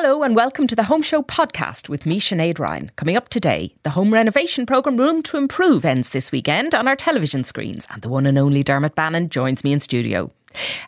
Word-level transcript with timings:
Hello 0.00 0.22
and 0.22 0.36
welcome 0.36 0.68
to 0.68 0.76
the 0.76 0.84
Home 0.84 1.02
Show 1.02 1.22
podcast 1.22 1.88
with 1.88 2.06
me, 2.06 2.20
Sinead 2.20 2.60
Ryan. 2.60 2.92
Coming 2.94 3.16
up 3.16 3.30
today, 3.30 3.74
the 3.82 3.90
home 3.90 4.14
renovation 4.14 4.64
programme 4.64 4.96
Room 4.96 5.24
to 5.24 5.36
Improve 5.36 5.84
ends 5.84 6.10
this 6.10 6.30
weekend 6.30 6.72
on 6.72 6.86
our 6.86 6.94
television 6.94 7.42
screens, 7.42 7.84
and 7.90 8.00
the 8.00 8.08
one 8.08 8.24
and 8.24 8.38
only 8.38 8.62
Dermot 8.62 8.94
Bannon 8.94 9.28
joins 9.28 9.64
me 9.64 9.72
in 9.72 9.80
studio. 9.80 10.30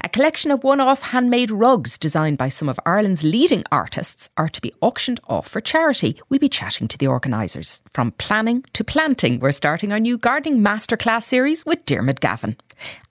A 0.03 0.09
collection 0.09 0.51
of 0.51 0.65
one 0.65 0.81
off 0.81 1.03
handmade 1.03 1.51
rugs 1.51 1.99
designed 1.99 2.39
by 2.39 2.49
some 2.49 2.69
of 2.69 2.81
Ireland's 2.87 3.23
leading 3.23 3.65
artists 3.71 4.31
are 4.37 4.49
to 4.49 4.61
be 4.61 4.73
auctioned 4.81 5.21
off 5.29 5.49
for 5.49 5.61
charity. 5.61 6.21
We'll 6.29 6.41
be 6.41 6.49
chatting 6.49 6.89
to 6.89 6.99
the 6.99 7.07
organisers. 7.07 7.83
From 7.91 8.13
planning 8.13 8.65
to 8.73 8.85
planting, 8.85 9.41
we're 9.41 9.53
starting 9.53 9.93
our 9.93 10.01
new 10.01 10.19
gardening 10.19 10.61
masterclass 10.61 11.25
series 11.25 11.65
with 11.67 11.85
Diarmuid 11.87 12.21
Gavin. 12.21 12.57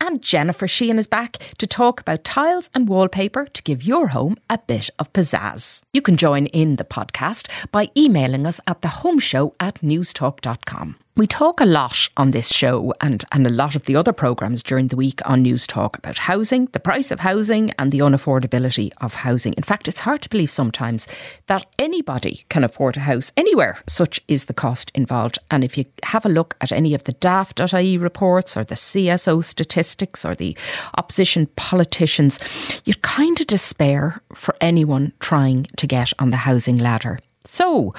And 0.01 0.21
Jennifer 0.21 0.67
Sheahan 0.67 0.97
is 0.97 1.07
back 1.07 1.37
to 1.57 1.67
talk 1.67 2.01
about 2.01 2.23
tiles 2.23 2.69
and 2.73 2.87
wallpaper 2.87 3.45
to 3.45 3.63
give 3.63 3.83
your 3.83 4.07
home 4.07 4.37
a 4.49 4.57
bit 4.57 4.89
of 4.99 5.13
pizzazz. 5.13 5.81
You 5.93 6.01
can 6.01 6.17
join 6.17 6.47
in 6.47 6.77
the 6.77 6.83
podcast 6.83 7.49
by 7.71 7.87
emailing 7.95 8.47
us 8.47 8.59
at 8.67 8.81
thehomeshow 8.81 9.53
at 9.59 9.75
newstalk.com. 9.81 10.95
We 11.19 11.27
talk 11.27 11.59
a 11.59 11.65
lot 11.65 12.07
on 12.15 12.31
this 12.31 12.47
show 12.47 12.93
and, 13.01 13.25
and 13.33 13.45
a 13.45 13.49
lot 13.49 13.75
of 13.75 13.83
the 13.83 13.97
other 13.97 14.13
programmes 14.13 14.63
during 14.63 14.87
the 14.87 14.95
week 14.95 15.19
on 15.25 15.43
Newstalk 15.43 15.97
about 15.97 16.17
housing, 16.17 16.67
the 16.67 16.79
price 16.79 17.11
of 17.11 17.19
housing, 17.19 17.71
and 17.71 17.91
the 17.91 17.99
unaffordability 17.99 18.91
of 19.01 19.15
housing. 19.15 19.51
In 19.55 19.63
fact, 19.63 19.89
it's 19.89 19.99
hard 19.99 20.21
to 20.21 20.29
believe 20.29 20.49
sometimes 20.49 21.09
that 21.47 21.65
anybody 21.77 22.45
can 22.47 22.63
afford 22.63 22.95
a 22.95 23.01
house 23.01 23.33
anywhere. 23.35 23.79
Such 23.85 24.21
is 24.29 24.45
the 24.45 24.53
cost 24.53 24.93
involved. 24.95 25.39
And 25.51 25.61
if 25.65 25.77
you 25.77 25.83
have 26.03 26.25
a 26.25 26.29
look 26.29 26.55
at 26.61 26.71
any 26.71 26.93
of 26.93 27.03
the 27.03 27.11
daft.ie 27.11 27.97
reports 27.97 28.55
or 28.55 28.63
the 28.63 28.75
CSO 28.75 29.43
statistics 29.43 30.23
or 30.23 30.35
the 30.35 30.57
opposition 30.97 31.47
politicians, 31.57 32.39
you 32.85 32.93
kind 32.95 33.41
of 33.41 33.47
despair 33.47 34.21
for 34.33 34.55
anyone 34.61 35.11
trying 35.19 35.65
to 35.75 35.85
get 35.85 36.13
on 36.17 36.29
the 36.29 36.37
housing 36.37 36.77
ladder. 36.77 37.19
So, 37.43 37.93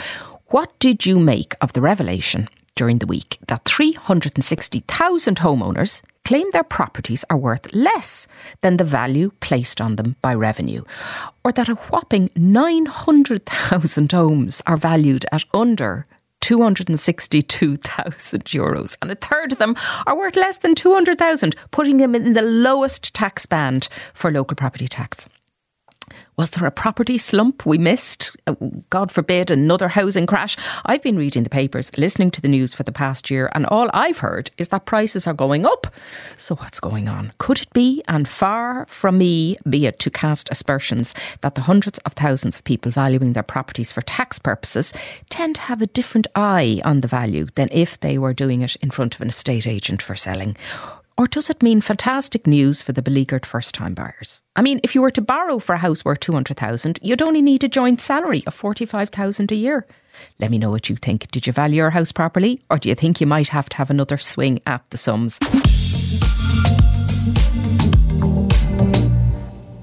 what 0.46 0.76
did 0.78 1.04
you 1.04 1.20
make 1.20 1.54
of 1.60 1.74
the 1.74 1.82
revelation 1.82 2.48
during 2.80 2.98
the 2.98 3.06
week 3.06 3.38
that 3.48 3.64
360,000 3.66 5.40
homeowners 5.40 6.00
claim 6.24 6.50
their 6.52 6.64
properties 6.64 7.26
are 7.28 7.36
worth 7.36 7.70
less 7.74 8.26
than 8.62 8.78
the 8.78 8.84
value 8.84 9.30
placed 9.40 9.82
on 9.82 9.96
them 9.96 10.16
by 10.22 10.32
revenue, 10.32 10.82
or 11.44 11.52
that 11.52 11.68
a 11.68 11.74
whopping 11.74 12.30
900,000 12.36 14.12
homes 14.12 14.62
are 14.66 14.78
valued 14.78 15.26
at 15.30 15.44
under 15.52 16.06
262,000 16.40 18.44
euros, 18.44 18.96
and 19.02 19.10
a 19.10 19.14
third 19.14 19.52
of 19.52 19.58
them 19.58 19.76
are 20.06 20.16
worth 20.16 20.36
less 20.36 20.56
than 20.56 20.74
200,000, 20.74 21.54
putting 21.72 21.98
them 21.98 22.14
in 22.14 22.32
the 22.32 22.40
lowest 22.40 23.12
tax 23.12 23.44
band 23.44 23.90
for 24.14 24.32
local 24.32 24.56
property 24.56 24.88
tax. 24.88 25.28
Was 26.36 26.50
there 26.50 26.66
a 26.66 26.70
property 26.70 27.18
slump 27.18 27.66
we 27.66 27.76
missed? 27.76 28.36
Uh, 28.46 28.54
God 28.88 29.12
forbid, 29.12 29.50
another 29.50 29.88
housing 29.88 30.26
crash? 30.26 30.56
I've 30.86 31.02
been 31.02 31.16
reading 31.16 31.42
the 31.42 31.50
papers, 31.50 31.90
listening 31.98 32.30
to 32.30 32.40
the 32.40 32.48
news 32.48 32.72
for 32.72 32.82
the 32.82 32.92
past 32.92 33.30
year, 33.30 33.50
and 33.54 33.66
all 33.66 33.90
I've 33.92 34.18
heard 34.18 34.50
is 34.56 34.68
that 34.68 34.86
prices 34.86 35.26
are 35.26 35.34
going 35.34 35.66
up. 35.66 35.86
So, 36.36 36.54
what's 36.54 36.80
going 36.80 37.08
on? 37.08 37.32
Could 37.38 37.60
it 37.60 37.72
be, 37.72 38.02
and 38.08 38.26
far 38.26 38.86
from 38.86 39.18
me 39.18 39.58
be 39.68 39.86
it 39.86 39.98
to 40.00 40.10
cast 40.10 40.48
aspersions, 40.50 41.14
that 41.42 41.54
the 41.56 41.62
hundreds 41.62 41.98
of 42.00 42.14
thousands 42.14 42.56
of 42.56 42.64
people 42.64 42.90
valuing 42.90 43.34
their 43.34 43.42
properties 43.42 43.92
for 43.92 44.00
tax 44.02 44.38
purposes 44.38 44.92
tend 45.28 45.56
to 45.56 45.62
have 45.62 45.82
a 45.82 45.86
different 45.86 46.26
eye 46.34 46.80
on 46.84 47.00
the 47.00 47.08
value 47.08 47.46
than 47.54 47.68
if 47.70 48.00
they 48.00 48.18
were 48.18 48.32
doing 48.32 48.62
it 48.62 48.76
in 48.76 48.90
front 48.90 49.14
of 49.14 49.20
an 49.20 49.28
estate 49.28 49.66
agent 49.66 50.00
for 50.00 50.16
selling? 50.16 50.56
Or 51.20 51.26
does 51.26 51.50
it 51.50 51.62
mean 51.62 51.82
fantastic 51.82 52.46
news 52.46 52.80
for 52.80 52.92
the 52.92 53.02
beleaguered 53.02 53.44
first 53.44 53.74
time 53.74 53.92
buyers? 53.92 54.40
I 54.56 54.62
mean, 54.62 54.80
if 54.82 54.94
you 54.94 55.02
were 55.02 55.10
to 55.10 55.20
borrow 55.20 55.58
for 55.58 55.74
a 55.74 55.78
house 55.78 56.02
worth 56.02 56.20
200,000, 56.20 56.98
you'd 57.02 57.20
only 57.20 57.42
need 57.42 57.62
a 57.62 57.68
joint 57.68 58.00
salary 58.00 58.42
of 58.46 58.54
45,000 58.54 59.52
a 59.52 59.54
year. 59.54 59.86
Let 60.38 60.50
me 60.50 60.56
know 60.56 60.70
what 60.70 60.88
you 60.88 60.96
think. 60.96 61.30
Did 61.30 61.46
you 61.46 61.52
value 61.52 61.76
your 61.76 61.90
house 61.90 62.10
properly 62.10 62.62
or 62.70 62.78
do 62.78 62.88
you 62.88 62.94
think 62.94 63.20
you 63.20 63.26
might 63.26 63.50
have 63.50 63.68
to 63.68 63.76
have 63.76 63.90
another 63.90 64.16
swing 64.16 64.62
at 64.64 64.82
the 64.88 64.96
sums? 64.96 65.38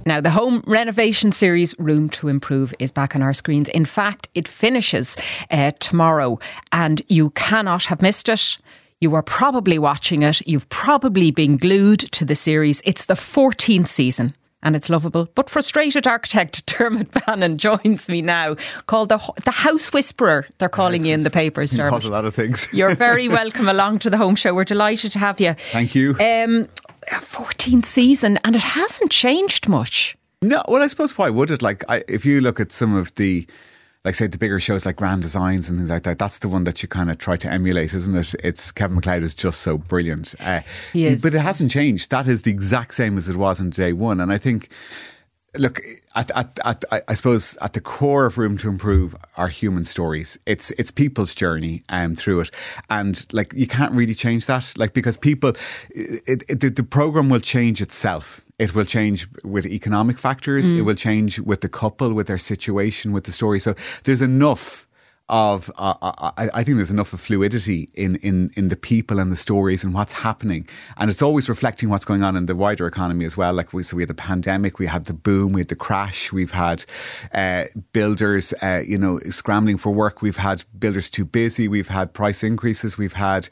Now, 0.07 0.19
the 0.19 0.31
home 0.31 0.63
renovation 0.65 1.31
series 1.31 1.75
Room 1.77 2.09
to 2.17 2.29
Improve 2.29 2.73
is 2.79 2.91
back 2.91 3.15
on 3.15 3.21
our 3.21 3.33
screens. 3.35 3.69
In 3.69 3.85
fact, 3.85 4.27
it 4.33 4.47
finishes 4.47 5.15
uh, 5.51 5.69
tomorrow 5.79 6.39
and 6.71 7.03
you 7.09 7.29
cannot 7.29 7.83
have 7.83 8.01
missed 8.01 8.27
it. 8.27 8.57
You 8.99 9.13
are 9.13 9.21
probably 9.21 9.77
watching 9.77 10.23
it. 10.23 10.41
You've 10.47 10.67
probably 10.69 11.29
been 11.29 11.57
glued 11.57 11.99
to 12.13 12.25
the 12.25 12.33
series. 12.33 12.81
It's 12.83 13.05
the 13.05 13.13
14th 13.13 13.87
season 13.87 14.35
and 14.63 14.75
it's 14.75 14.89
lovable. 14.89 15.29
But 15.35 15.51
frustrated 15.51 16.07
architect 16.07 16.65
Dermot 16.77 17.11
Bannon 17.11 17.59
joins 17.59 18.09
me 18.09 18.23
now, 18.23 18.55
called 18.87 19.09
the 19.09 19.19
the 19.45 19.51
House 19.51 19.93
Whisperer. 19.93 20.47
They're 20.57 20.67
calling 20.67 21.05
you 21.05 21.13
in 21.13 21.21
the 21.21 21.29
papers. 21.29 21.73
Dermot. 21.73 22.05
A 22.05 22.09
lot 22.09 22.25
of 22.25 22.33
things. 22.33 22.67
You're 22.73 22.95
very 22.95 23.29
welcome 23.29 23.67
along 23.67 23.99
to 23.99 24.09
the 24.09 24.17
home 24.17 24.35
show. 24.35 24.55
We're 24.55 24.63
delighted 24.63 25.11
to 25.11 25.19
have 25.19 25.39
you. 25.39 25.53
Thank 25.71 25.93
you. 25.93 26.11
Um, 26.13 26.67
14th 27.07 27.85
season, 27.85 28.39
and 28.43 28.55
it 28.55 28.63
hasn't 28.63 29.11
changed 29.11 29.69
much. 29.69 30.17
No, 30.41 30.63
well, 30.67 30.81
I 30.81 30.87
suppose 30.87 31.15
why 31.19 31.29
would 31.29 31.51
it? 31.51 31.61
Like, 31.61 31.83
I, 31.87 32.03
if 32.07 32.25
you 32.25 32.41
look 32.41 32.59
at 32.59 32.71
some 32.71 32.95
of 32.95 33.13
the 33.13 33.47
like 34.07 34.15
say 34.15 34.25
the 34.25 34.37
bigger 34.37 34.57
shows 34.57 34.85
like 34.85 34.95
Grand 34.95 35.21
Designs 35.21 35.67
and 35.67 35.77
things 35.77 35.89
like 35.89 36.03
that. 36.03 36.17
That's 36.17 36.37
the 36.37 36.47
one 36.47 36.63
that 36.63 36.81
you 36.81 36.87
kind 36.87 37.11
of 37.11 37.17
try 37.17 37.35
to 37.35 37.51
emulate, 37.51 37.93
isn't 37.93 38.15
it? 38.15 38.35
It's 38.41 38.71
Kevin 38.71 39.01
McCloud 39.01 39.21
is 39.21 39.33
just 39.33 39.59
so 39.59 39.77
brilliant. 39.77 40.33
Uh. 40.39 40.61
But 41.21 41.33
it 41.33 41.39
hasn't 41.39 41.71
changed. 41.71 42.09
That 42.09 42.25
is 42.25 42.43
the 42.43 42.51
exact 42.51 42.93
same 42.93 43.17
as 43.17 43.27
it 43.27 43.35
was 43.35 43.59
on 43.59 43.69
day 43.69 43.91
one, 43.91 44.21
and 44.21 44.31
I 44.31 44.37
think 44.37 44.69
look 45.59 45.79
at, 46.15 46.31
at, 46.35 46.59
at, 46.63 46.85
I 47.07 47.13
suppose 47.13 47.57
at 47.61 47.73
the 47.73 47.81
core 47.81 48.25
of 48.25 48.37
room 48.37 48.57
to 48.57 48.69
improve 48.69 49.15
are 49.35 49.49
human 49.49 49.85
stories. 49.85 50.39
It's 50.45 50.71
it's 50.71 50.91
people's 50.91 51.35
journey 51.35 51.83
um, 51.89 52.15
through 52.15 52.41
it. 52.41 52.51
And 52.89 53.25
like 53.31 53.53
you 53.53 53.67
can't 53.67 53.93
really 53.93 54.15
change 54.15 54.45
that. 54.45 54.73
Like 54.77 54.93
because 54.93 55.17
people 55.17 55.53
it, 55.89 56.43
it, 56.47 56.59
the, 56.59 56.69
the 56.69 56.83
program 56.83 57.29
will 57.29 57.39
change 57.39 57.81
itself. 57.81 58.41
It 58.59 58.73
will 58.73 58.85
change 58.85 59.27
with 59.43 59.65
economic 59.67 60.17
factors. 60.17 60.71
Mm. 60.71 60.79
it 60.79 60.81
will 60.81 60.95
change 60.95 61.39
with 61.39 61.61
the 61.61 61.69
couple 61.69 62.13
with 62.13 62.27
their 62.27 62.39
situation 62.39 63.11
with 63.11 63.25
the 63.25 63.31
story. 63.31 63.59
So 63.59 63.75
there's 64.03 64.21
enough 64.21 64.86
of 65.29 65.69
uh, 65.77 65.93
uh, 66.01 66.31
I, 66.37 66.49
I, 66.53 66.63
think 66.63 66.77
there's 66.77 66.91
enough 66.91 67.11
of 67.11 67.19
fluidity 67.19 67.89
in, 67.93 68.15
in 68.17 68.49
in 68.55 68.69
the 68.69 68.77
people 68.77 69.19
and 69.19 69.29
the 69.29 69.35
stories 69.35 69.83
and 69.83 69.93
what's 69.93 70.13
happening, 70.13 70.67
and 70.95 71.09
it's 71.09 71.21
always 71.21 71.49
reflecting 71.49 71.89
what's 71.89 72.05
going 72.05 72.23
on 72.23 72.37
in 72.37 72.45
the 72.45 72.55
wider 72.55 72.87
economy 72.87 73.25
as 73.25 73.35
well. 73.35 73.53
Like 73.53 73.73
we, 73.73 73.83
so 73.83 73.97
we 73.97 74.03
had 74.03 74.09
the 74.09 74.13
pandemic, 74.13 74.79
we 74.79 74.85
had 74.85 75.05
the 75.05 75.13
boom, 75.13 75.51
we 75.51 75.61
had 75.61 75.67
the 75.67 75.75
crash, 75.75 76.31
we've 76.31 76.51
had 76.51 76.85
uh, 77.33 77.65
builders, 77.91 78.53
uh, 78.61 78.83
you 78.85 78.97
know, 78.97 79.19
scrambling 79.29 79.77
for 79.77 79.91
work. 79.91 80.21
We've 80.21 80.37
had 80.37 80.63
builders 80.77 81.09
too 81.09 81.25
busy. 81.25 81.67
We've 81.67 81.89
had 81.89 82.13
price 82.13 82.41
increases. 82.41 82.97
We've 82.97 83.13
had 83.13 83.49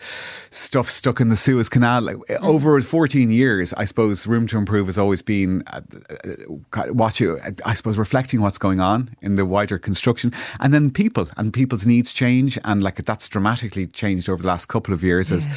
stuff 0.52 0.90
stuck 0.90 1.20
in 1.20 1.28
the 1.28 1.36
Suez 1.36 1.68
Canal. 1.68 2.04
Like, 2.04 2.16
mm. 2.16 2.42
Over 2.42 2.80
14 2.80 3.32
years, 3.32 3.74
I 3.74 3.84
suppose 3.84 4.28
room 4.28 4.48
to 4.48 4.58
improve 4.58 4.86
has 4.86 4.98
always 4.98 5.22
been 5.22 5.64
uh, 5.68 5.82
uh 6.24 6.94
watching. 6.94 7.38
I 7.66 7.74
suppose 7.74 7.98
reflecting 7.98 8.40
what's 8.40 8.58
going 8.58 8.80
on 8.80 9.16
in 9.22 9.36
the 9.36 9.46
wider 9.46 9.78
construction, 9.78 10.32
and 10.60 10.74
then 10.74 10.90
people 10.90 11.28
and 11.36 11.54
people 11.54 11.65
people's 11.66 11.88
needs 11.88 12.14
change, 12.14 12.60
and 12.64 12.84
like 12.84 12.98
that's 12.98 13.28
dramatically 13.28 13.88
changed 13.88 14.30
over 14.30 14.44
the 14.44 14.48
last 14.48 14.68
couple 14.68 14.94
of 14.94 15.04
years 15.04 15.32
yeah. 15.32 15.38
as 15.38 15.48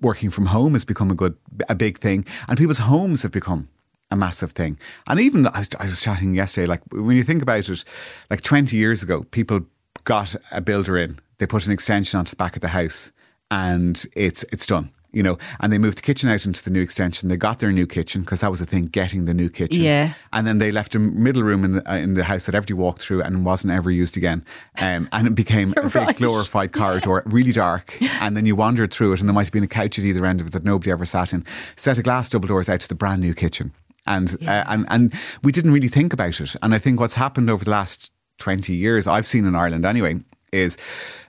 working 0.00 0.30
from 0.30 0.46
home 0.46 0.74
has 0.74 0.84
become 0.84 1.10
a 1.10 1.14
good, 1.14 1.36
a 1.68 1.74
big 1.74 1.98
thing, 1.98 2.24
and 2.48 2.56
people's 2.56 2.78
homes 2.78 3.22
have 3.22 3.32
become 3.32 3.68
a 4.12 4.16
massive 4.16 4.52
thing. 4.52 4.78
And 5.08 5.18
even 5.18 5.48
I 5.48 5.58
was, 5.58 5.68
I 5.80 5.86
was 5.86 6.00
chatting 6.00 6.34
yesterday, 6.34 6.68
like 6.68 6.82
when 6.92 7.16
you 7.16 7.24
think 7.24 7.42
about 7.42 7.68
it, 7.68 7.84
like 8.30 8.42
20 8.42 8.76
years 8.76 9.02
ago, 9.02 9.24
people 9.32 9.66
got 10.04 10.36
a 10.52 10.60
builder 10.60 10.96
in, 10.96 11.18
they 11.38 11.46
put 11.46 11.66
an 11.66 11.72
extension 11.72 12.16
onto 12.18 12.30
the 12.30 12.36
back 12.36 12.54
of 12.54 12.62
the 12.62 12.68
house, 12.68 13.10
and 13.50 14.04
it's 14.14 14.44
it's 14.52 14.66
done 14.66 14.92
you 15.16 15.22
know, 15.22 15.38
and 15.60 15.72
they 15.72 15.78
moved 15.78 15.96
the 15.96 16.02
kitchen 16.02 16.28
out 16.28 16.44
into 16.44 16.62
the 16.62 16.70
new 16.70 16.82
extension. 16.82 17.30
They 17.30 17.38
got 17.38 17.58
their 17.58 17.72
new 17.72 17.86
kitchen 17.86 18.20
because 18.20 18.42
that 18.42 18.50
was 18.50 18.60
the 18.60 18.66
thing, 18.66 18.84
getting 18.84 19.24
the 19.24 19.32
new 19.32 19.48
kitchen. 19.48 19.82
Yeah. 19.82 20.12
And 20.30 20.46
then 20.46 20.58
they 20.58 20.70
left 20.70 20.94
a 20.94 20.98
middle 20.98 21.42
room 21.42 21.64
in 21.64 21.72
the, 21.72 21.90
uh, 21.90 21.96
in 21.96 22.12
the 22.12 22.24
house 22.24 22.44
that 22.44 22.54
everybody 22.54 22.74
walked 22.74 23.00
through 23.00 23.22
and 23.22 23.42
wasn't 23.42 23.72
ever 23.72 23.90
used 23.90 24.18
again. 24.18 24.44
Um, 24.76 25.08
and 25.12 25.26
it 25.26 25.34
became 25.34 25.72
a 25.78 25.88
big 25.88 26.16
glorified 26.16 26.72
corridor, 26.72 27.22
really 27.24 27.52
dark. 27.52 27.98
And 28.26 28.36
then 28.36 28.46
you 28.46 28.56
wandered 28.56 28.92
through 28.92 29.12
it 29.12 29.20
and 29.20 29.28
there 29.28 29.34
might 29.34 29.46
have 29.46 29.52
been 29.52 29.62
a 29.62 29.68
couch 29.68 29.98
at 29.98 30.04
either 30.04 30.24
end 30.24 30.40
of 30.40 30.48
it 30.48 30.52
that 30.52 30.64
nobody 30.64 30.90
ever 30.90 31.04
sat 31.04 31.32
in. 31.32 31.44
Set 31.76 31.98
of 31.98 32.04
glass 32.04 32.28
double 32.28 32.48
doors 32.48 32.68
out 32.68 32.80
to 32.80 32.88
the 32.88 32.94
brand 32.94 33.20
new 33.20 33.34
kitchen. 33.34 33.72
And, 34.06 34.36
yeah. 34.40 34.60
uh, 34.60 34.64
and, 34.68 34.86
and 34.88 35.14
we 35.42 35.52
didn't 35.52 35.72
really 35.72 35.88
think 35.88 36.12
about 36.12 36.40
it. 36.40 36.56
And 36.62 36.74
I 36.74 36.78
think 36.78 36.98
what's 36.98 37.14
happened 37.14 37.50
over 37.50 37.64
the 37.64 37.70
last 37.70 38.10
20 38.38 38.72
years, 38.72 39.06
I've 39.06 39.26
seen 39.26 39.44
in 39.44 39.54
Ireland 39.54 39.84
anyway, 39.84 40.20
is 40.50 40.78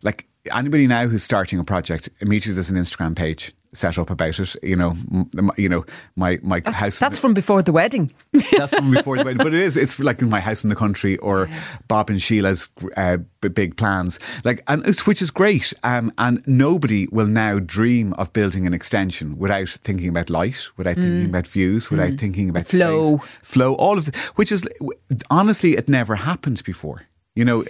like 0.01 0.27
anybody 0.55 0.87
now 0.87 1.07
who's 1.07 1.23
starting 1.23 1.59
a 1.59 1.63
project 1.63 2.09
immediately 2.19 2.53
there's 2.53 2.69
an 2.69 2.77
Instagram 2.77 3.15
page 3.15 3.53
set 3.73 3.97
up 3.97 4.09
about 4.09 4.39
it. 4.39 4.55
You 4.63 4.75
know, 4.75 4.97
m- 5.37 5.51
you 5.57 5.69
know, 5.69 5.85
my 6.15 6.39
my 6.41 6.59
that's, 6.59 6.75
house. 6.75 6.99
That's 6.99 7.19
from 7.19 7.33
before 7.33 7.61
the 7.61 7.71
wedding. 7.71 8.11
that's 8.57 8.73
from 8.73 8.91
before 8.91 9.17
the 9.17 9.23
wedding, 9.23 9.37
but 9.37 9.53
it 9.53 9.61
is. 9.61 9.77
It's 9.77 9.99
like 9.99 10.21
my 10.21 10.39
house 10.39 10.63
in 10.63 10.69
the 10.69 10.75
country 10.75 11.17
or. 11.17 11.49
Bob 11.87 12.09
and 12.09 12.21
Sheila's 12.21 12.69
uh, 12.95 13.17
big 13.41 13.77
plans. 13.77 14.19
Like, 14.43 14.63
and 14.67 14.85
which 15.01 15.21
is 15.21 15.31
great. 15.31 15.73
Um, 15.83 16.11
and 16.17 16.45
nobody 16.47 17.07
will 17.11 17.27
now 17.27 17.59
dream 17.59 18.13
of 18.13 18.33
building 18.33 18.67
an 18.67 18.73
extension 18.73 19.37
without 19.37 19.69
thinking 19.69 20.09
about 20.09 20.29
light, 20.29 20.69
without 20.77 20.97
mm. 20.97 21.01
thinking 21.01 21.29
about 21.29 21.47
views, 21.47 21.89
without 21.89 22.11
mm. 22.11 22.19
thinking 22.19 22.49
about 22.49 22.67
flow, 22.67 23.17
space, 23.17 23.29
flow, 23.41 23.73
all 23.75 23.97
of 23.97 24.05
the. 24.05 24.17
Which 24.35 24.51
is 24.51 24.67
honestly, 25.29 25.77
it 25.77 25.87
never 25.89 26.15
happened 26.15 26.63
before. 26.63 27.03
You 27.35 27.45
know, 27.45 27.65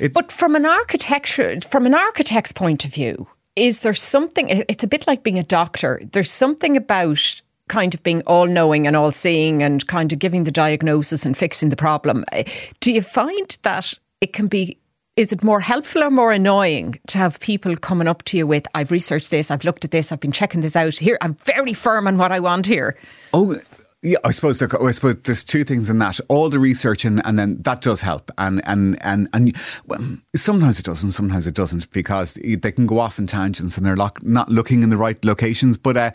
it's 0.00 0.14
but 0.14 0.32
from 0.32 0.56
an 0.56 0.66
architecture, 0.66 1.60
from 1.60 1.86
an 1.86 1.94
architect's 1.94 2.52
point 2.52 2.84
of 2.84 2.92
view, 2.92 3.28
is 3.56 3.80
there 3.80 3.94
something? 3.94 4.48
It's 4.68 4.84
a 4.84 4.88
bit 4.88 5.06
like 5.06 5.22
being 5.22 5.38
a 5.38 5.42
doctor. 5.44 6.00
There's 6.12 6.30
something 6.30 6.76
about 6.76 7.42
kind 7.68 7.94
of 7.94 8.02
being 8.02 8.22
all 8.22 8.46
knowing 8.46 8.86
and 8.86 8.96
all 8.96 9.10
seeing 9.10 9.62
and 9.62 9.86
kind 9.86 10.12
of 10.12 10.18
giving 10.18 10.44
the 10.44 10.50
diagnosis 10.50 11.24
and 11.24 11.36
fixing 11.36 11.68
the 11.68 11.76
problem. 11.76 12.24
Eh, 12.32 12.44
do 12.80 12.92
you 12.92 13.02
find 13.02 13.56
that 13.62 13.94
it 14.20 14.32
can 14.32 14.46
be 14.46 14.78
is 15.16 15.30
it 15.30 15.44
more 15.44 15.60
helpful 15.60 16.02
or 16.02 16.10
more 16.10 16.32
annoying 16.32 16.98
to 17.06 17.18
have 17.18 17.38
people 17.40 17.76
coming 17.76 18.08
up 18.08 18.22
to 18.24 18.38
you 18.38 18.46
with, 18.46 18.66
I've 18.74 18.90
researched 18.90 19.30
this, 19.30 19.50
I've 19.50 19.62
looked 19.62 19.84
at 19.84 19.90
this, 19.90 20.10
I've 20.10 20.20
been 20.20 20.32
checking 20.32 20.62
this 20.62 20.74
out. 20.74 20.94
Here, 20.94 21.18
I'm 21.20 21.34
very 21.44 21.74
firm 21.74 22.06
on 22.06 22.16
what 22.16 22.32
I 22.32 22.40
want 22.40 22.64
here. 22.64 22.96
Oh, 23.34 23.60
yeah, 24.02 24.18
I 24.24 24.32
suppose 24.32 24.58
there, 24.58 24.68
I 24.84 24.90
suppose 24.90 25.16
there's 25.22 25.44
two 25.44 25.62
things 25.62 25.88
in 25.88 25.98
that. 26.00 26.18
All 26.28 26.48
the 26.50 26.58
research 26.58 27.04
and, 27.04 27.24
and 27.24 27.38
then 27.38 27.62
that 27.62 27.82
does 27.82 28.00
help, 28.00 28.32
and 28.36 28.60
and 28.66 28.98
and 29.04 29.28
and 29.32 29.56
well, 29.86 30.00
sometimes 30.34 30.80
it 30.80 30.84
doesn't, 30.84 31.12
sometimes 31.12 31.46
it 31.46 31.54
doesn't, 31.54 31.90
because 31.92 32.34
they 32.34 32.72
can 32.72 32.86
go 32.86 32.98
off 32.98 33.20
in 33.20 33.28
tangents 33.28 33.76
and 33.76 33.86
they're 33.86 33.94
not 33.94 34.48
looking 34.48 34.82
in 34.82 34.90
the 34.90 34.96
right 34.96 35.24
locations. 35.24 35.78
But 35.78 35.96
uh, 35.96 36.10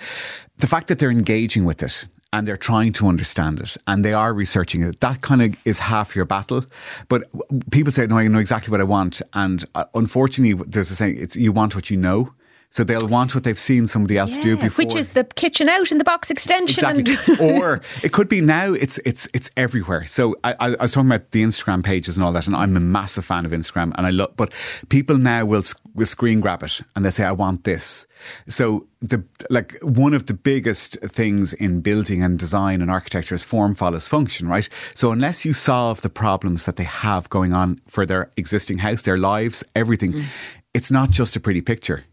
the 0.58 0.68
fact 0.68 0.90
that 0.90 1.00
they're 1.00 1.10
engaging 1.10 1.64
with 1.64 1.82
it 1.82 2.08
and 2.34 2.46
they're 2.46 2.58
trying 2.58 2.92
to 2.92 3.08
understand 3.08 3.62
it 3.62 3.78
and 3.88 4.04
they 4.04 4.14
are 4.14 4.34
researching 4.34 4.84
it. 4.84 5.00
That 5.00 5.22
kind 5.22 5.42
of 5.42 5.56
is 5.64 5.80
half 5.80 6.14
your 6.14 6.26
battle. 6.26 6.66
But 7.08 7.24
people 7.72 7.94
say, 7.94 8.06
"No, 8.06 8.18
I 8.18 8.28
know 8.28 8.40
exactly 8.40 8.70
what 8.70 8.82
I 8.82 8.86
want," 8.86 9.22
and 9.34 9.64
uh, 9.76 9.86
unfortunately, 9.94 10.62
there's 10.68 10.92
a 10.92 10.96
saying: 10.96 11.18
"It's 11.18 11.38
you 11.38 11.54
want 11.54 11.74
what 11.74 11.90
you 11.90 11.96
know." 11.96 12.34
So 12.70 12.84
they'll 12.84 13.08
want 13.08 13.34
what 13.34 13.44
they've 13.44 13.58
seen 13.58 13.88
somebody 13.88 14.18
else 14.18 14.38
yeah, 14.38 14.44
do 14.44 14.58
before. 14.58 14.86
Which 14.86 14.96
is 14.96 15.10
the 15.10 15.24
kitchen 15.24 15.70
out 15.70 15.92
in 15.92 15.98
the 15.98 16.04
box 16.04 16.30
extension. 16.30 17.00
Exactly. 17.00 17.38
or 17.60 17.82
it 18.04 18.12
could 18.12 18.28
be 18.28 18.42
now 18.42 18.74
it's 18.74 18.98
it's 19.00 19.28
it's 19.34 19.50
everywhere. 19.56 20.06
So 20.06 20.36
I, 20.44 20.56
I, 20.60 20.70
was 20.82 20.92
talking 20.92 21.10
about 21.10 21.32
the 21.32 21.44
Instagram 21.44 21.84
pages 21.84 22.18
and 22.18 22.26
all 22.26 22.34
that, 22.34 22.46
and 22.46 22.56
I'm 22.56 22.76
a 22.76 22.82
massive 22.82 23.26
fan 23.26 23.46
of 23.46 23.52
Instagram 23.52 23.94
and 23.98 24.06
I 24.06 24.10
love 24.10 24.36
but 24.36 24.54
people 24.90 25.18
now 25.18 25.46
will 25.46 25.64
will 25.96 26.06
screen 26.06 26.42
grab 26.42 26.62
it 26.62 26.82
and 26.96 27.06
they 27.06 27.10
say, 27.10 27.24
I 27.24 27.32
want 27.32 27.64
this. 27.64 28.06
So 28.48 28.88
the 29.00 29.24
like 29.50 29.78
one 29.82 30.14
of 30.14 30.26
the 30.26 30.34
biggest 30.34 31.00
things 31.02 31.54
in 31.54 31.80
building 31.82 32.22
and 32.22 32.38
design 32.38 32.82
and 32.82 32.92
architecture 32.92 33.34
is 33.34 33.46
form 33.46 33.76
follows 33.76 34.10
function, 34.10 34.48
right? 34.50 34.68
So 34.94 35.12
unless 35.14 35.46
you 35.46 35.54
solve 35.54 36.02
the 36.02 36.10
problems 36.10 36.66
that 36.66 36.76
they 36.76 36.84
have 36.84 37.30
going 37.30 37.54
on 37.54 37.80
for 37.88 38.06
their 38.06 38.32
existing 38.36 38.80
house, 38.80 39.02
their 39.04 39.18
lives, 39.18 39.64
everything, 39.74 40.14
mm. 40.14 40.26
it's 40.74 40.92
not 40.92 41.12
just 41.12 41.36
a 41.38 41.40
pretty 41.40 41.62
picture 41.62 42.04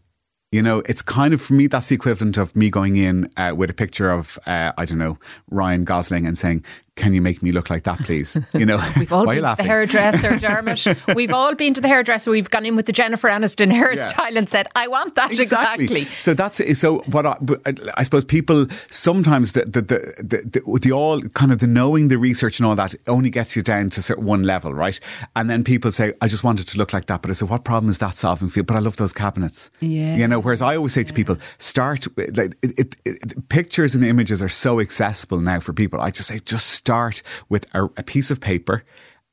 you 0.51 0.61
know, 0.61 0.81
it's 0.87 1.01
kind 1.01 1.33
of 1.33 1.41
for 1.41 1.53
me 1.53 1.67
that's 1.67 1.89
the 1.89 1.95
equivalent 1.95 2.37
of 2.37 2.55
me 2.55 2.69
going 2.69 2.95
in 2.95 3.29
uh, 3.35 3.53
with 3.55 3.69
a 3.69 3.73
picture 3.73 4.09
of 4.09 4.39
uh, 4.45 4.71
I 4.77 4.85
don't 4.85 4.97
know 4.97 5.17
Ryan 5.49 5.83
Gosling 5.83 6.25
and 6.25 6.37
saying, 6.37 6.63
can 6.95 7.13
you 7.13 7.21
make 7.21 7.43
me 7.43 7.51
look 7.51 7.69
like 7.69 7.83
that, 7.83 7.99
please? 7.99 8.39
You 8.53 8.65
know, 8.65 8.81
we've 8.97 9.11
all 9.11 9.25
been 9.25 9.43
to 9.43 9.55
the 9.57 9.63
hairdresser, 9.63 10.39
Dermot. 10.39 10.85
we've 11.13 11.33
all 11.33 11.53
been 11.53 11.73
to 11.73 11.81
the 11.81 11.89
hairdresser. 11.89 12.31
We've 12.31 12.49
gone 12.49 12.65
in 12.65 12.75
with 12.77 12.85
the 12.85 12.93
Jennifer 12.93 13.27
Aniston 13.27 13.71
hairstyle 13.71 14.31
yeah. 14.31 14.37
and 14.37 14.49
said, 14.49 14.67
"I 14.75 14.87
want 14.87 15.15
that 15.15 15.31
exactly. 15.31 15.83
exactly." 15.83 16.05
So 16.19 16.33
that's 16.33 16.79
so. 16.79 16.99
What 16.99 17.25
I, 17.25 17.31
uh, 17.31 17.73
I 17.97 18.03
suppose 18.03 18.23
people 18.23 18.67
sometimes 18.89 19.51
the 19.51 19.65
the, 19.65 19.81
the 19.81 20.41
the, 20.63 20.79
the 20.79 20.91
all 20.93 21.21
kind 21.21 21.51
of 21.51 21.59
the 21.59 21.67
knowing 21.67 22.07
the 22.07 22.17
research 22.17 22.59
and 22.59 22.67
all 22.67 22.75
that 22.75 22.95
only 23.07 23.29
gets 23.29 23.57
you 23.57 23.61
down 23.61 23.89
to 23.91 24.15
one 24.15 24.43
level, 24.43 24.73
right? 24.73 24.97
And 25.35 25.49
then 25.49 25.65
people 25.65 25.91
say, 25.91 26.13
"I 26.21 26.29
just 26.29 26.45
wanted 26.45 26.67
to 26.67 26.77
look 26.77 26.93
like 26.93 27.07
that," 27.07 27.21
but 27.21 27.29
I 27.29 27.33
said, 27.33 27.49
"What 27.49 27.65
problem 27.65 27.89
is 27.89 27.99
that 27.99 28.15
solving 28.15 28.47
for 28.47 28.59
you?" 28.59 28.63
But 28.63 28.77
I 28.77 28.79
love 28.79 28.95
those 28.95 29.11
cabinets. 29.11 29.69
Yeah, 29.81 30.15
you 30.15 30.27
know. 30.29 30.39
Whereas 30.39 30.61
I 30.61 30.77
always 30.77 30.93
say 30.93 31.03
to 31.03 31.13
people, 31.13 31.35
start 31.57 32.07
like 32.17 32.55
it, 32.61 32.79
it, 32.79 32.95
it, 33.03 33.49
pictures 33.49 33.95
and 33.95 34.05
images 34.05 34.41
are 34.41 34.49
so 34.49 34.79
accessible 34.79 35.41
now 35.41 35.59
for 35.59 35.73
people. 35.73 35.99
I 35.99 36.11
just 36.11 36.29
say, 36.29 36.39
just 36.45 36.84
start 36.85 37.23
with 37.49 37.65
a, 37.73 37.85
a 37.97 38.03
piece 38.03 38.29
of 38.29 38.39
paper 38.39 38.83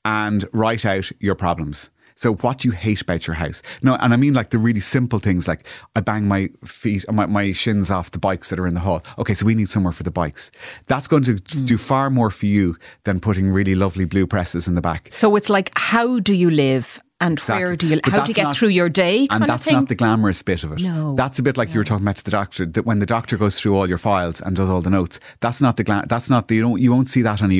and 0.07 0.47
write 0.55 0.87
out 0.87 1.13
your 1.21 1.35
problems. 1.35 1.91
So 2.15 2.35
what 2.37 2.65
you 2.65 2.71
hate 2.71 3.03
about 3.03 3.27
your 3.27 3.35
house. 3.35 3.63
No, 3.83 3.97
and 3.97 4.15
I 4.15 4.17
mean 4.17 4.33
like 4.33 4.51
the 4.51 4.59
really 4.59 4.81
simple 4.81 5.19
things 5.19 5.47
like 5.47 5.67
I 5.95 6.01
bang 6.01 6.27
my 6.27 6.49
feet, 6.65 7.05
my, 7.13 7.27
my 7.27 7.53
shins 7.53 7.91
off 7.91 8.11
the 8.11 8.19
bikes 8.19 8.49
that 8.49 8.59
are 8.59 8.67
in 8.67 8.73
the 8.73 8.81
hall. 8.81 9.03
Okay, 9.19 9.35
so 9.35 9.45
we 9.45 9.55
need 9.55 9.69
somewhere 9.69 9.93
for 9.93 10.03
the 10.03 10.11
bikes. 10.11 10.51
That's 10.87 11.09
going 11.09 11.25
to 11.25 11.35
mm. 11.35 11.67
do 11.67 11.77
far 11.77 12.09
more 12.09 12.31
for 12.31 12.47
you 12.47 12.77
than 13.05 13.21
putting 13.21 13.51
really 13.51 13.75
lovely 13.75 14.07
blue 14.07 14.27
presses 14.27 14.67
in 14.67 14.75
the 14.75 14.81
back. 14.81 15.09
So 15.11 15.37
it's 15.37 15.51
like, 15.51 15.71
how 15.77 16.21
do 16.21 16.35
you 16.35 16.51
live? 16.51 17.01
And 17.23 17.39
exactly. 17.39 17.65
where 17.65 17.77
do 17.77 17.87
you, 17.87 18.01
how 18.03 18.25
do 18.25 18.29
you 18.29 18.35
get 18.35 18.43
not, 18.43 18.57
through 18.57 18.71
your 18.71 18.89
day? 18.89 19.29
And 19.31 19.47
that's 19.47 19.71
not 19.71 19.87
the 19.87 19.95
glamorous 19.95 20.43
bit 20.43 20.65
of 20.65 20.73
it. 20.73 20.83
No. 20.83 21.15
That's 21.15 21.39
a 21.39 21.43
bit 21.43 21.57
like 21.57 21.69
no. 21.69 21.75
you 21.75 21.81
were 21.81 21.85
talking 21.85 22.05
about 22.05 22.17
to 22.17 22.25
the 22.25 22.33
doctor, 22.33 22.67
that 22.67 22.85
when 22.85 22.99
the 22.99 23.07
doctor 23.07 23.37
goes 23.37 23.61
through 23.61 23.77
all 23.77 23.89
your 23.89 23.97
files 23.97 24.41
and 24.41 24.57
does 24.57 24.69
all 24.69 24.81
the 24.81 24.91
notes, 24.91 25.21
that's 25.39 25.61
not 25.61 25.77
the, 25.77 25.85
glam, 25.85 26.05
that's 26.09 26.29
not 26.29 26.49
the, 26.49 26.57
you, 26.57 26.61
don't, 26.61 26.81
you 26.81 26.91
won't 26.91 27.09
see 27.09 27.23
that 27.23 27.41
on 27.41 27.53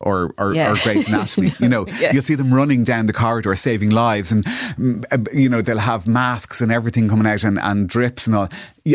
or 0.00 0.32
or, 0.38 0.54
yeah. 0.54 0.72
or 0.72 0.76
Grey's 0.76 1.08
Anatomy. 1.08 1.54
you 1.60 1.68
know, 1.68 1.86
yeah. 2.00 2.12
you'll 2.12 2.22
see 2.22 2.34
them 2.34 2.54
running 2.54 2.84
down 2.84 3.06
the 3.06 3.12
corridor 3.12 3.54
saving 3.56 3.90
lives, 3.90 4.30
and 4.30 4.44
mm, 4.44 5.04
uh, 5.10 5.30
you 5.32 5.48
know 5.48 5.60
they'll 5.60 5.78
have 5.78 6.06
masks 6.06 6.60
and 6.60 6.70
everything 6.70 7.08
coming 7.08 7.26
out 7.26 7.44
and, 7.44 7.58
and 7.58 7.88
drips 7.88 8.26
and 8.26 8.36
all, 8.36 8.48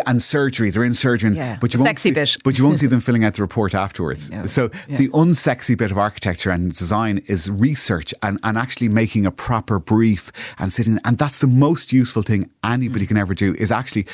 and 0.05 0.21
surgery. 0.21 0.69
They're 0.69 0.83
in 0.83 0.93
surgery, 0.93 1.35
yeah. 1.35 1.57
but 1.59 1.73
you 1.73 1.79
the 1.79 1.83
won't 1.83 1.99
see, 1.99 2.11
bit. 2.11 2.37
but 2.43 2.57
you 2.57 2.63
won't 2.63 2.79
see 2.83 2.87
them 2.87 3.01
filling 3.01 3.25
out 3.25 3.33
the 3.33 3.41
report 3.41 3.75
afterwards. 3.75 4.31
No. 4.31 4.45
So 4.45 4.69
the 4.87 5.09
unsexy 5.09 5.77
bit 5.77 5.91
of 5.91 5.97
architecture 5.97 6.51
and 6.51 6.73
design 6.73 7.19
is 7.27 7.51
research 7.51 8.13
and 8.23 8.39
and 8.43 8.57
actually 8.57 8.89
making 8.89 9.25
a 9.25 9.31
proper 9.31 9.79
brief 9.79 10.31
and 10.57 10.71
sitting, 10.71 10.99
and 11.03 11.17
that's 11.17 11.39
the 11.39 11.47
most 11.47 11.91
useful 11.91 12.23
thing 12.23 12.49
anybody 12.63 13.05
mm. 13.05 13.09
can 13.09 13.17
ever 13.17 13.33
do 13.33 13.53
is 13.55 13.71
actually 13.71 14.05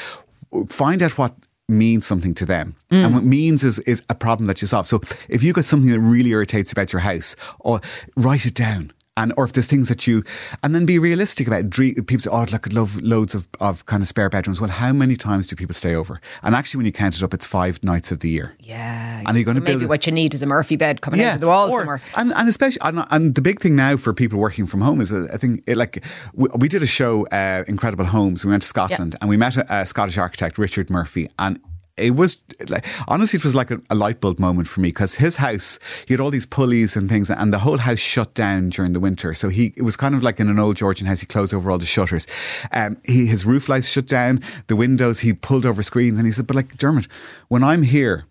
find 0.67 1.03
out 1.03 1.17
what 1.17 1.35
means 1.69 2.05
something 2.05 2.33
to 2.35 2.45
them. 2.45 2.75
Mm. 2.91 3.05
And 3.05 3.13
what 3.13 3.23
means 3.23 3.63
is, 3.63 3.79
is 3.79 4.03
a 4.09 4.15
problem 4.15 4.47
that 4.47 4.61
you 4.61 4.67
solve. 4.67 4.87
So 4.87 5.01
if 5.27 5.43
you've 5.43 5.55
got 5.55 5.65
something 5.65 5.89
that 5.91 5.99
really 5.99 6.31
irritates 6.31 6.71
about 6.71 6.91
your 6.93 7.01
house, 7.01 7.35
or 7.59 7.81
write 8.15 8.45
it 8.45 8.55
down 8.55 8.91
and 9.19 9.33
or 9.37 9.43
if 9.43 9.53
there's 9.53 9.67
things 9.67 9.89
that 9.89 10.07
you 10.07 10.23
and 10.63 10.73
then 10.73 10.85
be 10.85 10.97
realistic 10.97 11.47
about 11.47 11.65
it. 11.65 12.07
people 12.07 12.19
say 12.19 12.29
oh 12.31 12.45
look 12.51 12.67
at 12.67 12.73
love 12.73 13.01
loads 13.01 13.35
of, 13.35 13.47
of 13.59 13.85
kind 13.85 14.01
of 14.01 14.07
spare 14.07 14.29
bedrooms. 14.29 14.59
Well 14.59 14.69
how 14.69 14.93
many 14.93 15.15
times 15.15 15.47
do 15.47 15.55
people 15.55 15.75
stay 15.75 15.93
over? 15.93 16.21
And 16.43 16.55
actually 16.55 16.79
when 16.79 16.85
you 16.85 16.91
count 16.91 17.15
it 17.15 17.23
up 17.23 17.33
it's 17.33 17.45
five 17.45 17.83
nights 17.83 18.11
of 18.11 18.19
the 18.19 18.29
year. 18.29 18.55
Yeah 18.59 19.23
and 19.27 19.37
you're 19.37 19.45
going 19.45 19.55
so 19.55 19.59
to 19.59 19.65
build 19.65 19.79
maybe 19.79 19.89
what 19.89 20.05
you 20.05 20.11
need 20.11 20.33
is 20.33 20.41
a 20.41 20.45
Murphy 20.45 20.75
bed 20.75 21.01
coming 21.01 21.19
yeah, 21.19 21.29
into 21.29 21.41
the 21.41 21.47
wall 21.47 21.69
or, 21.69 21.81
somewhere. 21.81 22.01
and, 22.15 22.33
and 22.33 22.49
especially 22.49 22.81
and, 22.81 23.05
and, 23.11 23.35
the 23.35 23.41
big 23.41 23.59
thing 23.59 23.75
now 23.75 23.97
for 23.97 24.13
people 24.13 24.39
working 24.39 24.65
from 24.65 24.81
home 24.81 25.01
is 25.01 25.11
uh, 25.11 25.27
I 25.31 25.37
think 25.37 25.63
it, 25.67 25.77
like 25.77 26.03
we, 26.33 26.49
we, 26.57 26.67
did 26.67 26.81
a 26.81 26.87
show 26.87 27.25
uh, 27.27 27.63
Incredible 27.67 28.05
Homes. 28.05 28.43
We 28.43 28.51
went 28.51 28.63
to 28.63 28.67
Scotland 28.67 29.15
and 29.21 29.29
we 29.29 29.37
met 29.37 29.57
a, 29.57 29.81
a 29.81 29.85
Scottish 29.85 30.17
architect 30.17 30.57
Richard 30.57 30.89
Murphy 30.89 31.29
and 31.37 31.59
it 31.99 32.11
was 32.11 32.37
like 32.67 32.85
honestly 33.07 33.37
it 33.37 33.43
was 33.43 33.55
like 33.55 33.71
a, 33.71 33.81
a 33.89 33.95
light 33.95 34.21
bulb 34.21 34.39
moment 34.39 34.67
for 34.67 34.81
me 34.81 34.89
because 34.89 35.15
his 35.15 35.37
house 35.37 35.79
he 36.07 36.13
had 36.13 36.21
all 36.21 36.31
these 36.31 36.45
pulleys 36.45 36.95
and 36.95 37.09
things 37.09 37.29
and 37.29 37.53
the 37.53 37.59
whole 37.59 37.77
house 37.77 37.99
shut 37.99 38.33
down 38.33 38.69
during 38.69 38.93
the 38.93 38.99
winter. 38.99 39.33
So 39.33 39.49
he 39.49 39.73
it 39.77 39.83
was 39.83 39.95
kind 39.95 40.15
of 40.15 40.23
like 40.23 40.39
in 40.39 40.49
an 40.49 40.59
old 40.59 40.77
Georgian 40.77 41.07
house 41.07 41.19
he 41.19 41.25
closed 41.25 41.53
over 41.53 41.69
all 41.69 41.77
the 41.77 41.85
shutters. 41.85 42.27
Um, 42.71 42.97
he 43.05 43.25
his 43.25 43.45
roof 43.45 43.69
lights 43.69 43.89
shut 43.89 44.07
down 44.07 44.41
the 44.67 44.75
windows 44.75 45.19
he 45.19 45.33
pulled 45.33 45.65
over 45.65 45.83
screens 45.83 46.17
and 46.17 46.25
he 46.25 46.31
said 46.31 46.47
but 46.47 46.55
like 46.55 46.77
Dermot 46.77 47.07
when 47.47 47.63
I'm 47.63 47.83
here 47.83 48.25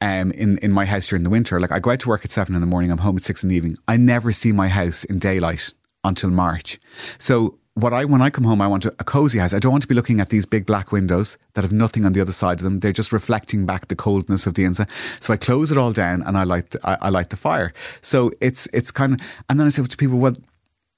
um, 0.00 0.30
in 0.32 0.58
in 0.58 0.72
my 0.72 0.84
house 0.84 1.08
during 1.08 1.24
the 1.24 1.30
winter 1.30 1.60
like 1.60 1.72
I 1.72 1.78
go 1.78 1.90
out 1.90 2.00
to 2.00 2.08
work 2.08 2.24
at 2.24 2.30
seven 2.30 2.54
in 2.54 2.60
the 2.60 2.66
morning 2.66 2.90
I'm 2.90 2.98
home 2.98 3.16
at 3.16 3.22
six 3.22 3.42
in 3.42 3.48
the 3.48 3.56
evening. 3.56 3.76
I 3.88 3.96
never 3.96 4.32
see 4.32 4.52
my 4.52 4.68
house 4.68 5.04
in 5.04 5.18
daylight 5.18 5.72
until 6.04 6.30
March. 6.30 6.78
So 7.18 7.58
what 7.76 7.92
I 7.92 8.06
when 8.06 8.22
I 8.22 8.30
come 8.30 8.44
home, 8.44 8.62
I 8.62 8.68
want 8.68 8.86
a, 8.86 8.94
a, 8.98 9.04
cozy 9.04 9.38
house. 9.38 9.52
I 9.52 9.58
don't 9.58 9.70
want 9.70 9.82
to 9.82 9.88
be 9.88 9.94
looking 9.94 10.18
at 10.18 10.30
these 10.30 10.46
big 10.46 10.64
black 10.64 10.92
windows 10.92 11.36
that 11.52 11.62
have 11.62 11.72
nothing 11.72 12.06
on 12.06 12.12
the 12.12 12.22
other 12.22 12.32
side 12.32 12.58
of 12.58 12.64
them. 12.64 12.80
They're 12.80 12.90
just 12.90 13.12
reflecting 13.12 13.66
back 13.66 13.88
the 13.88 13.94
coldness 13.94 14.46
of 14.46 14.54
the 14.54 14.64
inside. 14.64 14.88
So 15.20 15.34
I 15.34 15.36
close 15.36 15.70
it 15.70 15.76
all 15.76 15.92
down 15.92 16.22
and 16.22 16.38
I 16.38 16.44
light 16.44 16.70
the, 16.70 16.80
I, 16.88 16.96
I 17.02 17.08
light 17.10 17.28
the 17.28 17.36
fire. 17.36 17.74
So 18.00 18.32
it's 18.40 18.66
it's 18.72 18.90
kind 18.90 19.12
of 19.12 19.20
and 19.50 19.60
then 19.60 19.66
I 19.66 19.70
say 19.70 19.84
to 19.84 19.96
people, 19.96 20.18
well, 20.18 20.34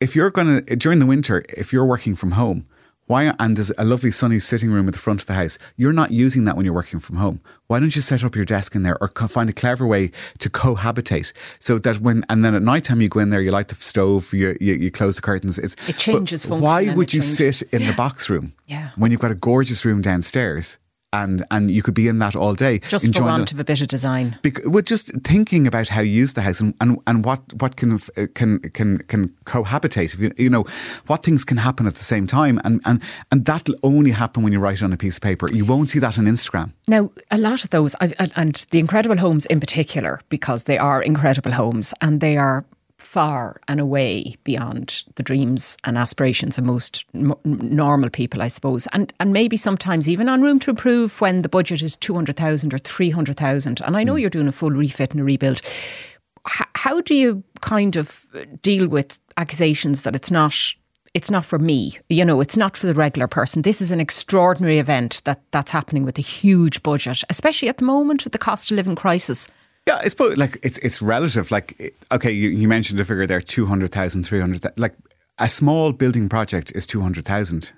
if 0.01 0.15
you're 0.15 0.31
going 0.31 0.65
to 0.65 0.77
during 0.77 1.01
the 1.01 1.07
winter, 1.07 1.45
if 1.57 1.73
you're 1.73 1.85
working 1.85 2.15
from 2.15 2.33
home, 2.33 2.65
why, 3.09 3.35
and 3.39 3.57
there's 3.57 3.73
a 3.79 3.85
lovely 3.85 4.11
sunny 4.11 4.39
sitting 4.39 4.71
room 4.71 4.87
at 4.87 4.93
the 4.93 5.01
front 5.01 5.23
of 5.23 5.27
the 5.27 5.33
house. 5.33 5.59
You're 5.77 5.95
not 5.95 6.13
using 6.13 6.45
that 6.45 6.57
when 6.57 6.65
you're 6.65 6.75
working 6.75 7.01
from 7.01 7.17
home. 7.17 7.41
Why 7.67 7.81
don't 7.81 7.97
you 7.97 8.03
set 8.03 8.23
up 8.23 8.37
your 8.37 8.45
desk 8.45 8.75
in 8.75 8.83
there 8.83 8.99
or 9.01 9.09
co- 9.09 9.29
find 9.29 9.49
a 9.49 9.53
clever 9.55 9.87
way 9.87 10.11
to 10.39 10.51
cohabitate 10.51 11.33
so 11.59 11.79
that 11.79 12.01
when, 12.01 12.25
and 12.29 12.45
then 12.45 12.55
at 12.55 12.63
night 12.63 12.85
time 12.85 13.01
you 13.01 13.09
go 13.09 13.21
in 13.21 13.31
there, 13.31 13.41
you 13.41 13.51
light 13.51 13.69
the 13.69 13.75
stove, 13.75 14.33
you, 14.35 14.57
you, 14.61 14.75
you 14.75 14.91
close 14.91 15.17
the 15.17 15.23
curtains. 15.23 15.59
It's, 15.59 15.75
it 15.89 15.97
changes 15.97 16.47
Why 16.47 16.93
would 16.93 17.15
you 17.15 17.21
changes. 17.23 17.59
sit 17.59 17.73
in 17.73 17.81
yeah. 17.83 17.91
the 17.91 17.97
box 17.97 18.29
room 18.29 18.53
yeah. 18.67 18.91
when 18.97 19.11
you've 19.11 19.21
got 19.21 19.31
a 19.31 19.35
gorgeous 19.35 19.85
room 19.85 20.03
downstairs? 20.03 20.79
And 21.13 21.45
and 21.51 21.71
you 21.71 21.83
could 21.83 21.95
be 21.95 22.09
in 22.09 22.19
that 22.19 22.37
all 22.37 22.55
day. 22.55 22.79
Just 22.81 23.15
for 23.17 23.25
want 23.25 23.49
the, 23.49 23.55
of 23.55 23.61
a 23.61 23.65
bit 23.65 23.81
of 23.81 23.89
design. 23.89 24.39
Bec- 24.43 24.65
we're 24.65 24.83
just 24.83 25.13
thinking 25.23 25.67
about 25.67 25.89
how 25.89 26.01
you 26.01 26.11
use 26.11 26.35
the 26.35 26.43
house 26.43 26.61
and, 26.61 26.75
and, 26.81 26.99
and 27.07 27.25
what 27.25 27.41
what 27.55 27.77
can 27.77 27.95
uh, 27.95 28.27
can 28.35 28.59
can 28.61 28.99
can 28.99 29.29
cohabitate. 29.45 30.15
If 30.15 30.21
you, 30.21 30.33
you 30.37 30.51
know 30.51 30.65
what 31.07 31.23
things 31.23 31.45
can 31.45 31.59
happen 31.59 31.87
at 31.87 31.95
the 31.95 32.05
same 32.05 32.27
time, 32.27 32.61
and 32.65 32.81
and 32.85 33.03
and 33.33 33.45
that'll 33.45 33.77
only 33.83 34.11
happen 34.11 34.43
when 34.43 34.53
you 34.53 34.61
write 34.61 34.79
it 34.79 34.85
on 34.85 34.93
a 34.93 34.97
piece 34.97 35.17
of 35.17 35.23
paper. 35.23 35.51
You 35.51 35.65
won't 35.65 35.91
see 35.91 35.99
that 35.99 36.19
on 36.19 36.27
Instagram. 36.27 36.73
Now, 36.87 37.11
a 37.31 37.39
lot 37.39 37.65
of 37.65 37.71
those, 37.71 37.95
and 38.01 38.67
the 38.71 38.79
incredible 38.79 39.17
homes 39.17 39.47
in 39.47 39.61
particular, 39.61 40.21
because 40.29 40.65
they 40.65 40.79
are 40.79 41.03
incredible 41.03 41.53
homes 41.53 41.95
and 42.01 42.21
they 42.21 42.37
are 42.37 42.65
far 42.99 43.61
and 43.69 43.81
away 43.81 44.37
beyond 44.45 45.05
the 45.15 45.23
dreams 45.23 45.77
and 45.85 45.97
aspirations 45.97 46.59
of 46.59 46.65
most 46.65 47.05
m- 47.15 47.35
normal 47.45 48.11
people, 48.11 48.43
I 48.43 48.49
suppose. 48.49 48.87
And 48.93 49.13
and 49.21 49.33
maybe 49.33 49.57
sometimes 49.57 50.09
even 50.09 50.29
on 50.29 50.43
room 50.43 50.59
to 50.61 50.71
improve 50.71 51.21
when 51.21 51.43
the 51.43 51.49
budget 51.49 51.83
is 51.83 51.97
200,000 51.97 52.75
or 52.75 52.79
300,000. 52.79 53.81
And 53.81 53.97
I 53.97 54.03
know 54.03 54.15
mm. 54.15 54.21
you're 54.21 54.31
doing 54.31 54.49
a 54.49 54.53
full 54.53 54.71
refit 54.71 55.13
and 55.13 55.21
a 55.21 55.25
rebuild. 55.25 55.63
h- 56.47 56.67
how 56.75 57.01
do 57.01 57.15
you 57.15 57.43
kind 57.61 57.97
of 57.97 58.27
deal 58.63 58.89
with 58.89 59.19
accusations 59.37 60.03
that 60.03 60.15
it's 60.15 60.31
not 60.31 60.55
it's 61.15 61.31
not 61.31 61.45
for 61.45 61.59
me. 61.59 61.99
You 62.11 62.25
know, 62.25 62.41
it's 62.41 62.57
not 62.57 62.77
for 62.77 62.87
the 62.87 62.95
regular 62.95 63.27
person. 63.27 63.63
This 63.63 63.81
is 63.81 63.91
an 63.91 64.01
extraordinary 64.01 64.79
event 64.79 65.23
that 65.25 65.41
that's 65.51 65.71
happening 65.71 66.05
with 66.05 66.19
a 66.19 66.23
huge 66.23 66.83
budget, 66.83 67.25
especially 67.31 67.69
at 67.69 67.79
the 67.79 67.85
moment 67.85 68.25
with 68.25 68.33
the 68.33 68.39
cost 68.39 68.71
of 68.71 68.77
living 68.77 68.95
crisis. 68.95 69.49
Yeah, 69.89 70.01
I 70.05 70.09
suppose 70.09 70.37
like 70.37 70.59
it's 70.63 70.77
it's 70.79 71.01
relative. 71.01 71.51
Like, 71.51 71.95
okay, 72.13 72.31
you, 72.31 72.51
you 72.51 72.69
mentioned 72.69 73.01
a 73.01 73.07
figure 73.07 73.27
there, 73.27 73.41
200,000, 73.41 74.23
300,000. 74.23 74.75
Like 74.77 74.95
a 75.39 75.49
small 75.49 75.93
building 75.93 76.29
project 76.29 76.73
is 76.75 76.87
200,000. 76.87 77.73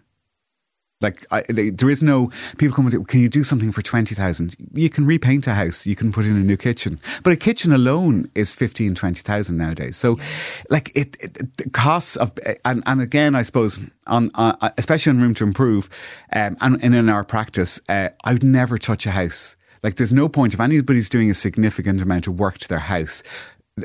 Like, 1.00 1.24
I, 1.30 1.42
there 1.48 1.88
is 1.88 2.02
no 2.02 2.30
people 2.58 2.74
come. 2.74 2.90
To, 2.90 3.04
can 3.04 3.20
you 3.20 3.28
do 3.28 3.44
something 3.44 3.72
for 3.72 3.80
twenty 3.80 4.14
thousand? 4.14 4.56
You 4.74 4.90
can 4.90 5.06
repaint 5.06 5.46
a 5.46 5.54
house. 5.54 5.86
You 5.86 5.96
can 5.96 6.12
put 6.12 6.26
in 6.26 6.36
a 6.36 6.40
new 6.40 6.56
kitchen, 6.58 6.98
but 7.22 7.32
a 7.32 7.36
kitchen 7.36 7.72
alone 7.72 8.28
is 8.34 8.54
15, 8.54 8.94
20,000 8.96 9.56
nowadays. 9.56 9.96
So, 9.96 10.18
like, 10.68 10.94
it, 10.94 11.16
it 11.20 11.56
the 11.56 11.70
costs 11.70 12.16
of 12.16 12.32
and 12.66 12.82
and 12.86 13.00
again, 13.00 13.34
I 13.34 13.42
suppose 13.42 13.78
on, 14.08 14.30
uh, 14.34 14.70
especially 14.76 15.10
on 15.10 15.22
room 15.22 15.34
to 15.34 15.44
improve, 15.44 15.88
um, 16.34 16.58
and, 16.60 16.84
and 16.84 16.94
in 16.94 17.08
our 17.08 17.24
practice, 17.24 17.80
uh, 17.88 18.10
I 18.24 18.34
would 18.34 18.44
never 18.44 18.76
touch 18.76 19.06
a 19.06 19.12
house. 19.12 19.56
Like, 19.82 19.96
there's 19.96 20.12
no 20.12 20.28
point 20.28 20.54
if 20.54 20.60
anybody's 20.60 21.08
doing 21.08 21.30
a 21.30 21.34
significant 21.34 22.02
amount 22.02 22.26
of 22.26 22.38
work 22.38 22.58
to 22.58 22.68
their 22.68 22.80
house. 22.80 23.22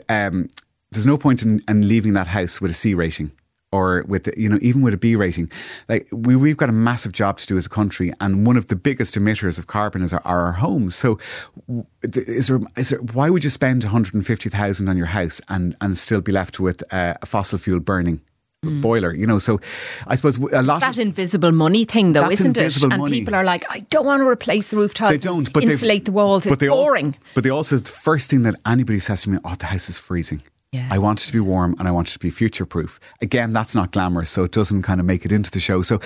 Um, 0.09 0.49
there's 0.91 1.07
no 1.07 1.17
point 1.17 1.43
in, 1.43 1.61
in 1.67 1.87
leaving 1.87 2.13
that 2.13 2.27
house 2.27 2.59
with 2.61 2.71
a 2.71 2.73
C 2.73 2.93
rating 2.93 3.31
or 3.75 4.05
with 4.07 4.29
you 4.37 4.47
know 4.47 4.57
even 4.61 4.81
with 4.81 4.93
a 4.93 4.97
B 4.97 5.15
rating, 5.15 5.51
like 5.89 6.07
we 6.11 6.35
we've 6.35 6.57
got 6.57 6.69
a 6.69 6.73
massive 6.73 7.11
job 7.11 7.37
to 7.39 7.47
do 7.47 7.57
as 7.57 7.65
a 7.65 7.69
country, 7.69 8.13
and 8.21 8.47
one 8.47 8.57
of 8.57 8.67
the 8.67 8.75
biggest 8.75 9.15
emitters 9.15 9.59
of 9.59 9.67
carbon 9.67 10.01
is 10.01 10.13
our, 10.13 10.21
are 10.23 10.45
our 10.45 10.51
homes. 10.53 10.95
So, 10.95 11.19
is 12.03 12.47
there 12.47 12.59
is 12.77 12.89
there 12.89 12.99
why 12.99 13.29
would 13.29 13.43
you 13.43 13.49
spend 13.49 13.83
one 13.83 13.91
hundred 13.91 14.13
and 14.13 14.25
fifty 14.25 14.49
thousand 14.49 14.87
on 14.87 14.97
your 14.97 15.07
house 15.07 15.41
and 15.49 15.75
and 15.81 15.97
still 15.97 16.21
be 16.21 16.31
left 16.31 16.59
with 16.59 16.81
uh, 16.93 17.15
a 17.21 17.25
fossil 17.25 17.59
fuel 17.59 17.79
burning? 17.81 18.21
Mm. 18.65 18.81
boiler, 18.81 19.13
you 19.13 19.27
know. 19.27 19.39
So 19.39 19.59
I 20.07 20.15
suppose 20.15 20.37
a 20.37 20.61
lot 20.61 20.77
it's 20.77 20.85
that 20.85 20.97
of, 20.97 20.99
invisible 20.99 21.51
money 21.51 21.85
thing, 21.85 22.13
though, 22.13 22.29
isn't 22.29 22.57
it? 22.57 22.83
And 22.83 23.05
people 23.05 23.35
are 23.35 23.43
like, 23.43 23.63
I 23.69 23.79
don't 23.79 24.05
want 24.05 24.21
to 24.21 24.27
replace 24.27 24.69
the 24.69 24.77
roof 24.77 24.93
tiles. 24.93 25.13
They 25.13 25.17
don't, 25.17 25.51
but 25.53 25.63
insulate 25.63 26.05
the 26.05 26.11
walls. 26.11 26.43
But 26.43 26.53
it's 26.53 26.59
they 26.61 26.67
boring. 26.67 27.07
All, 27.07 27.31
but 27.35 27.43
they 27.43 27.49
also 27.49 27.77
the 27.77 27.89
first 27.89 28.29
thing 28.29 28.43
that 28.43 28.55
anybody 28.65 28.99
says 28.99 29.23
to 29.23 29.29
me, 29.29 29.37
"Oh, 29.43 29.55
the 29.55 29.67
house 29.67 29.89
is 29.89 29.97
freezing." 29.97 30.41
Yeah. 30.75 30.89
I 30.91 30.97
want 30.97 31.21
it 31.23 31.27
to 31.27 31.33
be 31.33 31.39
warm 31.39 31.75
and 31.79 31.87
I 31.87 31.91
want 31.91 32.09
it 32.09 32.11
to 32.11 32.19
be 32.19 32.29
future 32.29 32.65
proof. 32.65 32.99
Again, 33.21 33.53
that's 33.53 33.73
not 33.75 33.91
glamorous, 33.91 34.29
so 34.29 34.43
it 34.43 34.51
doesn't 34.51 34.81
kind 34.81 34.99
of 34.99 35.05
make 35.05 35.23
it 35.23 35.31
into 35.31 35.49
the 35.49 35.61
show. 35.61 35.81
So 35.81 35.99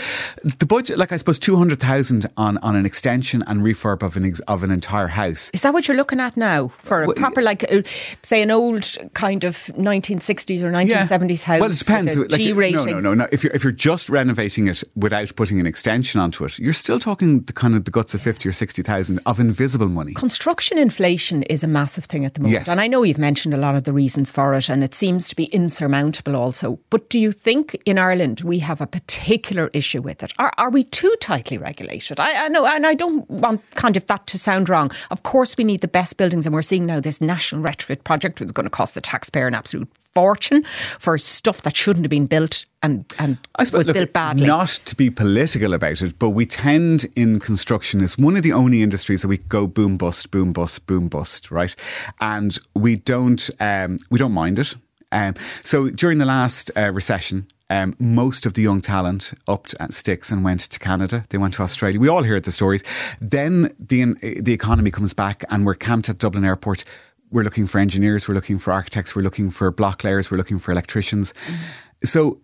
the 0.44 0.68
budget, 0.68 1.00
like 1.00 1.12
I 1.12 1.18
suppose, 1.18 1.40
two 1.40 1.56
hundred 1.56 1.80
thousand 1.80 2.28
on 2.38 2.60
on 2.60 2.76
an 2.76 2.86
extension 2.86 3.44
and 3.48 3.62
refurb 3.62 4.04
of 4.04 4.16
an 4.16 4.26
ex, 4.26 4.40
of 4.42 4.62
an 4.64 4.70
entire 4.70 5.08
house. 5.08 5.50
Is 5.54 5.64
that 5.64 5.74
what 5.74 5.88
you're 5.88 5.98
looking 5.98 6.20
at 6.20 6.38
now 6.38 6.72
for 6.84 7.04
a 7.04 7.14
proper, 7.16 7.42
like, 7.42 7.64
uh, 7.72 7.82
say, 8.22 8.44
an 8.44 8.52
old 8.52 8.96
kind 9.16 9.44
of 9.44 9.76
nineteen 9.76 10.20
sixties 10.20 10.64
or 10.64 10.70
nineteen 10.70 11.08
seventies 11.08 11.44
house? 11.44 11.62
Well, 11.62 11.72
it 11.72 11.80
depends. 11.80 12.16
Like, 12.16 12.40
no, 12.40 12.86
no, 12.86 13.00
no, 13.00 13.14
no. 13.16 13.28
If 13.32 13.44
you're 13.44 13.54
if 13.54 13.64
you're 13.64 13.72
just 13.72 14.08
renovating 14.08 14.68
it 14.68 14.84
without 14.96 15.36
putting 15.36 15.60
an 15.60 15.66
extension 15.66 16.22
onto 16.22 16.46
it, 16.46 16.60
you're 16.60 16.74
still 16.74 17.00
talking 17.00 17.42
the 17.42 17.54
kind 17.54 17.76
of 17.76 17.86
the 17.86 17.92
guts 17.92 18.14
of 18.14 18.22
fifty 18.22 18.48
or 18.48 18.54
sixty 18.54 18.84
thousand 18.84 19.20
of 19.26 19.40
invisible 19.40 19.90
money. 19.90 20.14
Construction 20.14 20.78
inflation 20.78 21.42
is 21.44 21.64
a 21.64 21.68
massive 21.68 22.06
thing 22.06 22.24
at 22.24 22.36
the 22.36 22.42
moment, 22.42 22.60
yes. 22.60 22.68
and 22.68 22.80
I 22.80 22.86
know 22.86 23.02
you've 23.02 23.18
mentioned 23.18 23.56
a 23.56 23.58
lot 23.58 23.74
of 23.74 23.86
the 23.86 23.94
reasons 23.94 24.30
for 24.30 24.54
it 24.54 24.59
it 24.60 24.70
and 24.70 24.84
it 24.84 24.94
seems 24.94 25.28
to 25.30 25.36
be 25.36 25.46
insurmountable 25.46 26.36
also. 26.36 26.80
But 26.92 27.10
do 27.10 27.20
you 27.20 27.32
think 27.32 27.82
in 27.86 27.98
Ireland 27.98 28.42
we 28.42 28.60
have 28.60 28.82
a 28.82 28.88
particular 28.88 29.72
issue 29.74 30.01
with 30.01 30.22
it? 30.22 30.34
Are, 30.38 30.54
are 30.58 30.70
we 30.70 30.84
too 30.84 31.13
tightly 31.20 31.58
regulated? 31.58 32.20
I, 32.20 32.46
I 32.46 32.48
know, 32.50 32.66
and 32.66 32.86
I 32.86 32.94
don't 32.94 33.28
want 33.30 33.68
kind 33.72 33.98
of 33.98 34.06
that 34.06 34.28
to 34.28 34.38
sound 34.38 34.70
wrong. 34.70 34.92
Of 35.10 35.24
course, 35.24 35.58
we 35.58 35.63
need 35.63 35.82
the 35.82 35.88
best 35.88 36.18
buildings, 36.18 36.46
and 36.46 36.54
we're 36.54 36.62
seeing 36.62 36.86
now 36.86 37.00
this 37.00 37.22
national 37.22 37.63
retrofit 37.63 38.04
project, 38.04 38.39
which 38.39 38.48
is 38.48 38.51
going 38.51 38.66
to 38.66 38.70
cost 38.70 38.94
the 38.94 39.01
taxpayer 39.01 39.48
an 39.48 39.56
absolute 39.56 39.89
fortune 40.13 40.66
for 40.98 41.18
stuff 41.18 41.62
that 41.62 41.75
shouldn't 41.75 42.06
have 42.06 42.10
been 42.10 42.25
built 42.25 42.66
and, 42.82 43.06
and 43.20 43.38
I 43.56 43.66
suppose, 43.66 43.80
was 43.80 43.88
look, 43.88 43.94
built 43.96 44.13
badly. 44.13 44.48
Not 44.48 44.70
to 44.86 44.96
be 44.96 45.10
political 45.10 45.74
about 45.74 46.01
it, 46.01 46.18
but 46.18 46.30
we 46.30 46.46
tend 46.46 47.08
in 47.16 47.39
construction 47.39 48.01
is 48.01 48.18
one 48.18 48.38
of 48.38 48.44
the 48.44 48.54
only 48.54 48.82
industries 48.82 49.22
that 49.22 49.28
we 49.28 49.38
go 49.38 49.68
boom 49.68 49.98
bust, 49.98 50.32
boom 50.32 50.54
bust, 50.54 50.88
boom 50.88 51.08
bust, 51.10 51.51
right? 51.51 51.75
And 52.22 52.58
we 52.74 52.96
don't 52.96 53.50
um, 53.60 54.00
we 54.10 54.18
don't 54.18 54.32
mind 54.32 54.60
it. 54.60 54.75
Um, 55.12 55.34
so 55.63 55.89
during 55.89 56.20
the 56.20 56.25
last 56.25 56.72
uh, 56.78 56.92
recession, 56.92 57.48
um, 57.70 57.96
most 58.00 58.46
of 58.46 58.54
the 58.54 58.62
young 58.62 58.82
talent 58.82 59.34
upped 59.48 59.75
at 59.80 59.94
sticks 59.94 60.32
and 60.32 60.44
went 60.44 60.62
to 60.62 60.80
Canada. 60.80 61.25
They 61.30 61.38
went 61.38 61.56
to 61.56 61.63
Australia. 61.63 62.00
We 62.00 62.08
all 62.08 62.24
heard 62.24 62.44
the 62.44 62.51
stories. 62.51 62.84
Then 63.20 63.74
the 63.80 64.13
the 64.42 64.54
economy 64.54 64.92
comes 64.92 65.13
back, 65.13 65.44
and 65.50 65.66
we're 65.66 65.75
camped 65.75 66.10
at 66.10 66.18
Dublin 66.18 66.46
Airport 66.46 66.86
we're 67.32 67.44
looking 67.44 67.68
for 67.68 67.80
engineers, 67.80 68.28
we're 68.28 68.36
looking 68.36 68.60
for 68.60 68.72
architects, 68.72 69.16
we're 69.16 69.22
looking 69.22 69.50
for 69.50 69.72
block 69.72 70.04
layers, 70.04 70.32
we're 70.32 70.38
looking 70.38 70.60
for 70.60 70.72
electricians. 70.72 71.34
Mm-hmm. 71.34 71.64
So 72.06 72.42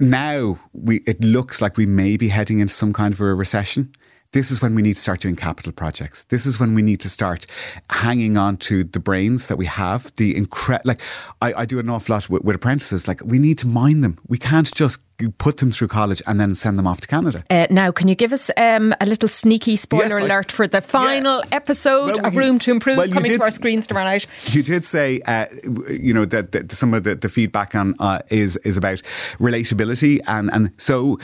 now 0.00 0.58
we 0.72 0.96
it 1.06 1.22
looks 1.22 1.62
like 1.62 1.76
we 1.76 1.86
may 1.86 2.16
be 2.16 2.28
heading 2.28 2.60
into 2.60 2.74
some 2.74 2.92
kind 2.92 3.14
of 3.14 3.20
a 3.20 3.34
recession 3.34 3.92
this 4.34 4.50
is 4.50 4.60
when 4.60 4.74
we 4.74 4.82
need 4.82 4.96
to 4.96 5.00
start 5.00 5.20
doing 5.20 5.36
capital 5.36 5.72
projects. 5.72 6.24
This 6.24 6.44
is 6.44 6.58
when 6.58 6.74
we 6.74 6.82
need 6.82 7.00
to 7.00 7.08
start 7.08 7.46
hanging 7.88 8.36
on 8.36 8.56
to 8.58 8.82
the 8.82 8.98
brains 8.98 9.46
that 9.46 9.56
we 9.56 9.66
have. 9.66 10.14
The 10.16 10.36
incredible, 10.36 10.88
like 10.88 11.00
I, 11.40 11.54
I, 11.54 11.64
do 11.64 11.78
an 11.78 11.88
awful 11.88 12.14
lot 12.14 12.28
with, 12.28 12.42
with, 12.42 12.56
apprentices. 12.56 13.06
Like 13.06 13.22
we 13.24 13.38
need 13.38 13.58
to 13.58 13.68
mine 13.68 14.00
them. 14.00 14.18
We 14.26 14.36
can't 14.36 14.72
just 14.74 14.98
put 15.38 15.58
them 15.58 15.70
through 15.70 15.86
college 15.86 16.20
and 16.26 16.40
then 16.40 16.56
send 16.56 16.76
them 16.76 16.86
off 16.88 17.00
to 17.02 17.06
Canada. 17.06 17.44
Uh, 17.48 17.68
now, 17.70 17.92
can 17.92 18.08
you 18.08 18.16
give 18.16 18.32
us 18.32 18.50
um, 18.56 18.92
a 19.00 19.06
little 19.06 19.28
sneaky 19.28 19.76
spoiler 19.76 20.18
yes, 20.18 20.20
alert 20.20 20.50
I, 20.50 20.52
for 20.52 20.66
the 20.66 20.80
final 20.80 21.38
yeah. 21.38 21.54
episode 21.54 22.16
well, 22.16 22.26
of 22.26 22.36
Room 22.36 22.58
to 22.60 22.72
Improve 22.72 22.96
well, 22.96 23.08
coming 23.08 23.30
did, 23.30 23.38
to 23.38 23.44
our 23.44 23.52
screens 23.52 23.86
tomorrow 23.86 24.06
night? 24.06 24.26
You 24.46 24.64
did 24.64 24.84
say, 24.84 25.20
uh, 25.26 25.46
you 25.88 26.12
know, 26.12 26.24
that, 26.24 26.50
that, 26.52 26.72
some 26.72 26.92
of 26.92 27.04
the, 27.04 27.14
the 27.14 27.28
feedback 27.28 27.76
on 27.76 27.94
uh, 28.00 28.20
is 28.30 28.56
is 28.58 28.76
about 28.76 29.02
relatability, 29.38 30.20
and 30.26 30.52
and 30.52 30.72
so. 30.76 31.18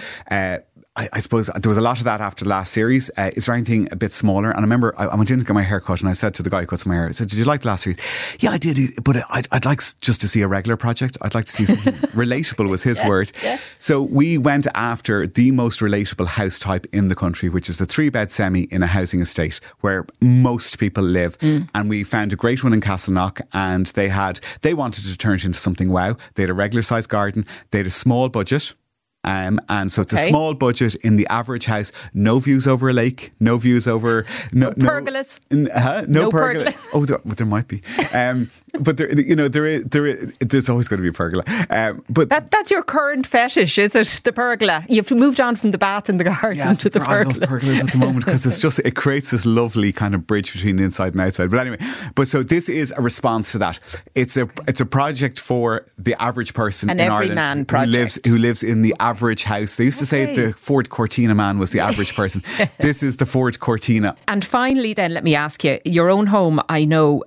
Uh, 1.01 1.05
I, 1.05 1.09
I, 1.15 1.21
suppose 1.21 1.47
there 1.49 1.69
was 1.69 1.79
a 1.79 1.83
lot 1.83 1.99
of 1.99 2.05
that 2.05 2.21
after 2.21 2.45
the 2.45 2.51
last 2.51 2.73
series. 2.73 3.11
Uh, 3.17 3.31
is 3.35 3.47
there 3.47 3.55
anything 3.55 3.89
a 3.91 3.97
bit 3.97 4.13
smaller? 4.13 4.51
And 4.51 4.59
I 4.59 4.63
remember 4.63 4.95
I, 4.99 5.07
I, 5.07 5.15
went 5.17 5.31
in 5.31 5.39
to 5.39 5.45
get 5.45 5.55
my 5.55 5.63
hair 5.63 5.81
cut 5.81 6.01
and 6.01 6.09
I 6.09 6.13
said 6.13 6.35
to 6.35 6.43
the 6.43 6.51
guy 6.51 6.61
who 6.61 6.67
cuts 6.67 6.87
my 6.87 6.95
hair, 6.95 7.09
I 7.09 7.13
said, 7.13 7.29
Did 7.29 7.39
you 7.39 7.45
like 7.45 7.63
the 7.63 7.69
last 7.69 7.85
series? 7.85 7.99
Yeah, 8.41 8.51
I 8.51 8.59
did. 8.59 9.03
But 9.03 9.19
I'd, 9.31 9.49
I'd 9.51 9.65
like 9.65 9.81
just 10.01 10.21
to 10.21 10.29
see 10.29 10.43
a 10.43 10.49
regular 10.49 10.77
project. 10.77 11.17
I'd 11.23 11.35
like 11.35 11.47
to 11.47 11.53
see 11.53 11.67
something 11.67 11.95
relatable, 12.15 12.69
was 12.69 12.83
his 12.83 12.99
yeah, 12.99 13.09
word. 13.09 13.33
Yeah. 13.43 13.59
So 13.79 14.03
we 14.03 14.39
went 14.39 14.67
after 14.75 15.27
the 15.27 15.51
most 15.51 15.81
relatable 15.81 16.27
house 16.27 16.59
type 16.59 16.87
in 16.93 17.09
the 17.09 17.17
country, 17.17 17.49
which 17.49 17.69
is 17.69 17.79
the 17.79 17.87
three 17.87 18.11
bed 18.11 18.31
semi 18.31 18.65
in 18.65 18.83
a 18.83 18.87
housing 18.87 19.21
estate 19.21 19.61
where 19.81 20.07
most 20.21 20.79
people 20.79 21.03
live. 21.03 21.39
Mm. 21.39 21.69
And 21.75 21.89
we 21.89 22.05
found 22.05 22.33
a 22.33 22.37
great 22.37 22.63
one 22.63 22.73
in 22.73 22.81
Castleknock 22.81 23.41
and 23.53 23.87
they 23.89 24.09
had, 24.09 24.41
they 24.63 24.75
wanted 24.75 25.05
to 25.05 25.17
turn 25.17 25.37
it 25.37 25.45
into 25.45 25.59
something 25.59 25.91
wow. 25.91 26.17
They 26.35 26.43
had 26.43 26.51
a 26.51 26.55
regular 26.55 26.83
sized 26.83 27.09
garden, 27.09 27.47
they 27.71 27.79
had 27.79 27.87
a 27.87 27.91
small 27.91 28.29
budget 28.29 28.75
um, 29.23 29.61
and 29.69 29.93
so 29.93 30.03
it's 30.03 30.15
okay. 30.15 30.27
a 30.27 30.29
small 30.29 30.55
budget 30.55 30.95
in 30.97 31.17
the 31.17 31.27
average 31.29 31.67
house. 31.67 31.93
No 32.15 32.39
views 32.39 32.67
over 32.67 32.89
a 32.89 32.93
lake. 32.93 33.33
No 33.39 33.59
views 33.59 33.87
over 33.87 34.25
no, 34.53 34.73
no 34.77 34.89
pergolas. 34.89 35.41
No, 35.51 35.71
uh, 35.71 36.05
no, 36.09 36.25
no 36.25 36.31
pergola. 36.31 36.75
Oh, 36.93 37.05
there, 37.05 37.21
there 37.25 37.47
might 37.47 37.69
be. 37.69 37.83
Um, 38.13 38.51
but 38.79 38.97
there, 38.97 39.13
you 39.19 39.37
know, 39.37 39.49
there 39.49 39.67
is, 39.67 39.85
there 39.85 40.07
is, 40.07 40.37
there's 40.41 40.69
always 40.69 40.89
going 40.89 40.99
to 40.99 41.03
be 41.03 41.09
a 41.09 41.13
pergola. 41.13 41.45
Um, 41.71 42.05
but 42.09 42.31
that, 42.31 42.51
that's 42.51 42.71
your 42.71 42.83
current 42.83 43.27
fetish, 43.27 43.79
is 43.79 43.95
it? 43.95 44.21
The 44.25 44.33
pergola. 44.33 44.85
You've 44.89 45.11
moved 45.11 45.41
on 45.41 45.57
from 45.57 45.71
the 45.71 45.79
bath 45.79 46.09
in 46.09 46.17
the 46.17 46.25
garden 46.25 46.57
yeah, 46.57 46.75
to 46.75 46.89
the 46.89 47.01
pergola. 47.01 47.21
I 47.21 47.23
love 47.25 47.37
pergolas 47.37 47.85
at 47.85 47.93
the 47.93 47.99
moment 47.99 48.25
because 48.25 48.47
it's 48.47 48.61
just 48.63 48.79
it 48.81 48.97
creates 48.97 49.31
this 49.31 49.47
lovely 49.47 49.93
kind 49.93 50.15
of 50.15 50.27
bridge 50.27 50.53
between 50.53 50.77
the 50.77 50.85
inside 50.85 51.13
and 51.13 51.21
outside. 51.21 51.51
But 51.51 51.61
anyway, 51.61 51.79
but 52.15 52.29
so 52.29 52.43
this 52.43 52.69
is 52.69 52.93
a 52.97 53.03
response 53.03 53.53
to 53.53 53.59
that. 53.59 53.79
It's 54.15 54.37
a 54.37 54.49
it's 54.67 54.81
a 54.81 54.87
project 54.87 55.39
for 55.39 55.87
the 55.99 56.21
average 56.21 56.55
person 56.55 56.91
An 56.91 57.01
in 57.01 57.09
Ireland 57.09 57.71
who 57.71 57.87
lives 57.87 58.19
who 58.27 58.39
lives 58.39 58.63
in 58.63 58.83
the 58.83 58.95
average 59.11 59.45
house. 59.45 59.77
They 59.77 59.85
used 59.85 59.99
to 59.99 60.07
say 60.07 60.35
the 60.35 60.53
Ford 60.53 60.89
Cortina 60.89 61.35
man 61.35 61.59
was 61.59 61.71
the 61.71 61.81
average 61.89 62.15
person. 62.15 62.43
this 62.79 63.03
is 63.03 63.17
the 63.17 63.27
Ford 63.27 63.59
Cortina. 63.59 64.17
And 64.29 64.45
finally, 64.45 64.95
then 64.95 65.13
let 65.13 65.25
me 65.25 65.35
ask 65.35 65.65
you: 65.65 65.79
your 65.85 66.11
own 66.11 66.27
home. 66.27 66.61
I 66.69 66.85
know 66.85 67.23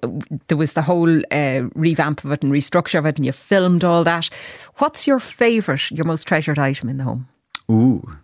there 0.48 0.58
was 0.58 0.74
the 0.74 0.82
whole 0.82 1.22
uh, 1.32 1.62
revamp 1.76 2.24
of 2.24 2.32
it 2.32 2.44
and 2.44 2.52
restructure 2.52 3.00
of 3.00 3.06
it, 3.06 3.18
and 3.18 3.26
you 3.26 3.32
filmed 3.32 3.84
all 3.84 4.04
that. 4.04 4.30
What's 4.78 5.08
your 5.08 5.20
favourite, 5.20 5.92
your 5.92 6.06
most 6.06 6.28
treasured 6.28 6.60
item 6.60 6.90
in 6.90 6.98
the 6.98 7.04
home? 7.04 7.28
Ooh. 7.70 8.18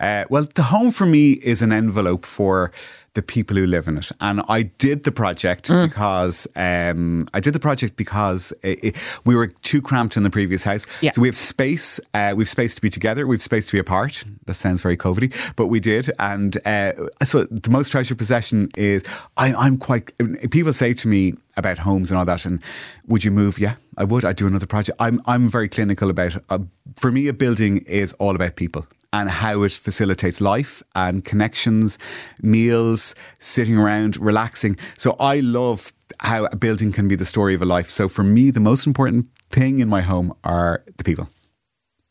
Uh, 0.00 0.24
well, 0.30 0.46
the 0.54 0.62
home 0.64 0.90
for 0.90 1.06
me 1.06 1.32
is 1.42 1.62
an 1.62 1.72
envelope 1.72 2.24
for 2.24 2.70
the 3.18 3.22
people 3.22 3.56
who 3.56 3.66
live 3.66 3.88
in 3.88 3.98
it. 3.98 4.12
And 4.20 4.42
I 4.48 4.62
did 4.62 5.02
the 5.02 5.10
project 5.10 5.68
mm. 5.68 5.88
because 5.88 6.46
um, 6.54 7.26
I 7.34 7.40
did 7.40 7.52
the 7.52 7.58
project 7.58 7.96
because 7.96 8.52
it, 8.62 8.78
it, 8.84 8.96
we 9.24 9.34
were 9.34 9.48
too 9.48 9.82
cramped 9.82 10.16
in 10.16 10.22
the 10.22 10.30
previous 10.30 10.62
house. 10.62 10.86
Yeah. 11.00 11.10
So 11.10 11.20
we 11.20 11.26
have 11.26 11.36
space. 11.36 11.98
Uh, 12.14 12.34
we 12.36 12.42
have 12.42 12.48
space 12.48 12.76
to 12.76 12.80
be 12.80 12.88
together. 12.88 13.26
We 13.26 13.34
have 13.34 13.42
space 13.42 13.66
to 13.66 13.72
be 13.72 13.80
apart. 13.80 14.22
That 14.46 14.54
sounds 14.54 14.82
very 14.82 14.96
COVIDy, 14.96 15.34
but 15.56 15.66
we 15.66 15.80
did. 15.80 16.08
And 16.20 16.58
uh, 16.64 16.92
so 17.24 17.42
the 17.50 17.70
most 17.70 17.90
treasured 17.90 18.18
possession 18.18 18.68
is 18.76 19.02
I, 19.36 19.52
I'm 19.52 19.78
quite. 19.78 20.12
People 20.52 20.72
say 20.72 20.94
to 20.94 21.08
me 21.08 21.34
about 21.56 21.78
homes 21.78 22.12
and 22.12 22.18
all 22.18 22.24
that, 22.26 22.46
and 22.46 22.62
would 23.08 23.24
you 23.24 23.32
move? 23.32 23.58
Yeah, 23.58 23.74
I 23.96 24.04
would. 24.04 24.24
I'd 24.24 24.36
do 24.36 24.46
another 24.46 24.66
project. 24.66 24.96
I'm 25.00 25.20
I'm 25.26 25.48
very 25.48 25.68
clinical 25.68 26.08
about. 26.08 26.36
It. 26.36 26.44
Uh, 26.48 26.60
for 26.94 27.10
me, 27.10 27.26
a 27.26 27.32
building 27.32 27.78
is 27.78 28.12
all 28.14 28.36
about 28.36 28.54
people 28.54 28.86
and 29.12 29.30
how 29.30 29.62
it 29.62 29.72
facilitates 29.72 30.40
life 30.40 30.82
and 30.94 31.24
connections, 31.24 31.98
meals, 32.42 33.07
books, 33.08 33.14
sitting 33.38 33.78
around, 33.78 34.16
relaxing. 34.16 34.76
So 34.96 35.16
I 35.20 35.40
love 35.40 35.92
how 36.20 36.46
a 36.46 36.56
building 36.56 36.92
can 36.92 37.08
be 37.08 37.16
the 37.16 37.24
story 37.24 37.54
of 37.54 37.62
a 37.62 37.66
life. 37.66 37.90
So 37.90 38.08
for 38.08 38.24
me, 38.24 38.50
the 38.50 38.60
most 38.60 38.86
important 38.86 39.26
thing 39.50 39.80
in 39.80 39.88
my 39.88 40.02
home 40.02 40.32
are 40.44 40.82
the 40.96 41.04
people. 41.04 41.28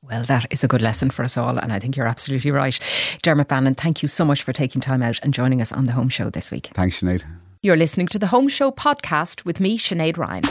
Well, 0.01 0.23
that 0.23 0.45
is 0.51 0.63
a 0.63 0.67
good 0.67 0.81
lesson 0.81 1.09
for 1.09 1.23
us 1.23 1.37
all, 1.37 1.57
and 1.57 1.73
I 1.73 1.79
think 1.79 1.97
you're 1.97 2.07
absolutely 2.07 2.51
right. 2.51 2.79
Dermot 3.23 3.49
Bannon, 3.49 3.75
thank 3.75 4.01
you 4.01 4.07
so 4.07 4.23
much 4.23 4.41
for 4.41 4.53
taking 4.53 4.79
time 4.79 5.01
out 5.01 5.19
and 5.21 5.33
joining 5.33 5.61
us 5.61 5.73
on 5.73 5.85
the 5.85 5.91
Home 5.93 6.07
Show 6.07 6.29
this 6.29 6.49
week. 6.49 6.69
Thanks, 6.73 7.01
Sinead. 7.01 7.25
You're 7.61 7.75
listening 7.75 8.07
to 8.07 8.19
the 8.19 8.27
Home 8.27 8.47
Show 8.47 8.71
podcast 8.71 9.43
with 9.43 9.59
me, 9.59 9.77
Sinead 9.77 10.17
Ryan. 10.17 10.43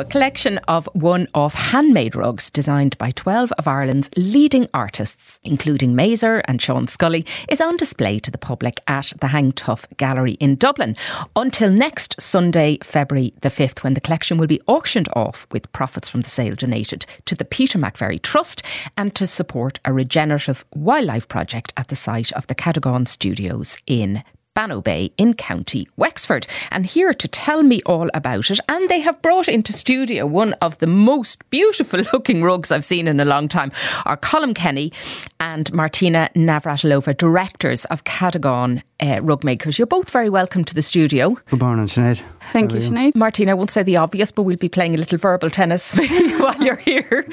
A 0.00 0.04
collection 0.06 0.56
of 0.66 0.88
one 0.94 1.28
off 1.34 1.52
handmade 1.52 2.16
rugs 2.16 2.48
designed 2.48 2.96
by 2.96 3.10
12 3.10 3.52
of 3.58 3.68
Ireland's 3.68 4.08
leading 4.16 4.66
artists, 4.72 5.38
including 5.44 5.92
Maser 5.92 6.40
and 6.46 6.62
Sean 6.62 6.88
Scully, 6.88 7.26
is 7.50 7.60
on 7.60 7.76
display 7.76 8.18
to 8.20 8.30
the 8.30 8.38
public 8.38 8.80
at 8.86 9.12
the 9.20 9.26
Hang 9.26 9.52
Tough 9.52 9.84
Gallery 9.98 10.38
in 10.40 10.56
Dublin 10.56 10.96
until 11.36 11.68
next 11.68 12.18
Sunday, 12.18 12.78
February 12.82 13.34
the 13.42 13.50
5th, 13.50 13.82
when 13.82 13.92
the 13.92 14.00
collection 14.00 14.38
will 14.38 14.46
be 14.46 14.62
auctioned 14.66 15.10
off 15.14 15.46
with 15.52 15.70
profits 15.72 16.08
from 16.08 16.22
the 16.22 16.30
sale 16.30 16.54
donated 16.54 17.04
to 17.26 17.34
the 17.34 17.44
Peter 17.44 17.78
McVerry 17.78 18.22
Trust 18.22 18.62
and 18.96 19.14
to 19.14 19.26
support 19.26 19.80
a 19.84 19.92
regenerative 19.92 20.64
wildlife 20.74 21.28
project 21.28 21.74
at 21.76 21.88
the 21.88 21.94
site 21.94 22.32
of 22.32 22.46
the 22.46 22.54
Ceadogán 22.54 23.06
Studios 23.06 23.76
in 23.86 24.24
Bannow 24.54 24.80
Bay 24.80 25.12
in 25.16 25.34
County 25.34 25.88
Wexford. 25.96 26.46
And 26.70 26.84
here 26.84 27.14
to 27.14 27.28
tell 27.28 27.62
me 27.62 27.80
all 27.86 28.08
about 28.14 28.50
it, 28.50 28.58
and 28.68 28.88
they 28.88 29.00
have 29.00 29.22
brought 29.22 29.48
into 29.48 29.72
studio 29.72 30.26
one 30.26 30.54
of 30.54 30.78
the 30.78 30.86
most 30.86 31.48
beautiful 31.50 32.00
looking 32.12 32.42
rugs 32.42 32.70
I've 32.70 32.84
seen 32.84 33.06
in 33.06 33.20
a 33.20 33.24
long 33.24 33.48
time, 33.48 33.70
are 34.04 34.16
Colm 34.16 34.54
Kenny 34.54 34.92
and 35.38 35.72
Martina 35.72 36.30
Navratilova, 36.34 37.16
directors 37.16 37.84
of 37.86 38.02
Ceadogán 38.04 38.82
uh, 39.00 39.20
Rug 39.22 39.44
Makers. 39.44 39.78
You're 39.78 39.86
both 39.86 40.10
very 40.10 40.28
welcome 40.28 40.64
to 40.64 40.74
the 40.74 40.82
studio. 40.82 41.36
Good 41.46 41.60
morning, 41.60 41.86
Sinead. 41.86 42.22
Thank 42.52 42.72
you, 42.72 42.78
Sinead. 42.80 43.14
Martina, 43.14 43.52
I 43.52 43.54
won't 43.54 43.70
say 43.70 43.82
the 43.84 43.96
obvious, 43.96 44.32
but 44.32 44.42
we'll 44.42 44.56
be 44.56 44.68
playing 44.68 44.94
a 44.94 44.98
little 44.98 45.18
verbal 45.18 45.50
tennis 45.50 45.92
while 45.94 46.60
you're 46.60 46.76
here, 46.76 47.26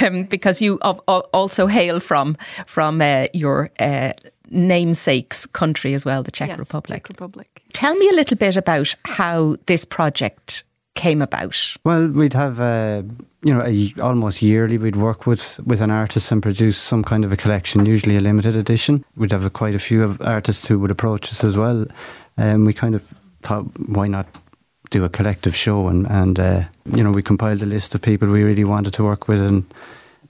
um, 0.00 0.24
because 0.24 0.60
you 0.60 0.78
also 0.78 1.66
hail 1.66 2.00
from 2.00 2.36
from 2.66 3.02
uh, 3.02 3.26
your 3.34 3.70
uh, 3.78 4.12
namesake's 4.54 5.46
country 5.46 5.94
as 5.94 6.04
well, 6.04 6.22
the 6.22 6.30
Czech 6.30 6.48
yes, 6.48 6.58
Republic. 6.58 7.02
Czech 7.02 7.08
Republic. 7.08 7.62
Tell 7.72 7.94
me 7.96 8.08
a 8.08 8.14
little 8.14 8.36
bit 8.36 8.56
about 8.56 8.94
how 9.04 9.56
this 9.66 9.84
project 9.84 10.64
came 10.94 11.20
about. 11.20 11.76
Well, 11.84 12.08
we'd 12.08 12.34
have, 12.34 12.60
uh, 12.60 13.02
you 13.42 13.52
know, 13.52 13.62
a, 13.62 13.92
almost 14.00 14.42
yearly 14.42 14.78
we'd 14.78 14.96
work 14.96 15.26
with, 15.26 15.60
with 15.66 15.80
an 15.80 15.90
artist 15.90 16.30
and 16.32 16.42
produce 16.42 16.78
some 16.78 17.02
kind 17.02 17.24
of 17.24 17.32
a 17.32 17.36
collection, 17.36 17.84
usually 17.84 18.16
a 18.16 18.20
limited 18.20 18.56
edition. 18.56 19.04
We'd 19.16 19.32
have 19.32 19.44
a, 19.44 19.50
quite 19.50 19.74
a 19.74 19.78
few 19.78 20.02
of 20.02 20.20
artists 20.22 20.66
who 20.66 20.78
would 20.78 20.90
approach 20.90 21.30
us 21.30 21.44
as 21.44 21.56
well. 21.56 21.86
And 22.36 22.54
um, 22.54 22.64
we 22.64 22.72
kind 22.72 22.94
of 22.94 23.02
thought, 23.42 23.64
why 23.88 24.08
not 24.08 24.26
do 24.90 25.04
a 25.04 25.08
collective 25.08 25.56
show? 25.56 25.88
And, 25.88 26.06
and 26.10 26.38
uh, 26.38 26.62
you 26.86 27.02
know, 27.02 27.10
we 27.10 27.22
compiled 27.22 27.62
a 27.62 27.66
list 27.66 27.94
of 27.94 28.02
people 28.02 28.28
we 28.28 28.42
really 28.42 28.64
wanted 28.64 28.92
to 28.94 29.04
work 29.04 29.28
with 29.28 29.40
and 29.40 29.64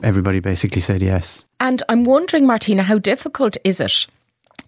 everybody 0.03 0.41
basically 0.41 0.81
said 0.81 1.03
yes. 1.03 1.45
And 1.61 1.83
I'm 1.89 2.05
wondering, 2.05 2.47
Martina, 2.47 2.83
how 2.83 2.99
difficult 2.99 3.57
is 3.65 3.81
it 3.81 4.07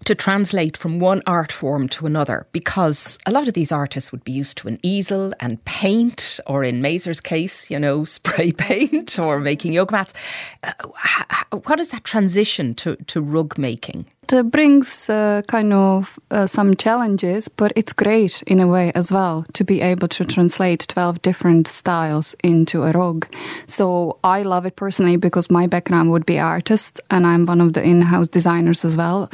to 0.05 0.15
translate 0.15 0.77
from 0.77 0.99
one 0.99 1.21
art 1.25 1.51
form 1.51 1.87
to 1.89 2.05
another 2.05 2.47
because 2.51 3.17
a 3.25 3.31
lot 3.31 3.47
of 3.47 3.53
these 3.53 3.71
artists 3.71 4.11
would 4.11 4.23
be 4.23 4.31
used 4.31 4.57
to 4.57 4.67
an 4.67 4.79
easel 4.83 5.33
and 5.39 5.63
paint, 5.65 6.39
or 6.45 6.63
in 6.63 6.81
Maser's 6.81 7.21
case, 7.21 7.69
you 7.69 7.79
know, 7.79 8.05
spray 8.17 8.51
paint 8.51 9.19
or 9.19 9.39
making 9.39 9.73
yoga 9.73 9.91
mats. 9.91 10.13
Uh, 10.63 10.73
what 11.63 11.79
is 11.79 11.89
that 11.89 12.03
transition 12.03 12.75
to, 12.75 12.95
to 13.07 13.21
rug 13.21 13.57
making? 13.57 14.05
It 14.27 14.33
uh, 14.33 14.43
brings 14.43 15.09
uh, 15.09 15.41
kind 15.47 15.71
of 15.71 16.19
uh, 16.31 16.47
some 16.47 16.75
challenges, 16.75 17.47
but 17.47 17.71
it's 17.77 17.93
great 17.93 18.41
in 18.41 18.59
a 18.59 18.67
way 18.67 18.91
as 18.93 19.09
well 19.09 19.45
to 19.53 19.63
be 19.63 19.79
able 19.79 20.09
to 20.09 20.25
translate 20.25 20.85
12 20.89 21.21
different 21.21 21.65
styles 21.65 22.35
into 22.43 22.83
a 22.83 22.91
rug. 22.91 23.25
So 23.67 24.19
I 24.25 24.43
love 24.43 24.65
it 24.65 24.75
personally 24.75 25.15
because 25.15 25.49
my 25.49 25.65
background 25.65 26.11
would 26.11 26.25
be 26.25 26.39
artist 26.39 26.99
and 27.09 27.25
I'm 27.25 27.45
one 27.45 27.61
of 27.61 27.71
the 27.71 27.81
in-house 27.81 28.27
designers 28.27 28.83
as 28.83 28.97
well. 28.97 29.31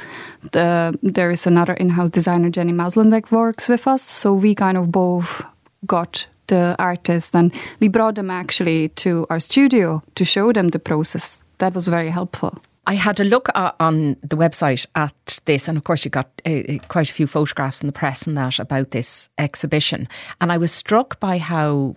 The, 0.51 0.95
there 1.01 1.31
is 1.31 1.47
another 1.47 1.73
in-house 1.73 2.11
designer, 2.11 2.51
Jenny 2.51 2.71
Maslin, 2.71 3.09
that 3.09 3.31
works 3.31 3.67
with 3.67 3.87
us. 3.87 4.03
So 4.03 4.31
we 4.31 4.53
kind 4.53 4.77
of 4.77 4.91
both 4.91 5.43
got 5.87 6.27
the 6.45 6.75
artists 6.77 7.33
and 7.33 7.51
we 7.79 7.87
brought 7.87 8.13
them 8.13 8.29
actually 8.29 8.89
to 8.89 9.25
our 9.31 9.39
studio 9.39 10.03
to 10.13 10.23
show 10.23 10.53
them 10.53 10.67
the 10.67 10.77
process. 10.77 11.41
That 11.57 11.73
was 11.73 11.87
very 11.87 12.11
helpful. 12.11 12.61
I 12.85 12.95
had 12.95 13.19
a 13.19 13.23
look 13.23 13.47
uh, 13.55 13.71
on 13.79 14.17
the 14.21 14.35
website 14.35 14.85
at 14.95 15.39
this, 15.45 15.67
and 15.67 15.77
of 15.77 15.85
course, 15.85 16.03
you 16.03 16.11
got 16.11 16.29
uh, 16.45 16.79
quite 16.89 17.09
a 17.09 17.13
few 17.13 17.27
photographs 17.27 17.81
in 17.81 17.87
the 17.87 17.93
press 17.93 18.27
and 18.27 18.37
that 18.37 18.59
about 18.59 18.91
this 18.91 19.29
exhibition. 19.37 20.07
And 20.41 20.51
I 20.51 20.57
was 20.57 20.71
struck 20.71 21.19
by 21.19 21.37
how 21.37 21.95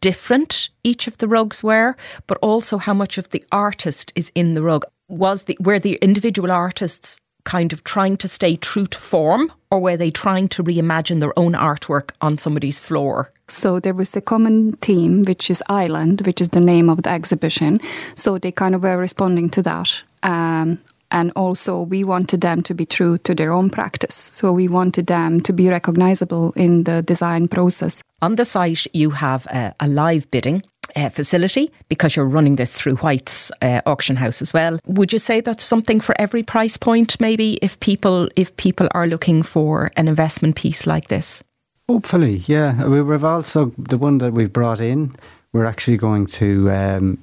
different 0.00 0.68
each 0.84 1.06
of 1.06 1.16
the 1.18 1.28
rugs 1.28 1.62
were, 1.62 1.96
but 2.26 2.38
also 2.42 2.78
how 2.78 2.94
much 2.94 3.16
of 3.16 3.30
the 3.30 3.44
artist 3.52 4.12
is 4.16 4.30
in 4.34 4.54
the 4.54 4.62
rug. 4.62 4.84
Was 5.08 5.44
the 5.44 5.56
were 5.60 5.78
the 5.78 5.94
individual 6.02 6.50
artists 6.50 7.18
kind 7.44 7.72
of 7.72 7.82
trying 7.84 8.18
to 8.18 8.28
stay 8.28 8.56
true 8.56 8.86
to 8.86 8.98
form, 8.98 9.50
or 9.70 9.80
were 9.80 9.96
they 9.96 10.10
trying 10.10 10.48
to 10.48 10.62
reimagine 10.62 11.20
their 11.20 11.38
own 11.38 11.54
artwork 11.54 12.10
on 12.20 12.36
somebody's 12.36 12.78
floor? 12.78 13.32
So 13.48 13.80
there 13.80 13.94
was 13.94 14.14
a 14.14 14.20
common 14.20 14.72
theme, 14.72 15.22
which 15.22 15.50
is 15.50 15.62
Island, 15.70 16.26
which 16.26 16.42
is 16.42 16.50
the 16.50 16.60
name 16.60 16.90
of 16.90 17.04
the 17.04 17.10
exhibition. 17.10 17.78
So 18.14 18.36
they 18.36 18.52
kind 18.52 18.74
of 18.74 18.82
were 18.82 18.98
responding 18.98 19.48
to 19.50 19.62
that. 19.62 20.02
Um, 20.22 20.78
and 21.10 21.32
also, 21.36 21.80
we 21.80 22.04
wanted 22.04 22.42
them 22.42 22.62
to 22.62 22.74
be 22.74 22.84
true 22.84 23.16
to 23.18 23.34
their 23.34 23.52
own 23.52 23.70
practice. 23.70 24.14
So 24.14 24.52
we 24.52 24.68
wanted 24.68 25.06
them 25.06 25.40
to 25.42 25.52
be 25.52 25.68
recognizable 25.68 26.52
in 26.52 26.84
the 26.84 27.02
design 27.02 27.48
process. 27.48 28.02
On 28.20 28.36
the 28.36 28.44
site, 28.44 28.86
you 28.92 29.10
have 29.10 29.46
a, 29.46 29.74
a 29.80 29.88
live 29.88 30.30
bidding. 30.30 30.62
Uh, 30.96 31.10
facility 31.10 31.70
because 31.90 32.16
you're 32.16 32.24
running 32.24 32.56
this 32.56 32.72
through 32.72 32.96
White's 32.96 33.52
uh, 33.60 33.82
auction 33.84 34.16
house 34.16 34.40
as 34.40 34.54
well. 34.54 34.80
Would 34.86 35.12
you 35.12 35.18
say 35.18 35.42
that's 35.42 35.62
something 35.62 36.00
for 36.00 36.18
every 36.18 36.42
price 36.42 36.78
point? 36.78 37.20
Maybe 37.20 37.58
if 37.60 37.78
people 37.80 38.30
if 38.36 38.56
people 38.56 38.88
are 38.92 39.06
looking 39.06 39.42
for 39.42 39.92
an 39.96 40.08
investment 40.08 40.56
piece 40.56 40.86
like 40.86 41.08
this. 41.08 41.42
Hopefully, 41.90 42.42
yeah. 42.46 42.86
We've 42.86 43.22
also 43.22 43.70
the 43.76 43.98
one 43.98 44.16
that 44.18 44.32
we've 44.32 44.52
brought 44.52 44.80
in. 44.80 45.12
We're 45.52 45.66
actually 45.66 45.98
going 45.98 46.24
to 46.26 46.70
um, 46.70 47.18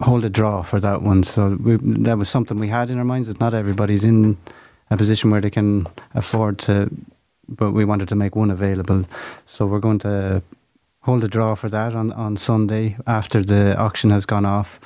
hold 0.00 0.24
a 0.24 0.30
draw 0.30 0.62
for 0.62 0.80
that 0.80 1.02
one. 1.02 1.22
So 1.24 1.56
we, 1.60 1.76
that 2.04 2.18
was 2.18 2.28
something 2.28 2.58
we 2.58 2.68
had 2.68 2.90
in 2.90 2.98
our 2.98 3.04
minds 3.04 3.28
that 3.28 3.40
not 3.40 3.54
everybody's 3.54 4.04
in 4.04 4.36
a 4.90 4.96
position 4.96 5.30
where 5.30 5.40
they 5.40 5.50
can 5.50 5.86
afford 6.14 6.58
to, 6.60 6.90
but 7.48 7.72
we 7.72 7.84
wanted 7.84 8.08
to 8.08 8.14
make 8.14 8.36
one 8.36 8.50
available. 8.50 9.04
So 9.46 9.66
we're 9.66 9.80
going 9.80 9.98
to 10.00 10.42
hold 11.00 11.24
a 11.24 11.28
draw 11.28 11.54
for 11.54 11.68
that 11.68 11.94
on, 11.94 12.12
on 12.12 12.36
Sunday 12.36 12.96
after 13.06 13.42
the 13.42 13.76
auction 13.78 14.10
has 14.10 14.26
gone 14.26 14.44
off, 14.44 14.80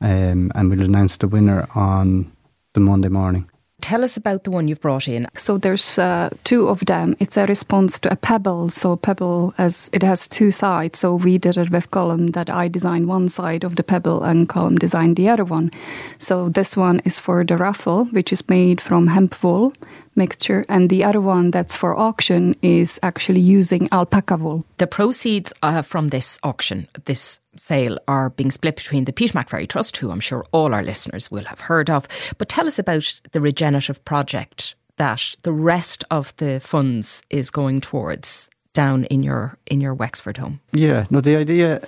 um, 0.00 0.52
and 0.54 0.70
we'll 0.70 0.82
announce 0.82 1.16
the 1.16 1.28
winner 1.28 1.66
on 1.74 2.30
the 2.74 2.80
Monday 2.80 3.08
morning. 3.08 3.48
Tell 3.82 4.04
us 4.04 4.16
about 4.16 4.44
the 4.44 4.50
one 4.52 4.68
you've 4.68 4.80
brought 4.80 5.08
in. 5.08 5.26
So 5.36 5.58
there's 5.58 5.98
uh, 5.98 6.30
two 6.44 6.68
of 6.68 6.86
them. 6.86 7.16
It's 7.18 7.36
a 7.36 7.46
response 7.46 7.98
to 7.98 8.12
a 8.12 8.16
pebble. 8.16 8.70
So 8.70 8.96
pebble 8.96 9.54
as 9.58 9.90
it 9.92 10.02
has 10.04 10.28
two 10.28 10.52
sides. 10.52 11.00
So 11.00 11.16
we 11.16 11.36
did 11.36 11.58
it 11.58 11.70
with 11.70 11.90
Colm 11.90 12.32
that 12.32 12.48
I 12.48 12.68
designed 12.68 13.08
one 13.08 13.28
side 13.28 13.64
of 13.64 13.74
the 13.74 13.82
pebble 13.82 14.22
and 14.22 14.48
Colm 14.48 14.78
designed 14.78 15.16
the 15.16 15.28
other 15.28 15.44
one. 15.44 15.72
So 16.18 16.48
this 16.48 16.76
one 16.76 17.00
is 17.00 17.18
for 17.18 17.44
the 17.44 17.56
ruffle, 17.56 18.04
which 18.06 18.32
is 18.32 18.48
made 18.48 18.80
from 18.80 19.08
hemp 19.08 19.42
wool 19.42 19.72
mixture, 20.14 20.64
and 20.68 20.90
the 20.90 21.04
other 21.04 21.20
one 21.20 21.50
that's 21.50 21.76
for 21.76 21.98
auction 21.98 22.54
is 22.62 22.98
actually 23.02 23.40
using 23.40 23.88
alpaca 23.92 24.36
wool. 24.36 24.64
The 24.78 24.86
proceeds 24.86 25.52
uh, 25.62 25.82
from 25.82 26.08
this 26.08 26.38
auction, 26.42 26.88
this 27.04 27.40
sale, 27.56 27.98
are 28.08 28.30
being 28.30 28.50
split 28.50 28.76
between 28.76 29.04
the 29.04 29.12
Peter 29.12 29.38
McVerry 29.38 29.68
Trust, 29.68 29.96
who 29.96 30.10
I'm 30.10 30.20
sure 30.20 30.44
all 30.52 30.74
our 30.74 30.82
listeners 30.82 31.30
will 31.30 31.44
have 31.44 31.60
heard 31.60 31.90
of. 31.90 32.06
But 32.38 32.48
tell 32.48 32.66
us 32.66 32.78
about 32.78 33.20
the 33.32 33.40
regenerative 33.40 34.04
project 34.04 34.74
that 34.96 35.34
the 35.42 35.52
rest 35.52 36.04
of 36.10 36.34
the 36.36 36.60
funds 36.60 37.22
is 37.30 37.50
going 37.50 37.80
towards 37.80 38.50
down 38.74 39.04
in 39.06 39.22
your 39.22 39.58
in 39.66 39.80
your 39.80 39.94
Wexford 39.94 40.36
home. 40.36 40.60
Yeah, 40.72 41.06
no, 41.10 41.20
the 41.20 41.36
idea 41.36 41.80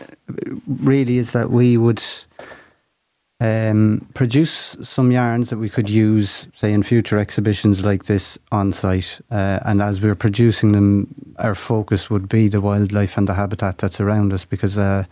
really 0.82 1.18
is 1.18 1.32
that 1.32 1.50
we 1.50 1.76
would 1.76 2.02
um, 3.40 4.06
produce 4.14 4.76
some 4.82 5.10
yarns 5.10 5.50
that 5.50 5.58
we 5.58 5.68
could 5.68 5.90
use, 5.90 6.48
say, 6.54 6.72
in 6.72 6.82
future 6.82 7.18
exhibitions 7.18 7.84
like 7.84 8.04
this 8.04 8.38
on 8.52 8.72
site. 8.72 9.20
Uh, 9.30 9.58
and 9.64 9.82
as 9.82 10.00
we're 10.00 10.14
producing 10.14 10.72
them, 10.72 11.12
our 11.38 11.54
focus 11.54 12.08
would 12.08 12.28
be 12.28 12.48
the 12.48 12.60
wildlife 12.60 13.18
and 13.18 13.26
the 13.26 13.34
habitat 13.34 13.78
that's 13.78 14.00
around 14.00 14.32
us 14.32 14.44
because 14.44 14.78
uh, 14.78 15.04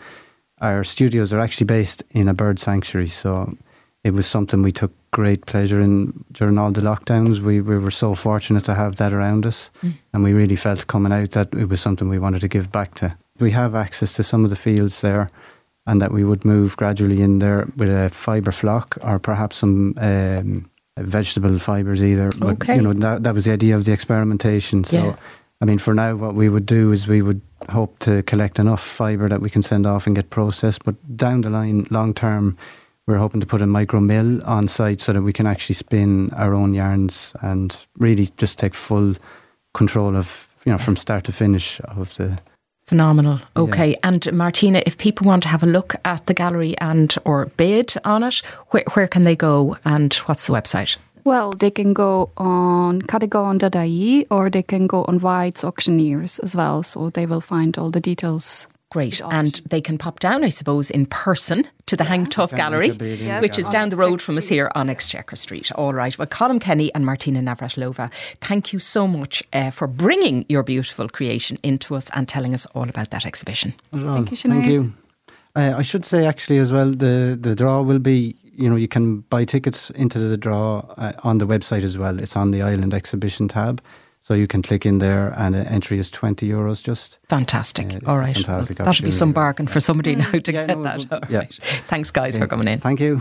our 0.60 0.84
studios 0.84 1.32
are 1.32 1.40
actually 1.40 1.66
based 1.66 2.04
in 2.10 2.28
a 2.28 2.34
bird 2.34 2.58
sanctuary. 2.58 3.08
So 3.08 3.56
it 4.04 4.14
was 4.14 4.26
something 4.26 4.62
we 4.62 4.72
took 4.72 4.92
great 5.10 5.44
pleasure 5.46 5.80
in 5.80 6.24
during 6.32 6.58
all 6.58 6.70
the 6.70 6.80
lockdowns. 6.80 7.40
We, 7.40 7.60
we 7.60 7.78
were 7.78 7.90
so 7.90 8.14
fortunate 8.14 8.64
to 8.64 8.74
have 8.74 8.96
that 8.96 9.12
around 9.12 9.46
us. 9.46 9.70
Mm. 9.82 9.94
And 10.12 10.22
we 10.22 10.32
really 10.32 10.56
felt 10.56 10.86
coming 10.86 11.12
out 11.12 11.32
that 11.32 11.52
it 11.54 11.68
was 11.68 11.80
something 11.80 12.08
we 12.08 12.20
wanted 12.20 12.40
to 12.42 12.48
give 12.48 12.70
back 12.70 12.94
to. 12.96 13.16
We 13.40 13.50
have 13.50 13.74
access 13.74 14.12
to 14.12 14.22
some 14.22 14.44
of 14.44 14.50
the 14.50 14.56
fields 14.56 15.00
there 15.00 15.28
and 15.86 16.00
that 16.00 16.12
we 16.12 16.24
would 16.24 16.44
move 16.44 16.76
gradually 16.76 17.22
in 17.22 17.38
there 17.40 17.68
with 17.76 17.88
a 17.88 18.08
fibre 18.10 18.52
flock 18.52 18.96
or 19.02 19.18
perhaps 19.18 19.56
some 19.56 19.94
um, 19.98 20.70
vegetable 20.98 21.58
fibres 21.58 22.02
either. 22.04 22.30
But, 22.38 22.48
Okay. 22.52 22.76
You 22.76 22.82
know, 22.82 22.92
that, 22.92 23.24
that 23.24 23.34
was 23.34 23.44
the 23.44 23.52
idea 23.52 23.76
of 23.76 23.84
the 23.84 23.92
experimentation. 23.92 24.84
So, 24.84 24.96
Yeah. 24.96 25.16
I 25.60 25.64
mean, 25.64 25.78
for 25.78 25.94
now, 25.94 26.16
what 26.16 26.34
we 26.34 26.48
would 26.48 26.66
do 26.66 26.90
is 26.92 27.06
we 27.06 27.22
would 27.22 27.40
hope 27.70 27.96
to 28.00 28.22
collect 28.24 28.58
enough 28.58 28.80
fibre 28.82 29.28
that 29.28 29.40
we 29.40 29.48
can 29.50 29.62
send 29.62 29.86
off 29.86 30.06
and 30.06 30.16
get 30.16 30.30
processed. 30.30 30.84
But 30.84 30.96
down 31.16 31.42
the 31.42 31.50
line, 31.50 31.86
long 31.90 32.14
term, 32.14 32.56
we're 33.06 33.18
hoping 33.18 33.40
to 33.40 33.46
put 33.46 33.62
a 33.62 33.66
micro 33.66 34.00
mill 34.00 34.44
on 34.44 34.66
site 34.68 35.00
so 35.00 35.12
that 35.12 35.22
we 35.22 35.32
can 35.32 35.46
actually 35.46 35.74
spin 35.76 36.30
our 36.34 36.52
own 36.52 36.74
yarns 36.74 37.34
and 37.42 37.76
really 37.98 38.28
just 38.36 38.58
take 38.58 38.74
full 38.74 39.14
control 39.72 40.16
of, 40.16 40.48
you 40.64 40.72
know, 40.72 40.78
from 40.78 40.96
start 40.96 41.24
to 41.24 41.32
finish 41.32 41.80
of 41.84 42.14
the. 42.16 42.38
Phenomenal. 42.92 43.40
Okay, 43.56 43.96
and 44.02 44.30
Martina, 44.34 44.82
if 44.84 44.98
people 44.98 45.26
want 45.26 45.42
to 45.44 45.48
have 45.48 45.62
a 45.62 45.66
look 45.66 45.94
at 46.04 46.26
the 46.26 46.34
gallery 46.34 46.76
and 46.76 47.14
or 47.24 47.46
bid 47.56 47.94
on 48.04 48.22
it, 48.22 48.42
where, 48.68 48.84
where 48.92 49.08
can 49.08 49.22
they 49.22 49.34
go 49.34 49.78
and 49.86 50.12
what's 50.26 50.46
the 50.46 50.52
website? 50.52 50.98
Well, 51.24 51.52
they 51.52 51.70
can 51.70 51.94
go 51.94 52.32
on 52.36 53.00
ceadogan.ie 53.00 54.26
or 54.30 54.50
they 54.50 54.62
can 54.62 54.86
go 54.86 55.04
on 55.04 55.20
White's 55.20 55.64
Auctioneers 55.64 56.38
as 56.40 56.54
well. 56.54 56.82
So 56.82 57.08
they 57.08 57.24
will 57.24 57.40
find 57.40 57.78
all 57.78 57.90
the 57.90 58.00
details. 58.00 58.68
Great, 58.92 59.22
and 59.22 59.54
they 59.70 59.80
can 59.80 59.96
pop 59.96 60.20
down, 60.20 60.44
I 60.44 60.50
suppose, 60.50 60.90
in 60.90 61.06
person 61.06 61.66
to 61.86 61.96
the 61.96 62.04
Hang 62.04 62.26
Tough 62.26 62.54
Gallery, 62.54 62.88
make 62.88 62.96
a 62.96 62.98
bid 62.98 63.20
in 63.22 63.26
Yes, 63.26 63.40
which 63.40 63.58
is 63.58 63.64
on 63.68 63.72
down 63.72 63.88
the 63.88 63.96
road 63.96 64.20
from 64.20 64.36
us 64.36 64.48
here 64.48 64.70
on 64.74 64.90
Exchequer 64.90 65.34
Street. 65.34 65.72
All 65.72 65.94
right. 65.94 66.18
Well, 66.18 66.26
Colm 66.26 66.60
Kenny 66.60 66.92
and 66.94 67.06
Martina 67.06 67.40
Navratilova, 67.40 68.12
thank 68.42 68.74
you 68.74 68.78
so 68.78 69.06
much 69.06 69.42
uh, 69.54 69.70
for 69.70 69.86
bringing 69.86 70.44
your 70.50 70.62
beautiful 70.62 71.08
creation 71.08 71.58
into 71.62 71.94
us 71.94 72.10
and 72.12 72.28
telling 72.28 72.52
us 72.52 72.66
all 72.74 72.86
about 72.86 73.12
that 73.12 73.24
exhibition. 73.24 73.72
Thank 73.92 74.30
you, 74.30 74.36
Thank 74.36 74.66
you. 74.66 74.92
Uh, 75.56 75.72
I 75.74 75.82
should 75.82 76.04
say 76.04 76.26
actually 76.26 76.58
as 76.58 76.70
well, 76.70 76.90
the, 76.90 77.38
the 77.40 77.54
draw 77.54 77.80
will 77.80 77.98
be, 77.98 78.36
you 78.42 78.68
know, 78.68 78.76
you 78.76 78.88
can 78.88 79.20
buy 79.20 79.46
tickets 79.46 79.88
into 79.90 80.18
the 80.18 80.36
draw 80.36 80.80
uh, 80.98 81.12
on 81.24 81.38
the 81.38 81.46
website 81.46 81.82
as 81.82 81.96
well. 81.96 82.18
It's 82.18 82.36
on 82.36 82.50
the 82.50 82.60
Island 82.60 82.92
Exhibition 82.92 83.48
tab. 83.48 83.80
So 84.24 84.34
you 84.34 84.46
can 84.46 84.62
click 84.62 84.86
in 84.86 84.98
there 84.98 85.34
and 85.36 85.56
uh, 85.56 85.64
entry 85.66 85.98
is 85.98 86.08
20 86.08 86.48
euros 86.48 86.80
just. 86.82 87.18
Fantastic. 87.28 87.90
Yeah, 87.90 87.96
it's 87.98 88.06
all 88.06 88.16
a 88.16 88.20
right. 88.20 88.34
fantastic 88.34 88.78
Well, 88.78 88.86
that'll 88.86 89.04
be 89.04 89.10
some 89.10 89.32
bargain 89.32 89.66
for 89.66 89.80
somebody 89.80 90.14
now 90.14 90.30
to 90.30 90.52
Yeah, 90.52 90.66
get 90.66 90.78
no, 90.78 90.84
that. 90.84 91.12
All 91.12 91.20
yeah. 91.28 91.38
right. 91.38 91.54
Thanks, 91.88 92.12
guys, 92.12 92.36
for 92.38 92.46
coming 92.46 92.68
in. 92.68 92.78
Thank 92.78 93.00
you. 93.00 93.20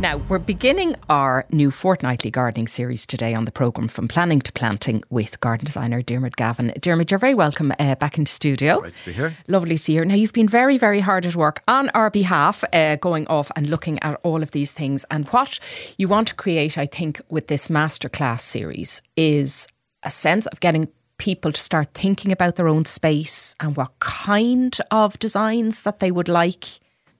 Now, 0.00 0.18
we're 0.28 0.38
beginning 0.38 0.94
our 1.08 1.44
new 1.50 1.72
fortnightly 1.72 2.30
gardening 2.30 2.68
series 2.68 3.04
today 3.04 3.34
on 3.34 3.46
the 3.46 3.50
programme 3.50 3.88
From 3.88 4.06
Planning 4.06 4.40
to 4.42 4.52
Planting 4.52 5.02
with 5.10 5.40
garden 5.40 5.66
designer 5.66 6.02
Diarmuid 6.02 6.36
Gavin. 6.36 6.72
Dermot, 6.80 7.10
you're 7.10 7.18
very 7.18 7.34
welcome 7.34 7.72
uh, 7.80 7.96
back 7.96 8.16
in 8.16 8.24
studio. 8.24 8.78
Great 8.78 8.94
to 8.94 9.04
be 9.06 9.12
here. 9.12 9.36
Lovely 9.48 9.76
to 9.76 9.82
see 9.82 9.94
you. 9.94 10.04
Now, 10.04 10.14
you've 10.14 10.32
been 10.32 10.48
very, 10.48 10.78
very 10.78 11.00
hard 11.00 11.26
at 11.26 11.34
work 11.34 11.64
on 11.66 11.88
our 11.90 12.10
behalf, 12.10 12.62
uh, 12.72 12.94
going 12.94 13.26
off 13.26 13.50
and 13.56 13.68
looking 13.68 14.00
at 14.04 14.20
all 14.22 14.40
of 14.40 14.52
these 14.52 14.70
things. 14.70 15.04
And 15.10 15.26
what 15.30 15.58
you 15.96 16.06
want 16.06 16.28
to 16.28 16.36
create, 16.36 16.78
I 16.78 16.86
think, 16.86 17.20
with 17.28 17.48
this 17.48 17.66
masterclass 17.66 18.42
series 18.42 19.02
is 19.16 19.66
a 20.04 20.12
sense 20.12 20.46
of 20.46 20.60
getting 20.60 20.86
people 21.16 21.50
to 21.50 21.60
start 21.60 21.92
thinking 21.94 22.30
about 22.30 22.54
their 22.54 22.68
own 22.68 22.84
space 22.84 23.56
and 23.58 23.76
what 23.76 23.98
kind 23.98 24.78
of 24.92 25.18
designs 25.18 25.82
that 25.82 25.98
they 25.98 26.12
would 26.12 26.28
like. 26.28 26.78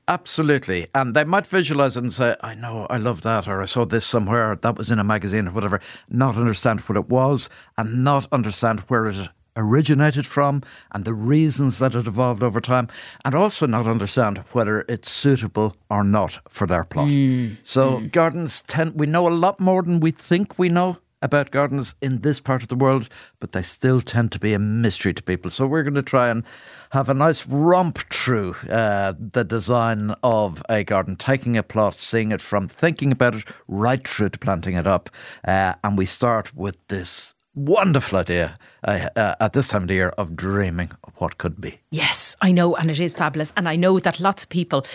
Absolutely. 0.09 0.87
And 0.95 1.15
they 1.15 1.25
might 1.25 1.47
visualize 1.47 1.97
it 1.97 2.03
and 2.03 2.13
say, 2.13 2.35
I 2.41 2.55
know, 2.55 2.87
I 2.89 2.97
love 2.97 3.23
that, 3.23 3.47
or 3.47 3.61
I 3.61 3.67
saw 3.67 3.85
this 3.85 4.07
somewhere, 4.07 4.53
or 4.53 4.57
that 4.57 4.79
was 4.79 4.91
in 4.91 4.99
a 4.99 5.05
magazine, 5.05 5.47
or 5.47 5.53
whatever. 5.53 5.81
Not 6.09 6.37
understand 6.37 6.81
what 6.81 6.97
it 6.97 7.09
was 7.09 7.51
and 7.77 8.03
not 8.03 8.27
understand 8.33 8.81
where 8.89 9.07
it 9.07 9.29
originated 9.59 10.25
from 10.25 10.63
and 10.93 11.05
the 11.05 11.13
reasons 11.13 11.79
that 11.81 11.95
it 11.95 12.07
evolved 12.07 12.43
over 12.43 12.61
time, 12.61 12.89
and 13.25 13.35
also 13.35 13.67
not 13.67 13.87
understand 13.87 14.39
whether 14.53 14.85
it's 14.89 15.11
suitable 15.11 15.77
or 15.91 16.05
not 16.05 16.39
for 16.49 16.67
their 16.67 16.85
plot. 16.85 17.11
Hmm. 17.11 17.55
So, 17.63 17.99
hmm. 17.99 18.07
gardens 18.07 18.63
tend, 18.63 18.99
we 18.99 19.07
know 19.07 19.29
a 19.29 19.31
lot 19.31 19.61
more 19.61 19.83
than 19.83 20.01
we 20.01 20.13
think 20.13 20.59
we 20.59 20.71
know. 20.71 20.99
About 21.21 21.51
gardens 21.51 21.97
in 22.01 22.21
this 22.21 22.41
part 22.41 22.63
of 22.63 22.69
the 22.69 22.77
world, 22.77 23.09
but 23.41 23.53
they 23.53 23.63
still 23.63 24.01
tend 24.01 24.31
to 24.33 24.39
be 24.39 24.55
a 24.55 24.59
mystery 24.59 25.13
to 25.13 25.23
people. 25.23 25.51
So, 25.51 25.67
we're 25.67 25.83
going 25.83 25.95
to 25.95 26.03
try 26.03 26.29
and 26.29 26.45
have 26.91 27.09
a 27.09 27.15
nice 27.15 27.47
romp 27.47 27.99
through 28.13 28.55
uh, 28.71 29.15
the 29.19 29.45
design 29.45 30.15
of 30.23 30.63
a 30.69 30.85
garden, 30.85 31.17
taking 31.17 31.57
a 31.57 31.63
plot, 31.63 31.95
seeing 31.95 32.31
it 32.31 32.41
from 32.41 32.69
thinking 32.69 33.11
about 33.11 33.35
it 33.35 33.45
right 33.67 34.07
through 34.07 34.29
to 34.31 34.39
planting 34.39 34.75
it 34.75 34.87
up. 34.87 35.11
Uh, 35.47 35.75
and 35.83 35.99
we 35.99 36.05
start 36.05 36.55
with 36.55 36.77
this 36.89 37.35
wonderful 37.55 38.19
idea 38.19 38.57
uh, 38.85 39.09
uh, 39.17 39.35
at 39.41 39.53
this 39.53 39.69
time 39.69 39.83
of 39.83 39.89
the 39.89 39.95
year 39.95 40.11
of 40.19 40.37
dreaming 40.37 40.91
of 41.05 41.13
what 41.17 41.39
could 41.39 41.61
be. 41.61 41.81
Yes, 41.91 42.37
I 42.41 42.53
know, 42.53 42.77
and 42.77 42.91
it 42.91 43.01
is 43.01 43.15
fabulous. 43.15 43.53
And 43.57 43.69
I 43.69 43.77
know 43.77 43.99
that 43.99 44.21
lots 44.21 44.43
of 44.45 44.49
people, 44.49 44.87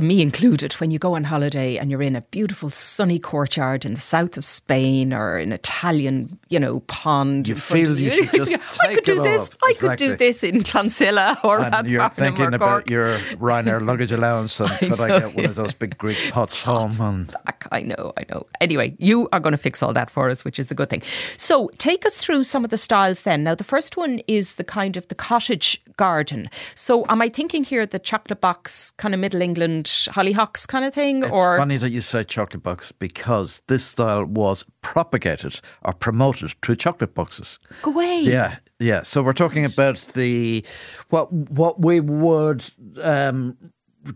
me 0.00 0.22
included, 0.22 0.72
when 0.74 0.90
you 0.90 0.98
go 0.98 1.14
on 1.14 1.24
holiday 1.24 1.76
and 1.76 1.90
you're 1.90 2.02
in 2.02 2.16
a 2.16 2.20
beautiful 2.22 2.70
sunny 2.70 3.18
courtyard 3.18 3.84
in 3.84 3.94
the 3.94 4.00
south 4.00 4.36
of 4.36 4.44
Spain 4.44 5.12
or 5.12 5.36
an 5.36 5.52
Italian, 5.52 6.38
you 6.48 6.58
know, 6.58 6.80
pond, 6.80 7.48
You 7.48 7.54
feel 7.54 7.92
of 7.92 8.00
you 8.00 8.10
should 8.10 8.32
just 8.32 8.56
I 8.82 8.94
could 8.94 9.04
do 9.04 9.22
this. 9.22 9.42
off. 9.42 9.56
I 9.64 9.74
could 9.74 9.98
do 9.98 10.16
this 10.16 10.42
in 10.42 10.62
Clonsilla 10.62 11.38
or 11.44 11.58
And 11.60 11.74
at 11.74 11.88
you're 11.88 12.08
thinking 12.10 12.52
or 12.52 12.54
about 12.54 12.88
your 12.88 13.18
Ryanair 13.36 13.84
luggage 13.86 14.12
allowance 14.12 14.60
and 14.60 14.70
could 14.78 15.00
I 15.00 15.20
get 15.20 15.34
one 15.34 15.44
of 15.46 15.54
those 15.56 15.74
big 15.74 15.98
Greek 15.98 16.18
pots 16.30 16.62
home? 16.62 16.92
And 17.00 17.32
back. 17.44 17.66
I 17.72 17.82
know, 17.82 18.12
I 18.16 18.24
know. 18.30 18.46
Anyway, 18.60 18.94
you 18.98 19.28
are 19.32 19.40
going 19.40 19.52
to 19.52 19.58
fix 19.58 19.82
all 19.82 19.92
that 19.92 20.10
for 20.10 20.30
us, 20.30 20.44
which 20.44 20.58
is 20.58 20.68
the 20.68 20.74
good 20.74 20.88
thing. 20.88 21.02
So, 21.36 21.70
take 21.78 22.06
us 22.06 22.16
through 22.16 22.44
some 22.44 22.64
of 22.64 22.70
the 22.70 22.78
styles 22.78 23.17
then. 23.22 23.44
Now, 23.44 23.54
the 23.54 23.64
first 23.64 23.96
one 23.96 24.20
is 24.26 24.52
the 24.54 24.64
kind 24.64 24.96
of 24.96 25.08
the 25.08 25.14
cottage 25.14 25.80
garden. 25.96 26.48
So, 26.74 27.04
am 27.08 27.22
I 27.22 27.28
thinking 27.28 27.64
here 27.64 27.86
the 27.86 27.98
chocolate 27.98 28.40
box, 28.40 28.92
kind 28.92 29.14
of 29.14 29.20
Middle 29.20 29.42
England 29.42 29.86
hollyhocks 29.86 30.66
kind 30.66 30.84
of 30.84 30.94
thing, 30.94 31.22
It's 31.24 31.32
or 31.32 31.56
funny 31.56 31.76
that 31.76 31.90
you 31.90 32.00
say 32.00 32.24
chocolate 32.24 32.62
box 32.62 32.92
because 32.92 33.62
this 33.66 33.84
style 33.84 34.24
was 34.24 34.64
propagated 34.82 35.60
or 35.84 35.92
promoted 35.92 36.54
through 36.62 36.76
chocolate 36.76 37.14
boxes. 37.14 37.58
go 37.82 37.90
away? 37.90 38.20
Yeah, 38.20 38.56
yeah. 38.78 39.02
So 39.02 39.22
we're 39.22 39.32
talking 39.32 39.64
about 39.64 39.98
the 40.14 40.64
what 41.10 41.32
what 41.32 41.82
we 41.84 42.00
would 42.00 42.64
um, 43.02 43.56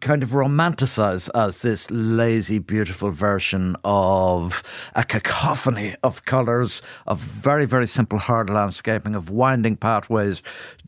kind 0.00 0.22
of 0.22 0.30
romanticize 0.30 1.28
as 1.34 1.62
this 1.62 1.90
lazy, 1.90 2.58
beautiful 2.58 3.10
version 3.10 3.76
of 3.84 4.62
a 4.94 5.04
cacophony 5.04 5.94
of 6.02 6.24
colours, 6.24 6.82
of 7.06 7.18
very, 7.18 7.64
very 7.64 7.86
simple 7.86 8.18
hard 8.18 8.50
landscaping, 8.50 9.14
of 9.14 9.30
winding 9.30 9.76
pathways 9.76 10.42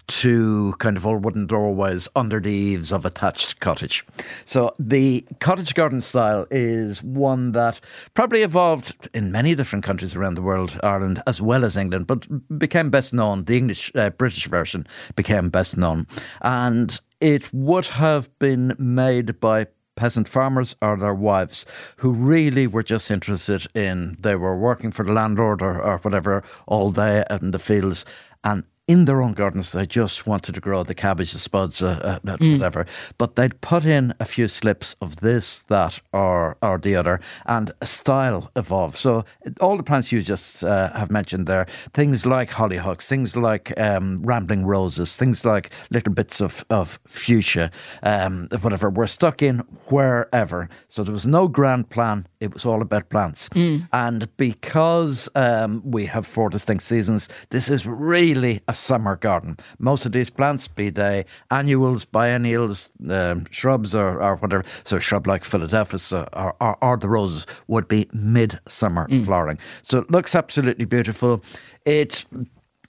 to 0.07 0.75
kind 0.79 0.97
of 0.97 1.07
old 1.07 1.25
wooden 1.25 1.47
doorways 1.47 2.09
under 2.15 2.41
the 2.41 2.53
eaves 2.53 2.93
of 2.93 3.05
a 3.05 3.11
thatched 3.11 3.61
cottage. 3.61 4.05
So 4.45 4.73
the 4.79 5.25
cottage 5.41 5.75
garden 5.75 6.01
style 6.01 6.47
is 6.51 7.03
one 7.03 7.53
that 7.53 7.81
probably 8.15 8.43
evolved 8.43 9.09
in 9.15 9.33
many 9.33 9.55
different 9.55 9.85
countries 9.85 10.15
around 10.15 10.35
the 10.35 10.43
world, 10.43 10.79
Ireland 10.83 11.23
as 11.27 11.41
well 11.41 11.65
as 11.65 11.77
England, 11.77 12.07
but 12.07 12.27
became 12.59 12.91
best 12.91 13.15
known. 13.15 13.45
The 13.45 13.57
English 13.57 13.93
uh, 13.95 14.11
British 14.11 14.47
version 14.47 14.87
became 15.17 15.49
best 15.49 15.77
known, 15.77 16.07
and 16.43 17.01
it 17.21 17.53
would 17.53 17.87
have 17.87 18.37
been 18.39 18.75
made 18.79 19.41
by 19.41 19.67
peasant 19.97 20.29
farmers 20.29 20.75
or 20.83 20.97
their 20.97 21.15
wives 21.15 21.65
who 21.99 22.13
really 22.13 22.67
were 22.67 22.83
just 22.83 23.11
interested 23.11 23.67
in 23.75 24.17
they 24.21 24.35
were 24.35 24.59
working 24.59 24.91
for 24.91 25.05
the 25.05 25.13
landlord 25.13 25.63
or, 25.63 25.81
or 25.81 25.99
whatever 25.99 26.43
all 26.67 26.91
day 26.91 27.25
out 27.31 27.43
in 27.43 27.53
the 27.53 27.59
fields 27.59 28.05
and 28.43 28.65
in 28.87 29.07
their 29.07 29.23
own 29.23 29.33
gardens 29.33 29.73
they 29.73 29.87
just 29.87 30.27
wanted 30.27 30.55
to 30.55 30.61
grow 30.61 30.83
the 30.83 30.95
cabbage 30.95 31.33
the 31.33 31.39
spuds 31.39 31.83
uh, 31.83 32.19
uh, 32.27 32.37
whatever. 32.39 32.87
But 33.17 33.37
they'd 33.37 33.59
put 33.61 33.85
in 33.85 34.13
a 34.21 34.25
few 34.25 34.47
slips 34.49 34.95
of 35.01 35.17
this 35.17 35.63
that 35.63 36.01
or 36.13 36.57
or 36.61 36.79
the 36.79 36.97
other 36.97 37.21
and 37.47 37.71
a 37.81 37.87
style 37.87 38.51
evolved. 38.57 38.97
So 38.97 39.25
all 39.61 39.77
the 39.77 39.83
plants 39.83 40.13
you 40.13 40.21
just 40.21 40.63
uh, 40.63 40.93
have 40.93 41.11
mentioned 41.11 41.47
there 41.47 41.67
things 41.95 42.27
like 42.27 42.51
hollyhocks 42.51 43.09
things 43.09 43.37
like 43.37 43.79
um, 43.81 44.23
rambling 44.23 44.67
roses 44.67 45.17
things 45.17 45.45
like 45.45 45.73
little 45.91 46.13
bits 46.13 46.41
of, 46.41 46.65
of 46.69 47.01
fuchsia 47.07 47.71
um, 48.03 48.49
whatever 48.61 48.91
were 48.91 49.07
stuck 49.07 49.43
in 49.43 49.59
wherever. 49.87 50.69
So 50.89 51.03
there 51.03 51.13
was 51.13 51.27
no 51.27 51.49
grand 51.49 51.89
plan. 51.89 52.27
It 52.41 52.53
was 52.53 52.67
all 52.67 52.83
about 52.83 53.09
plants. 53.09 53.49
And 53.93 54.37
because 54.37 55.29
um, 55.35 55.83
we 55.85 56.05
have 56.07 56.27
four 56.27 56.51
distinct 56.51 56.83
seasons 56.83 57.29
this 57.51 57.71
is 57.71 57.87
really 57.87 58.61
a 58.69 58.74
summer 58.75 59.17
garden. 59.17 59.57
Most 59.79 60.07
of 60.07 60.13
these 60.13 60.31
plants 60.31 60.69
be 60.69 60.91
they 60.91 61.25
annuals 61.51 62.05
biennials 62.05 62.91
um, 63.09 63.47
shrubs 63.51 63.95
or, 63.95 64.23
or 64.23 64.37
whatever 64.37 64.65
so 64.85 64.99
shrub 64.99 65.27
like 65.27 65.45
philadelphus 65.45 66.13
or, 66.13 66.27
or, 66.61 66.85
or 66.85 66.97
the 66.97 67.09
roses 67.09 67.47
would 67.69 67.89
be 67.89 68.09
midsummer 68.13 69.09
flowering. 69.25 69.59
So 69.83 69.99
it 69.99 70.11
looks 70.11 70.35
absolutely 70.35 70.85
beautiful. 70.85 71.43
It 71.85 72.25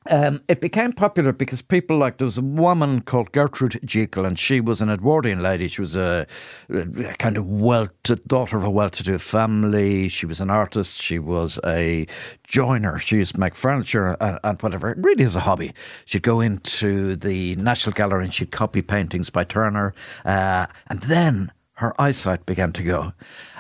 um, 0.09 0.41
it 0.47 0.61
became 0.61 0.91
popular 0.91 1.33
because 1.33 1.61
people 1.61 1.97
like 1.97 2.17
there 2.17 2.25
was 2.25 2.37
a 2.37 2.43
woman 2.43 3.01
called 3.01 3.31
Gertrude 3.31 3.79
Jekyll, 3.83 4.25
and 4.25 4.37
she 4.37 4.61
was 4.61 4.81
an 4.81 4.89
Edwardian 4.89 5.41
lady. 5.41 5.67
She 5.67 5.81
was 5.81 5.95
a, 5.95 6.27
a 6.69 6.85
kind 7.17 7.37
of 7.37 7.47
well 7.47 7.87
daughter 8.27 8.57
of 8.57 8.63
a 8.63 8.69
well-to-do 8.69 9.17
family. 9.17 10.07
She 10.09 10.25
was 10.25 10.39
an 10.39 10.49
artist. 10.49 11.01
She 11.01 11.17
was 11.17 11.59
a 11.65 12.05
joiner. 12.43 12.99
She 12.99 13.17
used 13.17 13.35
to 13.35 13.41
make 13.41 13.55
furniture 13.55 14.15
and, 14.19 14.39
and 14.43 14.61
whatever. 14.61 14.91
It 14.91 14.97
really 14.99 15.23
is 15.23 15.35
a 15.35 15.41
hobby. 15.41 15.73
She'd 16.05 16.21
go 16.21 16.39
into 16.39 17.15
the 17.15 17.55
National 17.55 17.93
Gallery 17.93 18.25
and 18.25 18.33
she'd 18.33 18.51
copy 18.51 18.81
paintings 18.81 19.29
by 19.29 19.43
Turner, 19.43 19.93
uh, 20.23 20.67
and 20.87 21.01
then 21.01 21.51
her 21.73 21.99
eyesight 21.99 22.45
began 22.45 22.71
to 22.73 22.83
go. 22.83 23.13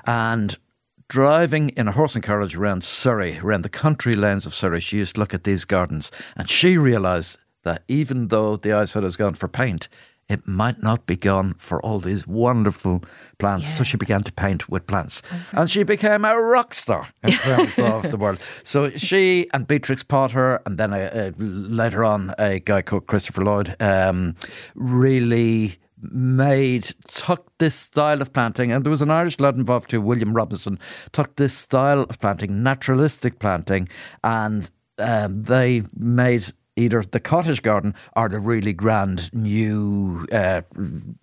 And 0.05 0.57
driving 1.07 1.69
in 1.69 1.87
a 1.87 1.91
horse 1.91 2.15
and 2.15 2.23
carriage 2.23 2.55
around 2.55 2.83
Surrey, 2.83 3.39
around 3.39 3.63
the 3.63 3.69
country 3.69 4.13
lanes 4.13 4.45
of 4.45 4.53
Surrey, 4.53 4.79
she 4.79 4.97
used 4.97 5.15
to 5.15 5.19
look 5.21 5.33
at 5.33 5.43
these 5.43 5.65
gardens 5.65 6.11
and 6.35 6.49
she 6.49 6.77
realised 6.77 7.37
that 7.63 7.83
even 7.87 8.27
though 8.29 8.55
the 8.55 8.73
eyesight 8.73 9.03
has 9.03 9.17
gone 9.17 9.33
for 9.33 9.47
paint, 9.47 9.89
it 10.27 10.47
might 10.47 10.81
not 10.81 11.05
be 11.05 11.15
gone 11.15 11.53
for 11.57 11.79
all 11.83 11.99
these 11.99 12.25
wonderful 12.25 13.03
plants. 13.37 13.67
So 13.77 13.83
she 13.83 13.95
began 13.95 14.23
to 14.23 14.31
paint 14.31 14.67
with 14.67 14.87
plants. 14.87 15.21
and 15.51 15.69
she 15.69 15.83
became 15.83 16.25
a 16.25 16.35
rock 16.39 16.73
star 16.73 17.09
in 17.23 17.33
terms 17.33 17.77
of 17.77 18.09
the 18.09 18.17
world. 18.17 18.39
So 18.63 18.89
she 18.91 19.47
and 19.53 19.67
Beatrix 19.67 20.01
Potter, 20.03 20.61
and 20.65 20.79
then 20.79 20.93
uh, 20.93 21.31
later 21.37 22.03
on 22.03 22.33
a 22.39 22.59
guy 22.59 22.81
called 22.81 23.05
Christopher 23.05 23.43
Lloyd, 23.43 23.75
um, 23.79 24.35
really 24.73 25.77
made 26.11 26.93
took 27.07 27.51
this 27.57 27.75
style 27.75 28.21
of 28.21 28.33
planting 28.33 28.71
and 28.71 28.83
there 28.83 28.91
was 28.91 29.01
an 29.01 29.11
Irish 29.11 29.39
lad 29.39 29.55
involved 29.55 29.89
too 29.89 30.01
William 30.01 30.33
Robinson 30.33 30.79
took 31.11 31.35
this 31.35 31.55
style 31.57 32.01
of 32.01 32.19
planting 32.19 32.63
naturalistic 32.63 33.39
planting 33.39 33.87
and 34.23 34.69
um, 34.97 35.43
they 35.43 35.83
made 35.95 36.45
either 36.75 37.01
the 37.03 37.19
cottage 37.19 37.61
garden 37.61 37.93
or 38.15 38.27
the 38.29 38.39
really 38.39 38.73
grand 38.73 39.33
new 39.33 40.25
uh, 40.31 40.61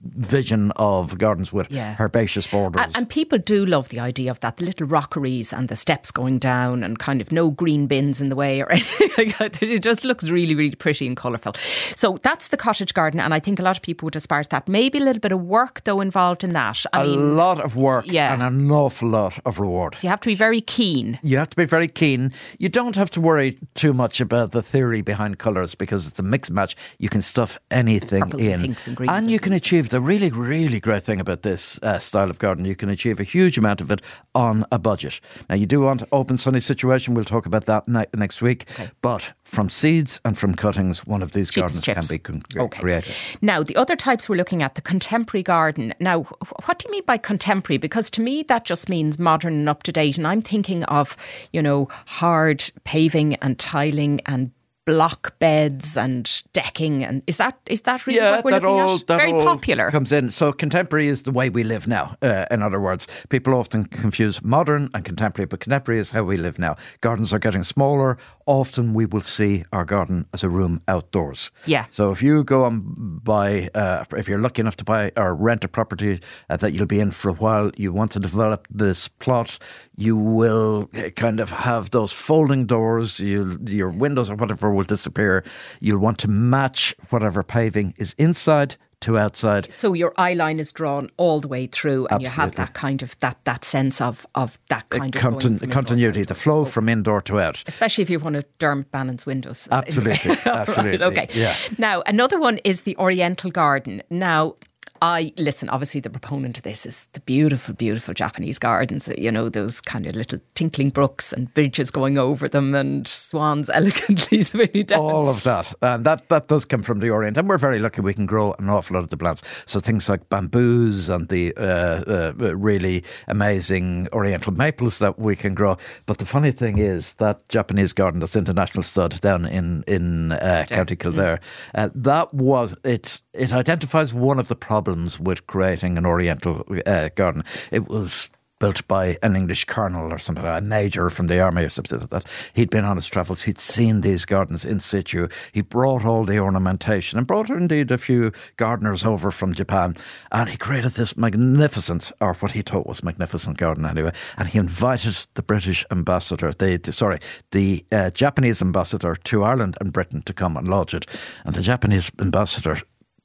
vision 0.00 0.72
of 0.76 1.18
gardens 1.18 1.52
with 1.52 1.70
Yeah. 1.70 1.96
herbaceous 1.98 2.46
borders. 2.46 2.82
And, 2.86 2.96
and 2.96 3.08
people 3.08 3.38
do 3.38 3.64
love 3.66 3.88
the 3.90 4.00
idea 4.00 4.30
of 4.30 4.40
that, 4.40 4.56
the 4.56 4.64
little 4.64 4.86
rockeries 4.86 5.52
and 5.52 5.68
the 5.68 5.76
steps 5.76 6.10
going 6.10 6.38
down 6.38 6.82
and 6.82 6.98
kind 6.98 7.20
of 7.20 7.32
no 7.32 7.50
green 7.50 7.86
bins 7.86 8.20
in 8.20 8.28
the 8.28 8.36
way 8.36 8.62
or 8.62 8.70
anything 8.72 9.10
like 9.18 9.38
that. 9.38 9.62
It 9.62 9.82
just 9.82 10.04
looks 10.04 10.28
really, 10.28 10.54
really 10.54 10.74
pretty 10.74 11.06
and 11.06 11.16
colourful. 11.16 11.54
So 11.96 12.18
that's 12.22 12.48
the 12.48 12.56
cottage 12.56 12.94
garden, 12.94 13.20
and 13.20 13.34
I 13.34 13.40
think 13.40 13.58
a 13.58 13.62
lot 13.62 13.76
of 13.76 13.82
people 13.82 14.06
would 14.06 14.16
aspire 14.16 14.42
to 14.44 14.48
that. 14.50 14.68
Maybe 14.68 14.98
a 14.98 15.02
little 15.02 15.20
bit 15.20 15.32
of 15.32 15.40
work, 15.42 15.84
though, 15.84 16.00
involved 16.00 16.44
in 16.44 16.50
that. 16.50 16.84
I 16.92 17.02
a 17.02 17.04
mean, 17.04 17.18
a 17.18 17.22
lot 17.22 17.60
of 17.60 17.76
work 17.76 18.06
yeah. 18.06 18.32
and 18.32 18.42
an 18.42 18.70
awful 18.70 19.08
lot 19.08 19.38
of 19.44 19.60
reward. 19.60 19.96
you 20.02 20.08
have 20.08 20.20
to 20.20 20.28
be 20.28 20.34
very 20.34 20.60
keen. 20.60 21.18
You 21.22 21.36
have 21.38 21.50
to 21.50 21.56
be 21.56 21.64
very 21.64 21.88
keen. 21.88 22.32
You 22.58 22.68
don't 22.68 22.96
have 22.96 23.10
to 23.10 23.20
worry 23.20 23.58
too 23.74 23.92
much 23.92 24.20
about 24.20 24.52
the 24.52 24.62
theory 24.62 25.02
behind 25.02 25.38
colours 25.42 25.74
because 25.74 26.06
it's 26.06 26.18
a 26.18 26.22
mix 26.22 26.50
match. 26.50 26.76
You 26.98 27.08
can 27.08 27.20
stuff 27.22 27.58
anything 27.70 28.22
Purples 28.22 28.42
and 28.42 28.64
in. 28.64 28.76
and 28.86 28.96
greens 28.96 29.12
and 29.12 29.30
you 29.30 29.38
can 29.38 29.52
achieve 29.52 29.88
the 29.90 30.00
really, 30.00 30.30
really 30.30 30.80
great 30.80 31.02
thing 31.02 31.20
about 31.20 31.42
this 31.42 31.78
uh, 31.82 31.98
style 31.98 32.30
of 32.30 32.38
garden. 32.38 32.64
You 32.64 32.76
can 32.76 32.88
achieve 32.88 33.20
a 33.20 33.24
huge 33.24 33.58
amount 33.58 33.80
of 33.80 33.90
it 33.90 34.00
on 34.34 34.64
a 34.72 34.78
budget. 34.78 35.20
Now, 35.50 35.56
you 35.56 35.66
do 35.66 35.80
want 35.80 36.02
open, 36.12 36.38
sunny 36.38 36.60
situation. 36.60 37.14
We'll 37.14 37.24
talk 37.24 37.44
about 37.46 37.66
that 37.66 37.86
ne- 37.88 38.06
next 38.14 38.40
week. 38.40 38.66
But 39.02 39.32
from 39.44 39.68
seeds 39.68 40.20
and 40.24 40.38
from 40.38 40.54
cuttings, 40.54 41.04
one 41.06 41.22
of 41.22 41.32
these 41.32 41.50
Cheap 41.50 41.62
gardens 41.62 41.84
can 41.84 42.02
be 42.08 42.18
con- 42.18 42.42
Okay. 42.56 42.80
created. 42.80 43.14
Now, 43.42 43.62
the 43.62 43.76
other 43.76 43.96
types 43.96 44.28
we're 44.28 44.36
looking 44.36 44.62
at, 44.62 44.74
the 44.76 44.80
contemporary 44.80 45.42
garden. 45.42 45.92
Now, 46.00 46.22
what 46.64 46.78
do 46.78 46.86
you 46.88 46.92
mean 46.92 47.02
by 47.06 47.18
contemporary? 47.18 47.78
Because 47.78 48.08
to 48.10 48.20
me, 48.22 48.42
that 48.44 48.64
just 48.64 48.88
means 48.88 49.18
modern 49.18 49.52
and 49.54 49.68
up 49.68 49.82
to 49.82 49.92
date. 49.92 50.16
And 50.16 50.26
I'm 50.26 50.40
thinking 50.42 50.84
of, 50.84 51.16
you 51.52 51.60
know, 51.62 51.88
hard 52.06 52.64
paving 52.84 53.34
and 53.36 53.58
tiling 53.58 54.20
and 54.26 54.50
block 54.84 55.38
beds 55.38 55.96
and 55.96 56.42
decking. 56.52 57.04
And 57.04 57.22
is 57.26 57.36
that 57.36 57.58
is 57.66 57.82
that 57.82 58.06
really 58.06 58.18
yeah, 58.18 58.32
what 58.36 58.44
we're 58.44 58.50
that 58.52 58.62
looking 58.62 58.80
all 58.80 58.96
at? 58.96 59.06
that 59.06 59.16
Very 59.16 59.32
all 59.32 59.44
popular. 59.44 59.90
comes 59.90 60.12
in. 60.12 60.30
So 60.30 60.52
contemporary 60.52 61.08
is 61.08 61.22
the 61.22 61.30
way 61.32 61.50
we 61.50 61.62
live 61.62 61.86
now. 61.86 62.16
Uh, 62.22 62.46
in 62.50 62.62
other 62.62 62.80
words, 62.80 63.06
people 63.28 63.54
often 63.54 63.84
confuse 63.84 64.42
modern 64.42 64.88
and 64.94 65.04
contemporary, 65.04 65.46
but 65.46 65.60
contemporary 65.60 66.00
is 66.00 66.10
how 66.10 66.24
we 66.24 66.36
live 66.36 66.58
now. 66.58 66.76
Gardens 67.00 67.32
are 67.32 67.38
getting 67.38 67.62
smaller. 67.62 68.18
Often 68.46 68.94
we 68.94 69.06
will 69.06 69.20
see 69.20 69.64
our 69.72 69.84
garden 69.84 70.26
as 70.32 70.42
a 70.42 70.48
room 70.48 70.80
outdoors. 70.88 71.50
Yeah. 71.66 71.86
So 71.90 72.10
if 72.10 72.22
you 72.22 72.42
go 72.44 72.66
and 72.66 73.22
buy, 73.22 73.68
uh, 73.74 74.04
if 74.16 74.28
you're 74.28 74.40
lucky 74.40 74.60
enough 74.60 74.76
to 74.76 74.84
buy 74.84 75.12
or 75.16 75.34
rent 75.34 75.64
a 75.64 75.68
property 75.68 76.20
uh, 76.50 76.56
that 76.56 76.72
you'll 76.72 76.86
be 76.86 77.00
in 77.00 77.10
for 77.12 77.28
a 77.28 77.34
while, 77.34 77.70
you 77.76 77.92
want 77.92 78.10
to 78.12 78.20
develop 78.20 78.66
this 78.70 79.08
plot, 79.08 79.58
you 80.02 80.16
will 80.16 80.90
uh, 80.94 81.10
kind 81.10 81.40
of 81.40 81.50
have 81.50 81.90
those 81.90 82.12
folding 82.12 82.66
doors. 82.66 83.20
You, 83.20 83.58
your 83.66 83.90
windows 83.90 84.28
or 84.30 84.36
whatever 84.36 84.72
will 84.74 84.84
disappear. 84.84 85.44
You'll 85.80 86.00
want 86.00 86.18
to 86.18 86.28
match 86.28 86.94
whatever 87.10 87.42
paving 87.42 87.94
is 87.96 88.14
inside 88.18 88.76
to 89.02 89.18
outside. 89.18 89.66
so 89.72 89.94
your 89.94 90.12
eye 90.16 90.34
line 90.34 90.60
is 90.60 90.70
drawn 90.70 91.08
all 91.16 91.40
the 91.40 91.48
way 91.48 91.66
through, 91.66 92.06
and 92.10 92.22
you 92.22 92.28
have 92.28 92.54
that 92.54 92.72
kind 92.72 93.02
of 93.02 93.18
that 93.18 93.36
that 93.44 93.64
sense 93.64 94.00
of 94.00 94.24
of 94.36 94.58
that 94.68 94.88
kind 94.90 95.14
of 95.16 95.20
Continu- 95.20 95.22
going 95.22 95.40
from 95.40 95.52
indoor 95.64 95.68
continuity, 95.74 96.22
the 96.24 96.34
flow 96.36 96.64
from 96.64 96.88
indoor 96.88 97.20
to 97.22 97.40
out. 97.40 97.64
especially 97.66 98.02
if 98.02 98.10
you 98.10 98.20
want 98.20 98.36
to 98.36 98.44
Dermot 98.60 98.92
Bannon's 98.92 99.26
windows. 99.26 99.66
Absolutely, 99.72 100.30
Right, 100.30 100.46
absolutely, 100.46 101.04
okay. 101.04 101.28
yeah. 101.34 101.56
Now, 101.78 102.02
another 102.06 102.38
one 102.38 102.58
is 102.64 102.82
the 102.82 102.96
Oriental 102.96 103.50
Garden. 103.50 104.02
Now, 104.08 104.54
I 105.02 105.32
listen. 105.36 105.68
Obviously, 105.68 106.00
the 106.00 106.10
proponent 106.10 106.58
of 106.58 106.62
this 106.62 106.86
is 106.86 107.08
the 107.12 107.18
beautiful, 107.18 107.74
beautiful 107.74 108.14
Japanese 108.14 108.56
gardens. 108.56 109.08
You 109.18 109.32
know 109.32 109.48
those 109.48 109.80
kind 109.80 110.06
of 110.06 110.14
little 110.14 110.38
tinkling 110.54 110.90
brooks 110.90 111.32
and 111.32 111.52
bridges 111.54 111.90
going 111.90 112.18
over 112.18 112.48
them, 112.48 112.72
and 112.76 113.08
swans 113.08 113.68
elegantly 113.74 114.44
swimming 114.44 114.84
down. 114.84 115.00
all 115.00 115.28
of 115.28 115.42
that, 115.42 115.74
and 115.82 116.06
that 116.06 116.28
that 116.28 116.46
does 116.46 116.64
come 116.64 116.82
from 116.82 117.00
the 117.00 117.10
Orient, 117.10 117.36
and 117.36 117.48
we're 117.48 117.58
very 117.58 117.80
lucky 117.80 118.00
we 118.00 118.14
can 118.14 118.26
grow 118.26 118.54
an 118.60 118.70
awful 118.70 118.94
lot 118.94 119.02
of 119.02 119.08
the 119.08 119.16
plants. 119.16 119.42
So 119.66 119.80
things 119.80 120.08
like 120.08 120.28
bamboos 120.28 121.10
and 121.10 121.26
the 121.26 121.52
uh, 121.56 122.32
uh, 122.40 122.56
really 122.56 123.02
amazing 123.26 124.06
Oriental 124.12 124.52
maples 124.52 125.00
that 125.00 125.18
we 125.18 125.34
can 125.34 125.52
grow. 125.52 125.78
But 126.06 126.18
the 126.18 126.26
funny 126.26 126.52
thing 126.52 126.78
is 126.78 127.14
that 127.14 127.48
Japanese 127.48 127.92
garden 127.92 128.20
that's 128.20 128.36
Irish 128.36 128.54
National 128.54 128.84
Stud 128.84 129.20
down 129.20 129.46
in 129.46 129.82
in 129.88 130.30
uh, 130.30 130.64
County 130.68 130.94
Kildare, 130.94 131.40
uh, 131.74 131.88
that 131.92 132.32
was 132.32 132.76
it. 132.84 133.20
It 133.34 133.52
identifies 133.52 134.14
one 134.14 134.38
of 134.38 134.46
the 134.46 134.54
problems 134.54 134.91
with 135.20 135.46
creating 135.46 135.98
an 135.98 136.06
Oriental 136.06 136.64
uh, 136.86 137.08
garden. 137.14 137.44
It 137.70 137.88
was 137.88 138.30
built 138.62 138.86
by 138.86 139.18
an 139.24 139.34
English 139.34 139.64
colonel 139.64 140.12
or 140.12 140.18
something, 140.18 140.44
a 140.44 140.60
major 140.60 141.10
from 141.10 141.26
the 141.26 141.40
army 141.40 141.64
or 141.64 141.68
something 141.68 141.98
like 141.98 142.10
that. 142.10 142.24
He'd 142.52 142.70
been 142.70 142.84
on 142.84 142.96
his 142.96 143.08
travels. 143.08 143.42
He'd 143.42 143.58
seen 143.58 144.02
these 144.02 144.24
gardens 144.24 144.64
in 144.64 144.78
situ. 144.78 145.26
He 145.50 145.62
brought 145.62 146.04
all 146.04 146.24
the 146.24 146.38
ornamentation 146.38 147.18
and 147.18 147.26
brought 147.26 147.50
indeed 147.50 147.90
a 147.90 147.98
few 147.98 148.30
gardeners 148.58 149.04
over 149.04 149.32
from 149.32 149.52
Japan. 149.52 149.96
And 150.30 150.48
he 150.48 150.56
created 150.56 150.92
this 150.92 151.16
magnificent, 151.16 152.12
or 152.20 152.34
what 152.34 152.52
he 152.52 152.62
thought 152.62 152.86
was 152.86 153.02
magnificent 153.02 153.58
garden 153.58 153.84
anyway. 153.84 154.12
And 154.36 154.46
he 154.46 154.60
invited 154.60 155.26
the 155.34 155.42
British 155.42 155.84
ambassador, 155.90 156.52
the, 156.52 156.76
the- 156.76 156.92
sorry, 156.92 157.18
the 157.50 157.84
uh, 157.90 158.10
Japanese 158.10 158.62
ambassador 158.62 159.16
to 159.16 159.42
Ireland 159.42 159.76
and 159.80 159.92
Britain 159.92 160.22
to 160.22 160.32
come 160.32 160.56
and 160.56 160.68
lodge 160.68 160.94
it. 160.94 161.06
And 161.44 161.56
the 161.56 161.62
Japanese 161.62 162.12
ambassador 162.20 162.78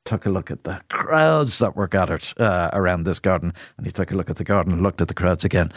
took 0.08 0.26
a 0.26 0.30
look 0.30 0.50
at 0.50 0.63
the 0.63 0.82
crowds 0.89 1.60
that 1.60 1.76
were 1.76 1.88
gathered 1.88 2.26
uh, 2.38 2.70
around 2.72 3.04
this 3.04 3.20
garden. 3.20 3.54
And 3.76 3.86
he 3.86 3.91
took 3.91 4.12
a 4.12 4.15
look 4.15 4.30
at 4.30 4.38
the 4.38 4.43
garden 4.43 4.72
and 4.74 4.82
looked 4.82 5.02
at 5.02 5.10
the 5.10 5.13
crowds 5.13 5.43
again. 5.43 5.72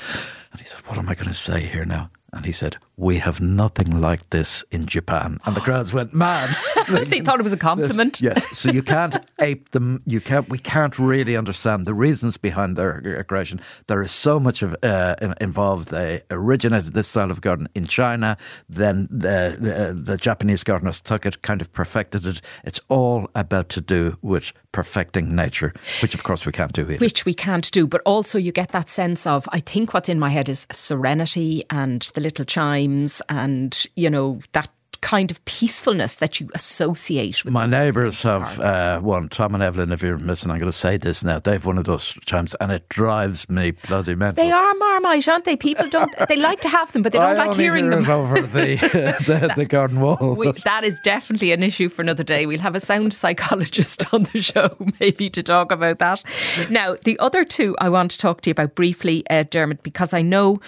And 0.53 0.61
he 0.61 0.66
said, 0.66 0.81
What 0.87 0.99
am 0.99 1.09
I 1.09 1.14
going 1.14 1.27
to 1.27 1.35
say 1.35 1.61
here 1.61 1.85
now? 1.85 2.11
And 2.33 2.45
he 2.45 2.53
said, 2.53 2.77
We 2.97 3.19
have 3.19 3.40
nothing 3.40 4.01
like 4.01 4.29
this 4.31 4.64
in 4.71 4.87
Japan. 4.87 5.38
And 5.45 5.57
the 5.57 5.61
crowds 5.61 5.93
went 5.93 6.14
mad. 6.14 6.57
they 6.88 7.21
thought 7.21 7.40
it 7.40 7.43
was 7.43 7.53
a 7.53 7.57
compliment. 7.57 8.21
Yes, 8.21 8.47
so 8.57 8.71
you 8.71 8.83
can't 8.83 9.16
ape 9.40 9.71
them. 9.71 10.03
You 10.07 10.21
can't. 10.21 10.49
We 10.49 10.59
can't 10.59 10.99
really 10.99 11.37
understand 11.37 11.87
the 11.87 11.95
reasons 11.95 12.37
behind 12.37 12.77
their 12.77 12.99
aggression. 13.19 13.61
There 13.87 14.03
is 14.03 14.12
so 14.12 14.38
much 14.38 14.62
of 14.62 14.77
uh, 14.83 15.16
involved. 15.40 15.90
They 15.90 16.23
originated 16.31 16.95
this 16.95 17.09
style 17.09 17.31
of 17.31 17.40
garden 17.40 17.69
in 17.75 17.87
China. 17.87 18.37
Then 18.69 19.09
the, 19.11 19.57
the 19.59 19.95
the 19.95 20.16
Japanese 20.16 20.64
gardeners 20.64 21.01
took 21.01 21.27
it, 21.27 21.43
kind 21.43 21.61
of 21.61 21.73
perfected 21.73 22.27
it. 22.27 22.40
It's 22.64 22.81
all 22.88 23.29
about 23.35 23.69
to 23.71 23.81
do 23.81 24.16
with 24.23 24.53
perfecting 24.73 25.35
nature, 25.35 25.73
which 26.01 26.14
of 26.14 26.23
course 26.23 26.47
we 26.47 26.53
can't 26.53 26.73
do 26.73 26.87
here. 26.87 26.99
which 26.99 27.25
we 27.25 27.35
can't 27.35 27.71
do. 27.73 27.87
But 27.87 28.03
also, 28.05 28.38
you 28.38 28.53
get 28.53 28.71
that 28.73 28.88
sense 28.88 29.27
of, 29.27 29.49
I 29.53 29.61
think 29.61 29.93
what's 29.95 30.09
in 30.09 30.19
my 30.19 30.29
head 30.29 30.49
is 30.49 30.66
serenity 30.73 31.64
and 31.71 32.03
the 32.14 32.19
little 32.20 32.44
chimes 32.44 33.20
and, 33.28 33.87
you 33.96 34.11
know, 34.11 34.40
that 34.52 34.68
kind 35.00 35.30
of 35.30 35.42
peacefulness 35.44 36.16
that 36.16 36.40
you 36.40 36.50
associate 36.54 37.44
with 37.44 37.52
My 37.52 37.66
neighbours 37.66 38.22
have 38.22 38.61
uh, 38.61 39.00
one. 39.00 39.28
Tom 39.28 39.54
and 39.54 39.62
Evelyn, 39.62 39.92
if 39.92 40.02
you're 40.02 40.18
missing, 40.18 40.50
I'm 40.50 40.59
going 40.59 40.70
to 40.70 40.76
say 40.76 40.96
this 40.96 41.24
now. 41.24 41.38
They've 41.38 41.64
one 41.64 41.78
of 41.78 41.85
those 41.85 42.12
chimes, 42.26 42.54
and 42.61 42.70
it 42.70 42.88
drives 42.88 43.48
me 43.48 43.72
bloody 43.88 44.14
mental. 44.14 44.44
They 44.44 44.52
are 44.52 44.74
marmite, 44.74 45.26
aren't 45.28 45.44
they? 45.44 45.56
People 45.56 45.88
don't, 45.88 46.12
they 46.28 46.37
like 46.37 46.61
to 46.61 46.68
have 46.68 46.92
them, 46.92 47.02
but 47.02 47.12
they 47.12 47.18
don't 47.18 47.37
I 47.38 47.46
like 47.46 47.56
hearing 47.56 47.90
hear 47.90 48.02
them. 48.02 48.11
over 48.11 48.42
the 48.42 48.76
the, 49.26 49.52
the 49.56 49.66
garden 49.66 50.00
wall. 50.00 50.35
We, 50.35 50.52
that 50.64 50.85
is 50.85 51.00
definitely 51.00 51.52
an 51.52 51.62
issue 51.62 51.88
for 51.88 52.02
another 52.02 52.24
day. 52.24 52.46
We'll 52.46 52.61
have 52.61 52.74
a 52.74 52.80
sound 52.80 53.14
psychologist 53.14 54.12
on 54.12 54.24
the 54.33 54.42
show, 54.42 54.76
maybe, 55.00 55.30
to 55.30 55.42
talk 55.42 55.72
about 55.72 55.98
that. 55.98 56.22
Now, 56.68 56.96
the 57.04 57.18
other 57.18 57.44
two 57.44 57.76
I 57.80 57.88
want 57.88 58.11
to 58.12 58.18
talk 58.18 58.42
to 58.42 58.50
you 58.50 58.52
about 58.52 58.74
briefly, 58.74 59.24
uh, 59.30 59.44
Dermot, 59.44 59.83
because 59.83 60.12
I 60.12 60.22
know 60.22 60.61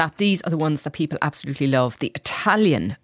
that 0.00 0.16
these 0.16 0.40
are 0.42 0.50
the 0.50 0.56
ones 0.56 0.82
that 0.82 0.92
people 0.92 1.18
absolutely 1.20 1.66
love 1.66 1.98
the 1.98 2.10
Italian 2.14 2.96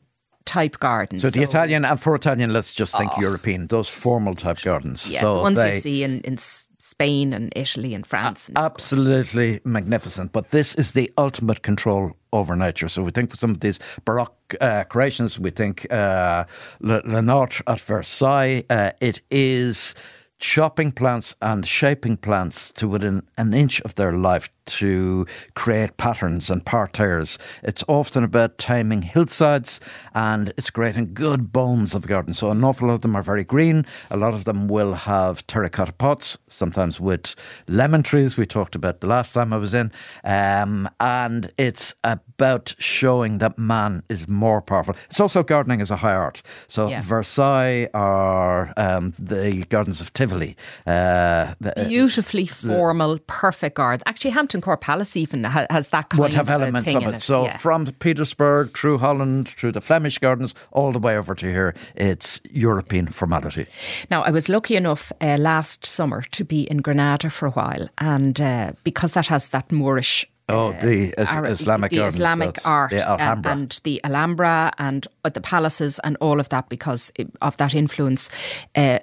type 0.47 0.79
gardens. 0.79 1.21
So 1.21 1.29
the 1.29 1.43
Italian 1.43 1.85
and 1.85 2.01
for 2.01 2.15
Italian, 2.15 2.53
let's 2.53 2.73
just 2.73 2.97
think 2.97 3.11
European, 3.19 3.67
those 3.67 3.91
formal 3.91 4.35
type 4.35 4.61
gardens. 4.63 5.07
Oh. 5.07 5.13
yeah, 5.13 5.21
so 5.21 5.35
the 5.37 5.43
ones 5.43 5.57
they, 5.59 5.75
you 5.75 5.81
see 5.81 6.03
in, 6.03 6.21
in 6.23 6.39
Spain 6.39 7.35
and 7.35 7.53
Italy 7.55 7.93
and 7.95 8.07
France. 8.07 8.49
and 8.49 8.57
Absolutely 8.57 9.61
magnificent. 9.65 10.33
But 10.33 10.51
this 10.51 10.75
is 10.77 10.93
the 10.93 11.11
ultimate 11.19 11.61
control 11.63 12.13
over 12.33 12.57
nature. 12.57 12.89
So 12.89 13.03
we 13.03 13.11
think 13.11 13.31
for 13.31 13.37
some 13.37 13.51
of 13.51 13.61
these 13.61 13.79
Baroque 14.07 14.55
uh, 14.61 14.85
creations, 14.85 15.39
we 15.39 15.51
think 15.51 15.93
uh, 15.93 16.45
Le, 16.81 17.03
Le 17.05 17.21
Notre 17.21 17.63
at 17.67 17.81
Versailles. 17.81 18.65
Uh, 18.71 18.93
it 19.01 19.21
is 19.31 19.95
chopping 20.39 20.93
plants 20.93 21.35
and 21.41 21.65
shaping 21.67 22.17
plants 22.17 22.73
to 22.73 22.89
within 22.89 23.23
an 23.39 23.55
inch 23.55 23.81
of 23.83 23.95
their 23.95 24.13
life 24.13 24.51
to 24.67 25.25
create 25.55 25.97
patterns 25.97 26.51
and 26.51 26.65
parterres. 26.65 27.39
It's 27.63 27.85
often 27.89 28.25
about 28.25 28.59
taming 28.59 29.03
hillsides 29.03 29.81
and 30.15 30.53
it's 30.57 30.71
creating 30.71 31.15
good 31.15 31.53
bones 31.53 31.95
of 31.95 32.03
the 32.03 32.09
garden. 32.09 32.35
So 32.35 32.51
an 32.51 32.65
awful 32.65 32.89
lot 32.89 32.95
of 32.95 33.03
them 33.03 33.17
are 33.17 33.23
very 33.23 33.45
green. 33.45 33.87
A 34.11 34.17
lot 34.17 34.35
of 34.35 34.45
them 34.45 34.69
will 34.69 34.95
have 34.95 35.47
terracotta 35.47 35.93
pots, 35.93 36.37
sometimes 36.49 37.01
with 37.01 37.35
lemon 37.69 38.03
trees. 38.03 38.37
We 38.37 38.45
talked 38.45 38.75
about 38.75 39.01
the 39.01 39.07
last 39.07 39.33
time 39.33 39.53
I 39.53 39.57
was 39.57 39.73
in. 39.73 39.93
Um, 40.25 40.89
and 41.01 41.51
it's 41.59 41.95
about 42.03 42.75
showing 42.79 43.39
that 43.39 43.59
man 43.59 44.03
is 44.09 44.29
more 44.29 44.61
powerful. 44.61 44.97
It's 45.07 45.21
also 45.21 45.43
gardening 45.43 45.81
as 45.81 45.91
a 45.91 45.97
high 45.97 46.15
art. 46.15 46.43
So 46.67 46.89
Yeah. 46.89 47.03
Versailles 47.03 47.89
are 47.95 48.73
um, 48.77 49.13
the 49.19 49.65
gardens 49.69 50.01
of 50.01 50.13
Tivoli. 50.29 50.57
Uh, 50.87 51.55
the- 51.61 51.85
Beautifully 51.89 52.47
formal, 52.47 53.19
perfect 53.27 53.77
garden. 53.77 54.03
Actually, 54.07 54.31
Hampton 54.33 54.61
Court 54.61 54.81
Palace 54.81 55.17
even 55.17 55.45
ha- 55.45 55.67
has 55.71 55.89
that 55.89 56.09
kind 56.09 56.21
would 56.21 56.35
have 56.35 56.49
of 56.49 56.61
elements 56.61 56.87
thing 56.89 56.97
of 56.97 57.03
in 57.09 57.15
it. 57.15 57.21
So 57.21 57.45
yeah. 57.45 57.57
from 57.59 57.87
Petersburg 57.99 58.77
through 58.77 58.99
Holland, 58.99 59.49
through 59.49 59.73
the 59.73 59.81
Flemish 59.81 60.19
gardens, 60.19 60.55
all 60.73 60.93
the 60.93 60.99
way 60.99 61.17
over 61.17 61.35
to 61.35 61.47
here, 61.47 61.75
it's 61.95 62.41
European 62.51 63.07
formality. 63.09 63.67
Now, 64.11 64.23
I 64.23 64.31
was 64.31 64.49
lucky 64.49 64.77
enough 64.77 65.13
uh, 65.21 65.37
last 65.39 65.87
summer 65.87 66.23
to 66.23 66.45
be 66.45 66.63
in 66.71 66.79
Granada 66.79 67.31
for 67.31 67.47
a 67.47 67.51
while, 67.53 67.89
and 67.99 68.41
uh, 68.41 68.73
because 68.85 69.13
that 69.13 69.27
has 69.29 69.49
that 69.49 69.71
Moorish. 69.73 70.27
Oh, 70.49 70.73
the 70.81 71.13
is- 71.21 71.29
Ara- 71.37 71.51
Islamic 71.51 71.91
the 71.91 71.97
gardens, 71.97 72.15
Islamic 72.15 72.59
art, 72.65 72.91
the 72.91 73.03
Alhambra. 73.09 73.53
and 73.53 73.81
the 73.83 74.01
Alhambra, 74.05 74.73
and 74.79 75.07
uh, 75.25 75.31
the 75.31 75.41
palaces, 75.41 75.99
and 76.05 76.17
all 76.21 76.39
of 76.39 76.49
that, 76.51 76.69
because 76.69 77.13
of 77.43 77.57
that 77.57 77.75
influence. 77.75 78.31
Uh, 78.77 78.99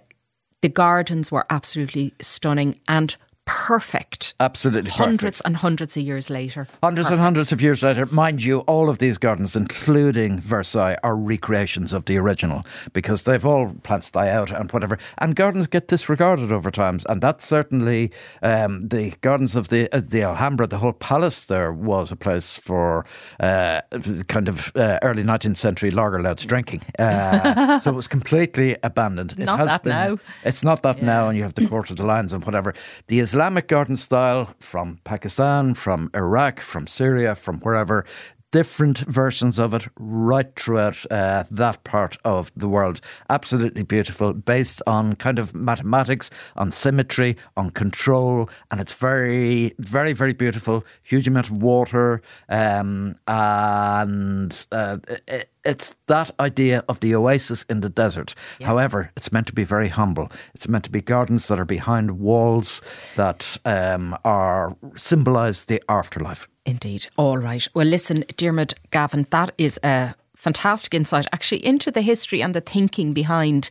the 0.63 0.69
gardens 0.69 1.29
were 1.29 1.45
absolutely 1.49 2.13
stunning 2.21 2.79
and 2.87 3.17
perfect. 3.45 4.33
Absolutely 4.39 4.89
perfect. 4.91 4.97
Hundreds 5.05 5.41
and 5.41 5.57
hundreds 5.57 5.97
of 5.97 6.03
years 6.03 6.29
later. 6.29 6.67
Hundreds 6.81 7.09
and 7.09 7.19
hundreds 7.19 7.51
of 7.51 7.61
years 7.61 7.83
later, 7.83 8.05
mind 8.07 8.43
you, 8.43 8.59
all 8.61 8.89
of 8.89 8.99
these 8.99 9.17
gardens, 9.17 9.55
including 9.55 10.39
Versailles, 10.39 10.97
are 11.03 11.15
recreations 11.15 11.93
of 11.93 12.05
the 12.05 12.17
original 12.17 12.65
because 12.93 13.23
they've 13.23 13.45
all 13.45 13.73
plants 13.83 14.11
die 14.11 14.29
out 14.29 14.51
and 14.51 14.71
whatever. 14.71 14.97
And 15.17 15.35
gardens 15.35 15.67
get 15.67 15.87
disregarded 15.87 16.51
over 16.51 16.71
time, 16.71 16.99
and 17.09 17.21
that's 17.21 17.45
certainly 17.45 18.11
um, 18.41 18.87
the 18.87 19.13
gardens 19.21 19.55
of 19.55 19.67
the 19.67 19.93
uh, 19.95 20.01
the 20.03 20.23
Alhambra. 20.23 20.67
The 20.67 20.77
whole 20.77 20.93
palace 20.93 21.45
there 21.45 21.71
was 21.71 22.11
a 22.11 22.15
place 22.15 22.57
for 22.57 23.05
uh, 23.39 23.81
kind 24.27 24.47
of 24.47 24.71
uh, 24.75 24.99
early 25.01 25.23
nineteenth 25.23 25.57
century 25.57 25.91
lager 25.91 26.21
drinking. 26.35 26.81
Uh, 26.97 27.79
so 27.79 27.91
it 27.91 27.95
was 27.95 28.07
completely 28.07 28.77
abandoned. 28.83 29.33
It 29.33 29.39
Not 29.39 29.59
has 29.59 29.67
that 29.67 29.83
been- 29.83 29.89
now. 29.91 30.17
It's 30.43 30.63
not 30.63 30.81
that 30.83 31.01
now, 31.01 31.27
and 31.27 31.37
you 31.37 31.43
have 31.43 31.55
the 31.55 31.67
Court 31.67 31.89
of 31.89 31.97
the 31.97 32.05
Lions 32.05 32.33
and 32.33 32.43
whatever. 32.45 32.73
The 33.07 33.19
Islamic 33.33 33.67
garden 33.67 33.95
style 33.95 34.53
from 34.59 34.99
Pakistan, 35.05 35.73
from 35.73 36.11
Iraq, 36.13 36.59
from 36.59 36.85
Syria, 36.85 37.33
from 37.33 37.61
wherever. 37.61 38.05
Different 38.51 38.99
versions 38.99 39.57
of 39.57 39.73
it 39.73 39.87
right 39.97 40.55
throughout 40.55 41.03
uh, 41.09 41.43
that 41.49 41.83
part 41.83 42.15
of 42.23 42.51
the 42.55 42.67
world. 42.67 43.01
Absolutely 43.31 43.81
beautiful, 43.81 44.33
based 44.33 44.83
on 44.85 45.15
kind 45.15 45.39
of 45.39 45.55
mathematics, 45.55 46.29
on 46.57 46.71
symmetry, 46.71 47.35
on 47.57 47.71
control, 47.71 48.51
and 48.69 48.79
it's 48.79 48.93
very, 48.93 49.73
very, 49.79 50.13
very 50.13 50.33
beautiful. 50.33 50.85
Huge 51.01 51.27
amount 51.27 51.47
of 51.47 51.63
water, 51.63 52.21
um, 52.49 53.15
and 53.27 54.67
uh, 54.71 54.99
it, 55.27 55.49
it's 55.65 55.95
that 56.07 56.31
idea 56.39 56.83
of 56.87 56.99
the 56.99 57.15
oasis 57.15 57.63
in 57.63 57.81
the 57.81 57.89
desert. 57.89 58.35
However, 58.61 59.11
it's 59.15 59.31
meant 59.31 59.47
to 59.47 59.53
be 59.53 59.63
very 59.63 59.89
humble. 59.89 60.31
It's 60.53 60.67
meant 60.67 60.83
to 60.85 60.91
be 60.91 61.01
gardens 61.01 61.47
that 61.47 61.59
are 61.59 61.65
behind 61.65 62.19
walls 62.19 62.81
that 63.15 63.57
um, 63.65 64.17
are 64.25 64.75
symbolise 64.95 65.65
the 65.65 65.81
afterlife. 65.89 66.47
Indeed. 66.65 67.07
All 67.17 67.37
right. 67.37 67.67
Well, 67.73 67.87
listen, 67.87 68.23
Diarmuid 68.37 68.73
Gavin, 68.91 69.25
that 69.31 69.51
is 69.57 69.79
a 69.83 70.15
fantastic 70.35 70.93
insight 70.93 71.25
actually 71.31 71.65
into 71.65 71.91
the 71.91 72.01
history 72.01 72.41
and 72.41 72.53
the 72.53 72.61
thinking 72.61 73.13
behind 73.13 73.69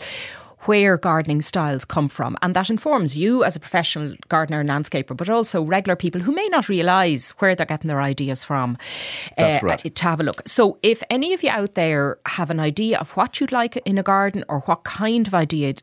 where 0.62 0.96
gardening 0.96 1.42
styles 1.42 1.84
come 1.84 2.08
from. 2.08 2.36
And 2.42 2.54
that 2.54 2.70
informs 2.70 3.16
you 3.16 3.44
as 3.44 3.56
a 3.56 3.60
professional 3.60 4.14
gardener 4.28 4.60
and 4.60 4.68
landscaper, 4.68 5.16
but 5.16 5.28
also 5.28 5.62
regular 5.62 5.96
people 5.96 6.20
who 6.20 6.32
may 6.32 6.48
not 6.48 6.68
realise 6.68 7.30
where 7.32 7.54
they're 7.54 7.66
getting 7.66 7.88
their 7.88 8.02
ideas 8.02 8.44
from. 8.44 8.78
That's 9.36 9.62
uh, 9.62 9.66
right. 9.66 9.94
To 9.94 10.02
have 10.04 10.20
a 10.20 10.24
look. 10.24 10.42
So, 10.46 10.78
if 10.82 11.02
any 11.10 11.32
of 11.34 11.42
you 11.42 11.50
out 11.50 11.74
there 11.74 12.18
have 12.26 12.50
an 12.50 12.60
idea 12.60 12.98
of 12.98 13.10
what 13.10 13.40
you'd 13.40 13.52
like 13.52 13.76
in 13.76 13.98
a 13.98 14.02
garden 14.02 14.44
or 14.48 14.60
what 14.60 14.84
kind 14.84 15.26
of 15.26 15.34
idea 15.34 15.74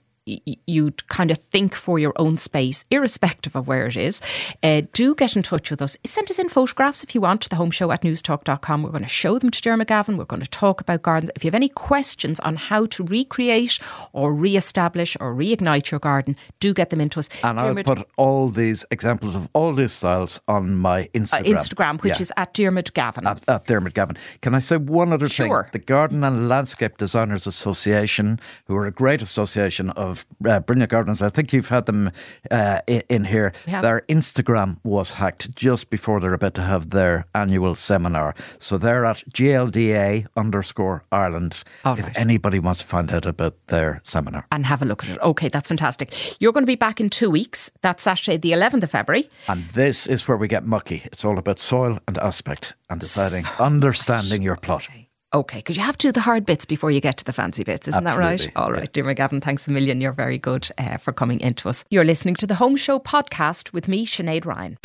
you'd 0.65 1.08
kind 1.08 1.32
of 1.32 1.38
think 1.38 1.76
for 1.76 2.00
your 2.00 2.13
own 2.18 2.38
space, 2.38 2.86
irrespective 2.92 3.56
of 3.56 3.68
where 3.68 3.88
it 3.88 3.98
is, 3.98 4.22
uh, 4.63 4.82
do 4.94 5.15
get 5.15 5.36
in 5.36 5.44
touch 5.44 5.70
with 5.72 5.82
us. 5.82 5.98
Send 6.06 6.30
us 6.30 6.39
in 6.39 6.50
photographs 6.50 7.04
if 7.04 7.13
you 7.15 7.22
want 7.22 7.42
to 7.42 7.50
the 7.50 7.56
home 7.56 7.72
show 7.72 7.92
at 7.92 8.02
newstalk.com. 8.02 8.84
We're 8.84 8.89
going 8.89 9.04
to 9.04 9.10
show 9.10 9.39
them 9.39 9.50
to 9.52 9.62
Diarmuid 9.62 9.88
Gavin. 9.88 10.18
We're 10.18 10.26
going 10.26 10.42
to 10.42 10.50
talk 10.50 10.82
about 10.82 11.02
gardens. 11.02 11.32
If 11.36 11.44
you 11.44 11.48
have 11.48 11.56
any 11.56 11.70
questions 11.70 12.39
on 12.42 12.56
how 12.56 12.86
to 12.88 13.04
recreate 13.04 13.80
or 14.13 14.34
re-establish 14.34 15.15
or 15.20 15.34
reignite 15.34 15.92
your 15.92 16.00
garden, 16.00 16.36
do 16.60 16.74
get 16.74 16.89
them 16.89 17.02
into 17.02 17.20
us. 17.20 17.30
And 17.44 17.60
I'll 17.60 17.76
put 17.84 18.08
all 18.18 18.50
these 18.50 18.86
examples 18.92 19.36
of 19.36 19.50
all 19.54 19.74
these 19.74 19.92
styles 19.94 20.39
on 20.48 20.76
my 20.76 21.04
uh, 21.04 21.08
Instagram. 21.13 21.56
Instagram, 21.56 22.02
which 22.04 22.13
Yeah. 22.15 22.22
is 22.22 22.34
at 22.38 22.54
Diarmuid 22.54 22.94
Gavin. 22.94 23.28
at, 23.28 23.42
at 23.50 23.65
Diarmuid 23.65 23.94
Gavin. 23.94 24.18
Can 24.42 24.56
I 24.56 24.60
say 24.60 24.78
one 24.78 25.13
other 25.13 25.30
Sure. 25.30 25.63
thing? 25.63 25.70
The 25.74 25.80
Garden 25.80 26.24
and 26.24 26.48
Landscape 26.50 26.98
Designers 26.98 27.48
Association, 27.48 28.39
who 28.65 28.76
are 28.76 28.86
a 28.86 28.92
great 28.92 29.22
association 29.22 29.89
of 29.92 30.18
uh, 30.45 30.60
brilliant 30.60 30.91
Gardens. 30.91 31.21
I 31.21 31.29
think 31.29 31.53
you've 31.53 31.69
had 31.69 31.86
them 31.86 32.12
uh, 32.51 32.79
in, 32.88 33.23
here. 33.23 33.53
Their 33.65 34.01
Instagram 34.10 34.77
was 34.84 35.12
hacked 35.12 35.55
just 35.55 35.89
before 35.89 36.19
they're 36.19 36.34
about 36.34 36.53
to 36.55 36.62
have 36.62 36.89
their 36.89 37.25
annual 37.36 37.75
seminar. 37.75 38.34
So 38.60 38.77
they're 38.77 39.05
at 39.05 39.23
GLDA 39.34 40.27
underscore 40.36 41.03
Ireland 41.12 41.63
if 41.86 42.10
anybody 42.15 42.60
wants 42.60 42.79
to 42.82 42.86
find 42.88 43.12
out 43.12 43.25
about 43.25 43.55
their 43.67 44.01
seminar. 44.03 44.45
and 44.51 44.65
have 44.65 44.82
a 44.82 44.86
look 44.86 45.03
at 45.03 45.12
it. 45.12 45.19
Okay, 45.21 45.49
that's 45.49 45.67
fantastic. 45.67 46.13
You're 46.39 46.51
going 46.53 46.63
to 46.63 46.67
be 46.67 46.75
back 46.75 46.99
in 46.99 47.10
two 47.10 47.29
weeks. 47.29 47.71
That's 47.82 48.03
Saturday, 48.03 48.38
the 48.38 48.51
11th 48.51 48.84
of 48.84 48.91
February. 48.91 49.29
And 49.47 49.67
this 49.69 50.08
is 50.08 50.27
where 50.27 50.38
we 50.38 50.47
get 50.47 50.65
mucky. 50.65 51.01
It's 51.05 51.25
all 51.25 51.38
about 51.38 51.60
soil 51.60 51.99
and 52.08 52.17
aspect 52.17 52.73
and 52.89 52.99
deciding, 52.99 53.45
understanding 53.60 54.41
your 54.41 54.55
plot. 54.55 54.88
Okay, 54.89 55.09
because 55.32 55.78
you 55.78 55.84
have 55.84 55.98
to 56.00 56.08
do 56.08 56.12
the 56.12 56.22
hard 56.22 56.46
bits 56.46 56.65
before 56.65 56.92
you 56.92 57.00
get 57.02 57.18
to 57.18 57.26
the 57.26 57.34
fancy 57.34 57.63
bits, 57.63 57.88
isn't 57.88 58.04
that 58.04 58.18
right? 58.18 58.34
Absolutely, 58.34 58.56
All 58.56 58.72
right, 58.72 58.92
Diarmuid 58.92 59.18
Gavin, 59.18 59.42
thanks 59.42 59.68
a 59.68 59.72
million. 59.72 60.02
You're 60.02 60.12
very 60.12 60.38
good 60.38 60.70
uh, 60.78 60.98
for 60.98 61.12
coming 61.13 61.39
into 61.39 61.70
us. 61.70 61.86
You're 61.89 62.04
listening 62.06 62.36
to 62.36 62.48
the 62.48 62.56
Home 62.56 62.76
Show 62.76 63.00
podcast 63.00 63.74
with 63.74 63.88
me, 63.88 64.06
Sinead 64.06 64.46
Ryan. 64.46 64.78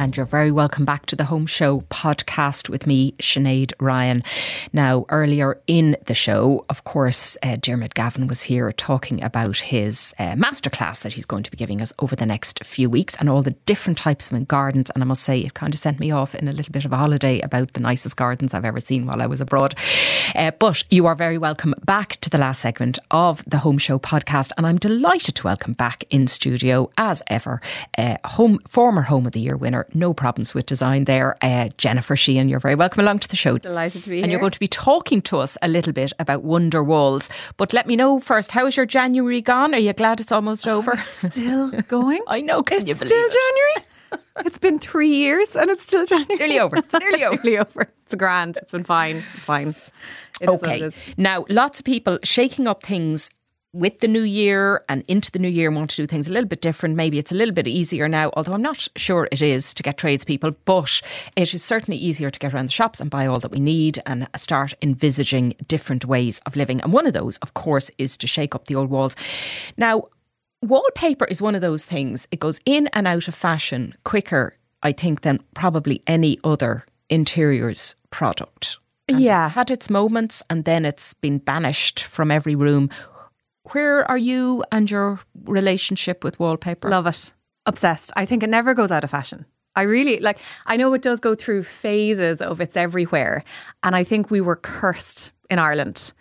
And 0.00 0.16
you're 0.16 0.24
very 0.24 0.50
welcome 0.50 0.86
back 0.86 1.04
to 1.06 1.14
the 1.14 1.26
Home 1.26 1.44
Show 1.44 1.82
podcast 1.90 2.70
with 2.70 2.86
me, 2.86 3.12
Sinead 3.18 3.74
Ryan. 3.78 4.22
Now, 4.72 5.04
earlier 5.10 5.60
in 5.66 5.94
the 6.06 6.14
show, 6.14 6.64
of 6.70 6.84
course, 6.84 7.36
uh, 7.42 7.56
Diarmuid 7.56 7.94
Gavin 7.94 8.26
was 8.26 8.40
here 8.40 8.72
talking 8.72 9.22
about 9.22 9.58
his 9.58 10.14
uh, 10.18 10.36
masterclass 10.36 11.02
that 11.02 11.12
he's 11.12 11.26
going 11.26 11.42
to 11.42 11.50
be 11.50 11.58
giving 11.58 11.82
us 11.82 11.92
over 11.98 12.16
the 12.16 12.24
next 12.24 12.64
few 12.64 12.88
weeks 12.88 13.14
and 13.20 13.28
all 13.28 13.42
the 13.42 13.50
different 13.66 13.98
types 13.98 14.32
of 14.32 14.48
gardens. 14.48 14.88
And 14.94 15.04
I 15.04 15.06
must 15.06 15.22
say, 15.22 15.40
it 15.40 15.52
kind 15.52 15.74
of 15.74 15.78
sent 15.78 16.00
me 16.00 16.10
off 16.10 16.34
in 16.34 16.48
a 16.48 16.54
little 16.54 16.72
bit 16.72 16.86
of 16.86 16.94
a 16.94 16.96
holiday 16.96 17.38
about 17.40 17.74
the 17.74 17.80
nicest 17.80 18.16
gardens 18.16 18.54
I've 18.54 18.64
ever 18.64 18.80
seen 18.80 19.04
while 19.04 19.20
I 19.20 19.26
was 19.26 19.42
abroad. 19.42 19.74
Uh, 20.34 20.50
but 20.52 20.82
you 20.88 21.04
are 21.04 21.14
very 21.14 21.36
welcome 21.36 21.74
back 21.84 22.12
to 22.22 22.30
the 22.30 22.38
last 22.38 22.62
segment 22.62 22.98
of 23.10 23.44
the 23.46 23.58
Home 23.58 23.76
Show 23.76 23.98
podcast. 23.98 24.52
And 24.56 24.66
I'm 24.66 24.78
delighted 24.78 25.34
to 25.34 25.44
welcome 25.44 25.74
back 25.74 26.04
in 26.08 26.26
studio, 26.26 26.90
as 26.96 27.22
ever, 27.26 27.60
uh, 27.98 28.16
home 28.24 28.60
former 28.66 29.02
Home 29.02 29.26
of 29.26 29.32
the 29.32 29.40
Year 29.40 29.58
winner, 29.58 29.86
no 29.94 30.14
problems 30.14 30.54
with 30.54 30.66
design 30.66 31.04
there, 31.04 31.36
uh, 31.42 31.68
Jennifer 31.78 32.16
Sheahan. 32.16 32.48
You're 32.48 32.60
very 32.60 32.74
welcome 32.74 33.00
along 33.00 33.20
to 33.20 33.28
the 33.28 33.36
show. 33.36 33.58
Delighted 33.58 34.02
to 34.04 34.10
be 34.10 34.16
and 34.16 34.18
here. 34.18 34.24
And 34.24 34.32
you're 34.32 34.40
going 34.40 34.52
to 34.52 34.60
be 34.60 34.68
talking 34.68 35.22
to 35.22 35.38
us 35.38 35.56
a 35.62 35.68
little 35.68 35.92
bit 35.92 36.12
about 36.18 36.42
Wonder 36.42 36.82
Walls. 36.82 37.28
But 37.56 37.72
let 37.72 37.86
me 37.86 37.96
know 37.96 38.20
first, 38.20 38.52
how's 38.52 38.76
your 38.76 38.86
January 38.86 39.40
gone? 39.40 39.74
Are 39.74 39.78
you 39.78 39.92
glad 39.92 40.20
it's 40.20 40.32
almost 40.32 40.66
over? 40.66 41.02
still 41.14 41.70
going. 41.88 42.22
I 42.26 42.40
know, 42.40 42.62
can 42.62 42.78
it's 42.78 42.88
you 42.88 42.94
believe 42.94 43.08
still 43.08 43.26
it? 43.26 43.32
January. 43.32 43.86
It's 44.44 44.58
been 44.58 44.78
three 44.78 45.08
years 45.10 45.54
and 45.54 45.70
it's 45.70 45.82
still 45.84 46.04
January. 46.06 46.36
Nearly 46.36 46.58
over. 46.58 46.76
It's 46.76 46.92
nearly 46.94 47.24
over. 47.26 47.40
nearly 47.44 47.58
over. 47.58 47.92
It's 48.04 48.14
grand. 48.14 48.56
It's 48.56 48.72
been 48.72 48.84
fine. 48.84 49.22
It's 49.34 49.44
fine. 49.44 49.74
It 50.40 50.48
okay. 50.48 50.76
it 50.76 50.82
is. 50.82 50.94
Now, 51.16 51.44
lots 51.48 51.78
of 51.80 51.84
people 51.84 52.18
shaking 52.24 52.66
up 52.66 52.82
things 52.82 53.30
with 53.72 54.00
the 54.00 54.08
new 54.08 54.22
year 54.22 54.84
and 54.88 55.04
into 55.06 55.30
the 55.30 55.38
new 55.38 55.48
year 55.48 55.68
and 55.68 55.76
want 55.76 55.90
to 55.90 55.96
do 55.96 56.06
things 56.06 56.26
a 56.28 56.32
little 56.32 56.48
bit 56.48 56.60
different. 56.60 56.96
Maybe 56.96 57.18
it's 57.20 57.30
a 57.30 57.36
little 57.36 57.54
bit 57.54 57.68
easier 57.68 58.08
now, 58.08 58.32
although 58.34 58.52
I'm 58.54 58.62
not 58.62 58.88
sure 58.96 59.28
it 59.30 59.40
is 59.42 59.72
to 59.74 59.82
get 59.84 59.96
tradespeople, 59.96 60.52
but 60.64 61.00
it 61.36 61.54
is 61.54 61.62
certainly 61.62 61.96
easier 61.96 62.30
to 62.30 62.38
get 62.40 62.52
around 62.52 62.66
the 62.66 62.72
shops 62.72 63.00
and 63.00 63.08
buy 63.10 63.26
all 63.26 63.38
that 63.38 63.52
we 63.52 63.60
need 63.60 64.02
and 64.06 64.28
start 64.36 64.74
envisaging 64.82 65.54
different 65.68 66.04
ways 66.04 66.40
of 66.46 66.56
living. 66.56 66.80
And 66.80 66.92
one 66.92 67.06
of 67.06 67.12
those, 67.12 67.36
of 67.38 67.54
course, 67.54 67.90
is 67.96 68.16
to 68.16 68.26
shake 68.26 68.56
up 68.56 68.64
the 68.66 68.74
old 68.74 68.90
walls. 68.90 69.14
Now, 69.76 70.04
wallpaper 70.62 71.26
is 71.26 71.40
one 71.40 71.54
of 71.54 71.60
those 71.60 71.84
things. 71.84 72.26
It 72.32 72.40
goes 72.40 72.58
in 72.66 72.88
and 72.88 73.06
out 73.06 73.28
of 73.28 73.34
fashion 73.36 73.94
quicker, 74.04 74.56
I 74.82 74.90
think, 74.92 75.20
than 75.20 75.42
probably 75.54 76.02
any 76.08 76.38
other 76.42 76.86
interiors 77.08 77.94
product. 78.10 78.78
and 79.08 79.20
Yeah. 79.20 79.46
it's 79.46 79.54
had 79.54 79.70
its 79.72 79.90
moments 79.90 80.40
and 80.48 80.64
then 80.64 80.84
it's 80.84 81.14
been 81.14 81.38
banished 81.38 82.00
from 82.04 82.30
every 82.30 82.54
room. 82.54 82.88
Where 83.72 84.08
are 84.10 84.18
you 84.18 84.64
and 84.72 84.90
your 84.90 85.20
relationship 85.44 86.24
with 86.24 86.38
wallpaper? 86.38 86.88
Love 86.88 87.06
it. 87.06 87.32
Obsessed. 87.66 88.10
I 88.16 88.24
think 88.24 88.42
it 88.42 88.50
never 88.50 88.74
goes 88.74 88.90
out 88.90 89.04
of 89.04 89.10
fashion. 89.10 89.46
I 89.76 89.82
really 89.82 90.18
like 90.18 90.38
I 90.66 90.76
know 90.76 90.92
it 90.94 91.02
does 91.02 91.20
go 91.20 91.34
through 91.34 91.62
phases 91.62 92.40
of 92.40 92.60
it's 92.60 92.76
everywhere. 92.76 93.44
And 93.82 93.94
I 93.94 94.04
think 94.04 94.30
we 94.30 94.40
were 94.40 94.56
cursed 94.56 95.32
in 95.48 95.58
Ireland 95.58 96.12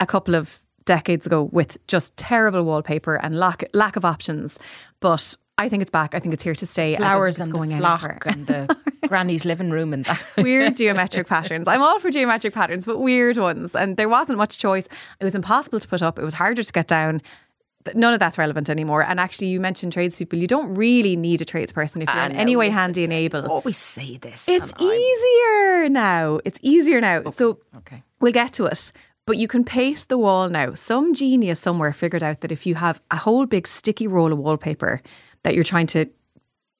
a 0.00 0.06
couple 0.06 0.34
of 0.34 0.58
decades 0.84 1.26
ago 1.26 1.48
with 1.52 1.76
just 1.86 2.16
terrible 2.16 2.64
wallpaper 2.64 3.16
and 3.16 3.38
lack 3.38 3.64
lack 3.74 3.96
of 3.96 4.04
options. 4.04 4.58
But 5.00 5.36
I 5.58 5.68
think 5.70 5.80
it's 5.82 5.90
back. 5.90 6.14
I 6.14 6.18
think 6.20 6.34
it's 6.34 6.42
here 6.42 6.54
to 6.54 6.66
stay. 6.66 6.96
Flowers 6.96 7.40
and 7.40 7.50
going 7.50 7.70
the 7.70 7.78
flock 7.78 8.26
and 8.26 8.46
the 8.46 8.76
granny's 9.08 9.44
living 9.46 9.70
room 9.70 9.94
and 9.94 10.04
that. 10.04 10.22
weird 10.36 10.76
geometric 10.82 11.26
patterns. 11.26 11.66
I'm 11.66 11.80
all 11.80 11.98
for 11.98 12.10
geometric 12.10 12.52
patterns, 12.52 12.84
but 12.84 12.98
weird 13.00 13.38
ones. 13.38 13.74
And 13.74 13.96
there 13.96 14.08
wasn't 14.08 14.36
much 14.36 14.58
choice. 14.58 14.86
It 15.18 15.24
was 15.24 15.34
impossible 15.34 15.80
to 15.80 15.88
put 15.88 16.02
up. 16.02 16.18
It 16.18 16.24
was 16.24 16.34
harder 16.34 16.62
to 16.62 16.72
get 16.72 16.88
down. 16.88 17.22
None 17.94 18.12
of 18.12 18.18
that's 18.20 18.36
relevant 18.36 18.68
anymore. 18.68 19.02
And 19.02 19.18
actually, 19.18 19.46
you 19.46 19.60
mentioned 19.60 19.92
tradespeople. 19.94 20.38
You 20.38 20.46
don't 20.48 20.74
really 20.74 21.16
need 21.16 21.40
a 21.40 21.44
tradesperson 21.46 22.02
if 22.02 22.08
you're 22.08 22.22
I 22.22 22.26
in 22.26 22.32
know, 22.32 22.38
any 22.38 22.56
way 22.56 22.68
handy 22.68 23.04
and 23.04 23.12
able. 23.12 23.46
always 23.50 23.76
say 23.78 24.18
this. 24.18 24.48
It's 24.48 24.72
and 24.72 24.80
I'm- 24.80 24.90
easier 24.92 25.88
now. 25.88 26.40
It's 26.44 26.58
easier 26.62 27.00
now. 27.00 27.30
So 27.30 27.60
Okay. 27.78 28.02
we'll 28.20 28.32
get 28.32 28.52
to 28.54 28.66
it. 28.66 28.92
But 29.24 29.38
you 29.38 29.48
can 29.48 29.64
paste 29.64 30.08
the 30.08 30.18
wall 30.18 30.48
now. 30.50 30.74
Some 30.74 31.14
genius 31.14 31.60
somewhere 31.60 31.92
figured 31.92 32.22
out 32.22 32.40
that 32.42 32.52
if 32.52 32.66
you 32.66 32.74
have 32.74 33.00
a 33.10 33.16
whole 33.16 33.46
big 33.46 33.66
sticky 33.66 34.06
roll 34.06 34.32
of 34.32 34.38
wallpaper 34.38 35.00
that 35.46 35.54
you're 35.54 35.64
trying 35.64 35.86
to 35.86 36.06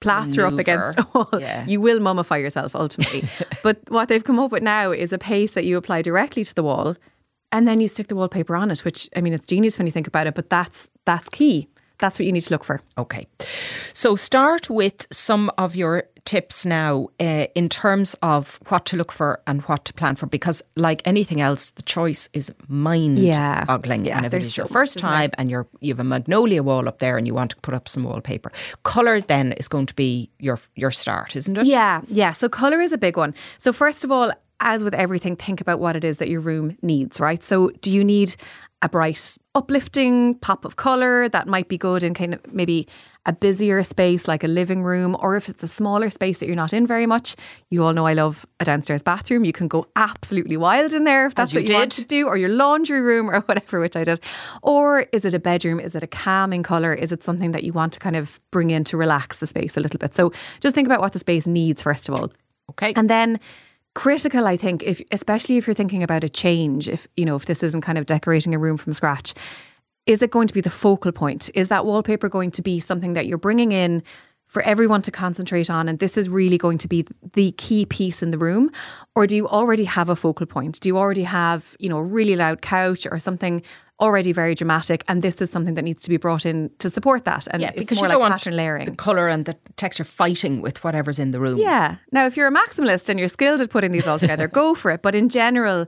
plaster 0.00 0.44
up 0.44 0.58
against 0.58 0.98
a 1.02 1.06
wall, 1.14 1.28
Yeah. 1.40 1.64
you 1.66 1.80
will 1.80 2.00
mummify 2.00 2.40
yourself 2.40 2.74
ultimately. 2.76 3.22
but 3.62 3.78
what 3.88 4.08
they've 4.08 4.24
come 4.24 4.38
up 4.40 4.50
with 4.52 4.62
now 4.62 4.90
is 4.90 5.12
a 5.12 5.18
paste 5.18 5.54
that 5.54 5.64
you 5.64 5.76
apply 5.76 6.02
directly 6.02 6.44
to 6.44 6.54
the 6.54 6.62
wall 6.62 6.96
and 7.52 7.66
then 7.66 7.80
you 7.80 7.88
stick 7.88 8.08
the 8.08 8.16
wallpaper 8.16 8.56
on 8.56 8.70
it, 8.70 8.80
which 8.84 9.08
I 9.16 9.20
mean 9.20 9.32
it's 9.32 9.46
genius 9.46 9.78
when 9.78 9.86
you 9.86 9.92
think 9.92 10.08
about 10.08 10.26
it, 10.26 10.34
but 10.34 10.50
that's 10.50 10.90
that's 11.06 11.28
key. 11.28 11.68
That's 11.98 12.18
what 12.18 12.26
you 12.26 12.32
need 12.32 12.42
to 12.42 12.52
look 12.52 12.64
for. 12.64 12.80
Okay. 12.98 13.26
So 13.94 14.16
start 14.16 14.68
with 14.68 15.06
some 15.10 15.50
of 15.56 15.76
your 15.76 16.02
tips 16.26 16.66
now 16.66 17.08
uh, 17.20 17.46
in 17.54 17.68
terms 17.68 18.14
of 18.20 18.58
what 18.68 18.84
to 18.86 18.96
look 18.96 19.12
for 19.12 19.40
and 19.46 19.62
what 19.62 19.84
to 19.84 19.92
plan 19.94 20.16
for 20.16 20.26
because 20.26 20.62
like 20.74 21.00
anything 21.04 21.40
else 21.40 21.70
the 21.70 21.82
choice 21.82 22.28
is 22.32 22.52
mind 22.68 23.18
Yeah. 23.18 23.64
boggling 23.64 24.04
Yeah, 24.04 24.16
and 24.18 24.26
if 24.26 24.34
it's 24.34 24.56
your 24.56 24.66
so 24.66 24.72
first 24.72 24.98
time 24.98 25.30
and 25.38 25.50
you're 25.50 25.66
you 25.80 25.92
have 25.94 26.00
a 26.00 26.04
magnolia 26.04 26.62
wall 26.62 26.88
up 26.88 26.98
there 26.98 27.16
and 27.16 27.26
you 27.26 27.34
want 27.34 27.50
to 27.52 27.56
put 27.56 27.74
up 27.74 27.88
some 27.88 28.02
wallpaper 28.04 28.50
color 28.82 29.20
then 29.22 29.52
is 29.52 29.68
going 29.68 29.86
to 29.86 29.94
be 29.94 30.28
your 30.38 30.58
your 30.74 30.90
start 30.90 31.36
isn't 31.36 31.56
it 31.58 31.66
Yeah, 31.66 32.02
yeah. 32.08 32.32
So 32.34 32.48
color 32.48 32.80
is 32.82 32.92
a 32.92 32.98
big 32.98 33.16
one. 33.16 33.32
So 33.60 33.72
first 33.72 34.04
of 34.04 34.10
all, 34.10 34.30
as 34.60 34.82
with 34.82 34.94
everything, 34.94 35.36
think 35.36 35.60
about 35.60 35.80
what 35.80 35.96
it 35.96 36.04
is 36.04 36.18
that 36.18 36.28
your 36.28 36.40
room 36.40 36.76
needs, 36.82 37.20
right? 37.20 37.42
So 37.42 37.70
do 37.80 37.92
you 37.92 38.04
need 38.04 38.36
a 38.82 38.88
bright, 38.88 39.36
uplifting 39.54 40.34
pop 40.36 40.64
of 40.64 40.76
color 40.76 41.28
that 41.30 41.46
might 41.46 41.68
be 41.68 41.78
good 41.78 42.02
in 42.02 42.12
kind 42.12 42.34
of 42.34 42.52
maybe 42.52 42.86
a 43.24 43.32
busier 43.32 43.82
space 43.82 44.28
like 44.28 44.44
a 44.44 44.48
living 44.48 44.82
room, 44.82 45.16
or 45.18 45.34
if 45.34 45.48
it's 45.48 45.62
a 45.62 45.68
smaller 45.68 46.10
space 46.10 46.38
that 46.38 46.46
you're 46.46 46.54
not 46.54 46.72
in 46.72 46.86
very 46.86 47.06
much. 47.06 47.34
You 47.70 47.82
all 47.82 47.92
know 47.92 48.06
I 48.06 48.12
love 48.12 48.46
a 48.60 48.64
downstairs 48.64 49.02
bathroom. 49.02 49.44
You 49.44 49.52
can 49.52 49.66
go 49.66 49.86
absolutely 49.96 50.56
wild 50.56 50.92
in 50.92 51.04
there 51.04 51.26
if 51.26 51.34
that's 51.34 51.52
you 51.52 51.60
what 51.60 51.68
you 51.68 51.74
want 51.74 51.92
to 51.92 52.04
do, 52.04 52.28
or 52.28 52.36
your 52.36 52.50
laundry 52.50 53.00
room 53.00 53.28
or 53.30 53.40
whatever, 53.46 53.80
which 53.80 53.96
I 53.96 54.04
did. 54.04 54.20
Or 54.62 55.06
is 55.12 55.24
it 55.24 55.34
a 55.34 55.40
bedroom? 55.40 55.80
Is 55.80 55.94
it 55.94 56.02
a 56.02 56.06
calming 56.06 56.62
colour? 56.62 56.94
Is 56.94 57.10
it 57.10 57.24
something 57.24 57.52
that 57.52 57.64
you 57.64 57.72
want 57.72 57.94
to 57.94 58.00
kind 58.00 58.14
of 58.14 58.38
bring 58.52 58.70
in 58.70 58.84
to 58.84 58.96
relax 58.96 59.38
the 59.38 59.46
space 59.46 59.76
a 59.76 59.80
little 59.80 59.98
bit? 59.98 60.14
So 60.14 60.32
just 60.60 60.74
think 60.74 60.86
about 60.86 61.00
what 61.00 61.12
the 61.12 61.18
space 61.18 61.46
needs 61.46 61.82
first 61.82 62.08
of 62.08 62.14
all. 62.14 62.30
okay 62.70 62.92
And 62.94 63.10
then 63.10 63.40
critical, 63.96 64.46
I 64.46 64.56
think, 64.56 64.82
if 64.82 65.00
especially 65.10 65.56
if 65.56 65.66
you're 65.66 65.74
thinking 65.74 66.02
about 66.02 66.22
a 66.22 66.28
change, 66.28 66.86
if 66.88 67.08
you 67.16 67.24
know, 67.24 67.34
if 67.34 67.46
this 67.46 67.62
isn't 67.62 67.80
kind 67.80 67.96
of 67.98 68.06
decorating 68.06 68.54
a 68.54 68.58
room 68.58 68.76
from 68.76 68.92
scratch, 68.92 69.34
is 70.04 70.22
it 70.22 70.30
going 70.30 70.46
to 70.46 70.54
be 70.54 70.60
the 70.60 70.70
focal 70.70 71.10
point? 71.10 71.50
Is 71.54 71.68
that 71.68 71.86
wallpaper 71.86 72.28
going 72.28 72.50
to 72.52 72.62
be 72.62 72.78
something 72.78 73.14
that 73.14 73.26
you're 73.26 73.38
bringing 73.38 73.72
in 73.72 74.02
for 74.46 74.62
everyone 74.62 75.02
to 75.02 75.10
concentrate 75.10 75.68
on 75.68 75.88
and 75.88 75.98
this 75.98 76.16
is 76.16 76.28
really 76.28 76.58
going 76.58 76.78
to 76.78 76.88
be 76.88 77.06
the 77.34 77.52
key 77.52 77.84
piece 77.86 78.22
in 78.22 78.30
the 78.30 78.38
room. 78.38 78.70
Or 79.14 79.26
do 79.26 79.36
you 79.36 79.48
already 79.48 79.84
have 79.84 80.08
a 80.08 80.16
focal 80.16 80.46
point? 80.46 80.80
Do 80.80 80.88
you 80.88 80.98
already 80.98 81.24
have 81.24 81.76
you 81.78 81.88
know 81.88 81.98
a 81.98 82.04
really 82.04 82.36
loud 82.36 82.62
couch 82.62 83.06
or 83.10 83.18
something 83.18 83.62
already 83.98 84.30
very 84.30 84.54
dramatic 84.54 85.02
and 85.08 85.22
this 85.22 85.40
is 85.40 85.50
something 85.50 85.72
that 85.72 85.82
needs 85.82 86.02
to 86.02 86.10
be 86.10 86.18
brought 86.18 86.46
in 86.46 86.70
to 86.78 86.88
support 86.88 87.24
that? 87.24 87.46
And 87.50 87.60
yeah 87.62 87.68
it's 87.68 87.78
because 87.78 87.96
more 87.96 88.04
you 88.04 88.08
like 88.08 88.14
don't 88.14 88.20
want 88.20 88.32
pattern 88.34 88.56
layering. 88.56 88.84
the 88.84 88.92
color 88.92 89.28
and 89.28 89.44
the 89.44 89.54
texture 89.76 90.04
fighting 90.04 90.62
with 90.62 90.84
whatever's 90.84 91.18
in 91.18 91.32
the 91.32 91.40
room. 91.40 91.58
Yeah. 91.58 91.96
Now, 92.12 92.26
if 92.26 92.36
you're 92.36 92.48
a 92.48 92.52
maximalist 92.52 93.08
and 93.08 93.18
you're 93.18 93.28
skilled 93.28 93.60
at 93.60 93.70
putting 93.70 93.92
these 93.92 94.06
all 94.06 94.18
together, 94.18 94.48
go 94.62 94.74
for 94.74 94.90
it. 94.90 95.02
But 95.02 95.14
in 95.14 95.28
general, 95.28 95.86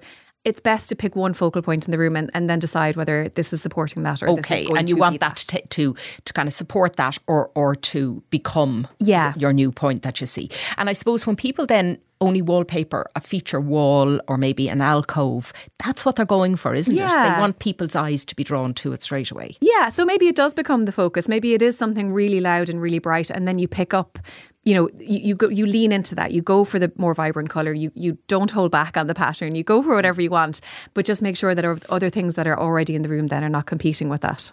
it's 0.49 0.61
best 0.61 0.89
to 0.89 0.97
pick 0.97 1.15
one 1.17 1.35
focal 1.35 1.63
point 1.63 1.87
in 1.87 1.91
the 1.93 1.99
room 1.99 2.17
and, 2.17 2.31
and 2.35 2.49
then 2.51 2.59
decide 2.59 2.97
whether 2.97 3.29
this 3.39 3.53
is 3.53 3.61
supporting 3.63 4.03
that 4.05 4.23
or 4.23 4.27
this 4.37 4.39
okay 4.39 4.67
and 4.77 4.89
you 4.91 4.97
want 4.97 5.15
be 5.15 5.19
that 5.19 5.37
to, 5.37 5.61
to 5.69 5.95
to 6.25 6.33
kind 6.33 6.49
of 6.49 6.53
support 6.55 6.97
that 6.97 7.19
or 7.27 7.51
or 7.55 7.77
to 7.77 8.23
become 8.31 8.87
Yeah. 8.99 9.33
your 9.37 9.53
new 9.53 9.71
point 9.73 10.03
that 10.03 10.21
you 10.21 10.27
see 10.27 10.47
and 10.79 10.89
i 10.89 10.95
suppose 10.95 11.27
when 11.27 11.37
people 11.37 11.67
then 11.67 11.99
only 12.21 12.43
wallpaper 12.43 13.03
a 13.15 13.21
feature 13.21 13.61
wall 13.61 14.19
or 14.29 14.37
maybe 14.37 14.69
an 14.69 14.81
alcove 14.81 15.53
that's 15.85 16.05
what 16.05 16.17
they're 16.17 16.35
going 16.39 16.57
for 16.57 16.75
isn't 16.75 16.95
it 16.95 16.99
Yeah. 16.99 17.35
they 17.35 17.41
want 17.41 17.59
people's 17.61 17.95
eyes 17.95 18.25
to 18.25 18.35
be 18.35 18.43
drawn 18.45 18.75
to 18.75 18.93
it 18.93 19.03
straight 19.03 19.31
away 19.31 19.51
Yeah, 19.61 19.91
so 19.91 20.05
maybe 20.05 20.27
it 20.27 20.37
does 20.37 20.53
become 20.55 20.83
the 20.87 20.93
focus. 20.93 21.29
Maybe 21.29 21.55
it 21.55 21.63
is 21.63 21.79
something 21.79 22.13
really 22.13 22.41
loud 22.41 22.69
and 22.71 22.83
really 22.83 22.99
bright, 22.99 23.31
and 23.31 23.47
then 23.47 23.59
you 23.61 23.69
pick 23.69 23.95
up. 23.95 24.19
You 24.65 24.75
know, 24.75 24.91
you, 24.99 25.19
you 25.19 25.35
go, 25.35 25.49
you 25.49 25.67
lean 25.67 25.93
into 25.93 26.15
that. 26.17 26.33
You 26.33 26.43
go 26.43 26.65
for 26.65 26.79
the 26.79 26.93
more 26.97 27.15
vibrant 27.15 27.49
color. 27.49 27.73
You 27.73 27.91
you 27.95 28.19
don't 28.27 28.51
hold 28.51 28.71
back 28.71 28.97
on 28.97 29.07
the 29.07 29.15
pattern. 29.15 29.55
You 29.55 29.65
go 29.65 29.83
for 29.83 29.95
whatever 29.95 30.21
you 30.21 30.31
want, 30.31 30.61
but 30.95 31.07
just 31.07 31.23
make 31.23 31.37
sure 31.37 31.55
that 31.55 31.65
other 31.89 32.11
things 32.11 32.35
that 32.35 32.47
are 32.47 32.59
already 32.59 32.95
in 32.95 33.03
the 33.03 33.09
room 33.09 33.29
then 33.29 33.43
are 33.43 33.49
not 33.49 33.67
competing 33.67 34.09
with 34.11 34.21
that. 34.23 34.51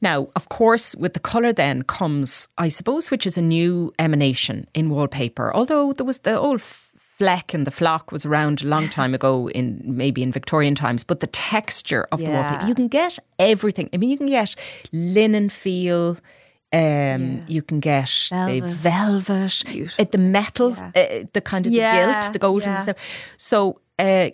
Now, 0.00 0.28
of 0.36 0.48
course, 0.50 0.94
with 0.94 1.14
the 1.14 1.20
colour 1.20 1.52
then 1.52 1.82
comes, 1.82 2.48
I 2.58 2.68
suppose, 2.68 3.10
which 3.10 3.26
is 3.26 3.36
a 3.36 3.42
new 3.42 3.92
emanation 3.98 4.66
in 4.74 4.90
wallpaper. 4.90 5.52
Although 5.54 5.92
there 5.94 6.06
was 6.06 6.20
the 6.20 6.38
old 6.38 6.62
fleck 7.18 7.54
and 7.54 7.66
the 7.66 7.70
flock 7.70 8.12
was 8.12 8.26
around 8.26 8.62
a 8.62 8.66
long 8.66 8.88
time 8.90 9.14
ago 9.14 9.48
in 9.48 9.80
maybe 9.84 10.22
in 10.22 10.30
Victorian 10.30 10.74
times, 10.74 11.02
but 11.02 11.20
the 11.20 11.26
texture 11.28 12.06
of 12.12 12.20
the 12.20 12.30
wallpaper, 12.30 12.66
you 12.68 12.74
can 12.74 12.88
get 12.88 13.18
everything. 13.38 13.88
I 13.92 13.96
mean, 13.96 14.10
you 14.10 14.18
can 14.18 14.26
get 14.26 14.54
linen 14.92 15.48
feel. 15.48 16.18
Um, 16.76 17.42
You 17.46 17.62
can 17.62 17.80
get 17.80 18.28
the 18.30 18.60
velvet, 18.60 19.62
uh, 19.98 20.04
the 20.10 20.18
metal, 20.18 20.76
uh, 20.78 21.24
the 21.32 21.40
kind 21.40 21.66
of 21.66 21.72
Yeah, 21.72 22.06
the 22.06 22.12
gilt, 22.12 22.32
the 22.32 22.38
gold 22.38 22.62
and 22.62 22.72
yeah. 22.72 22.84
the. 22.84 22.96
So, 23.36 23.80
uh, 23.98 24.30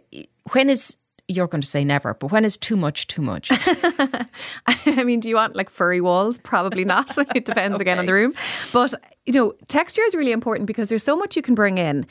when 0.52 0.70
is 0.70 0.96
you're 1.28 1.46
going 1.46 1.60
to 1.62 1.66
say 1.66 1.84
never, 1.84 2.14
but 2.14 2.32
when 2.32 2.44
is 2.44 2.56
too 2.56 2.76
much 2.76 3.06
too 3.06 3.22
much? 3.22 3.48
I 4.86 5.04
mean, 5.04 5.20
do 5.20 5.28
you 5.28 5.36
want 5.36 5.56
like 5.56 5.70
furry 5.70 6.00
walls? 6.00 6.38
Probably 6.38 6.84
not. 6.84 7.16
it 7.34 7.44
depends 7.44 7.80
again 7.80 7.98
on 7.98 8.06
the 8.06 8.12
room. 8.12 8.34
But, 8.72 8.94
you 9.26 9.32
know, 9.32 9.54
texture 9.68 10.02
is 10.02 10.14
really 10.14 10.32
important 10.32 10.66
because 10.66 10.88
there's 10.88 11.04
so 11.04 11.16
much 11.16 11.36
you 11.36 11.42
can 11.42 11.54
bring 11.54 11.78
in. 11.78 12.06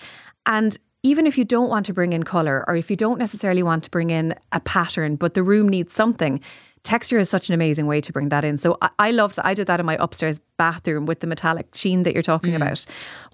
And 0.46 0.78
even 1.04 1.28
if 1.28 1.38
you 1.38 1.46
don't 1.46 1.70
want 1.70 1.86
to 1.88 1.94
bring 1.94 2.14
in 2.14 2.24
colour 2.24 2.64
or 2.68 2.76
if 2.76 2.90
you 2.90 2.96
don't 2.96 3.18
necessarily 3.20 3.64
want 3.64 3.84
to 3.84 3.90
bring 3.90 4.10
in 4.10 4.36
a 4.52 4.60
pattern, 4.60 5.16
but 5.16 5.34
the 5.34 5.44
room 5.44 5.68
needs 5.68 5.94
something, 5.94 6.40
texture 6.84 7.20
is 7.20 7.30
such 7.30 7.50
an 7.50 7.54
amazing 7.54 7.88
way 7.88 8.02
to 8.02 8.12
bring 8.12 8.30
that 8.30 8.44
in. 8.44 8.58
So 8.58 8.78
I, 8.82 8.90
I 9.00 9.12
love 9.12 9.36
that. 9.36 9.46
I 9.46 9.54
did 9.54 9.68
that 9.68 9.80
in 9.80 9.86
my 9.86 9.98
upstairs 10.00 10.40
bathroom 10.58 11.06
with 11.06 11.20
the 11.20 11.28
metallic 11.28 11.74
sheen 11.76 12.04
that 12.04 12.14
you're 12.14 12.24
talking 12.24 12.54
mm. 12.54 12.58
about, 12.58 12.86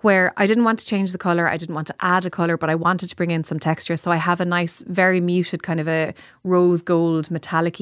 where 0.01 0.33
I 0.37 0.45
didn't 0.45 0.63
want 0.63 0.79
to 0.79 0.85
change 0.85 1.11
the 1.11 1.17
colour, 1.17 1.47
I 1.47 1.57
didn't 1.57 1.75
want 1.75 1.87
to 1.87 1.95
add 1.99 2.25
a 2.25 2.29
colour, 2.29 2.57
but 2.57 2.69
I 2.69 2.75
wanted 2.75 3.09
to 3.09 3.15
bring 3.15 3.31
in 3.31 3.43
some 3.43 3.59
texture. 3.59 3.97
So 3.97 4.11
I 4.11 4.17
have 4.17 4.41
a 4.41 4.45
nice, 4.45 4.83
very 4.87 5.19
muted 5.19 5.63
kind 5.63 5.79
of 5.79 5.87
a 5.87 6.13
rose 6.43 6.81
gold 6.81 7.29
metallic 7.31 7.77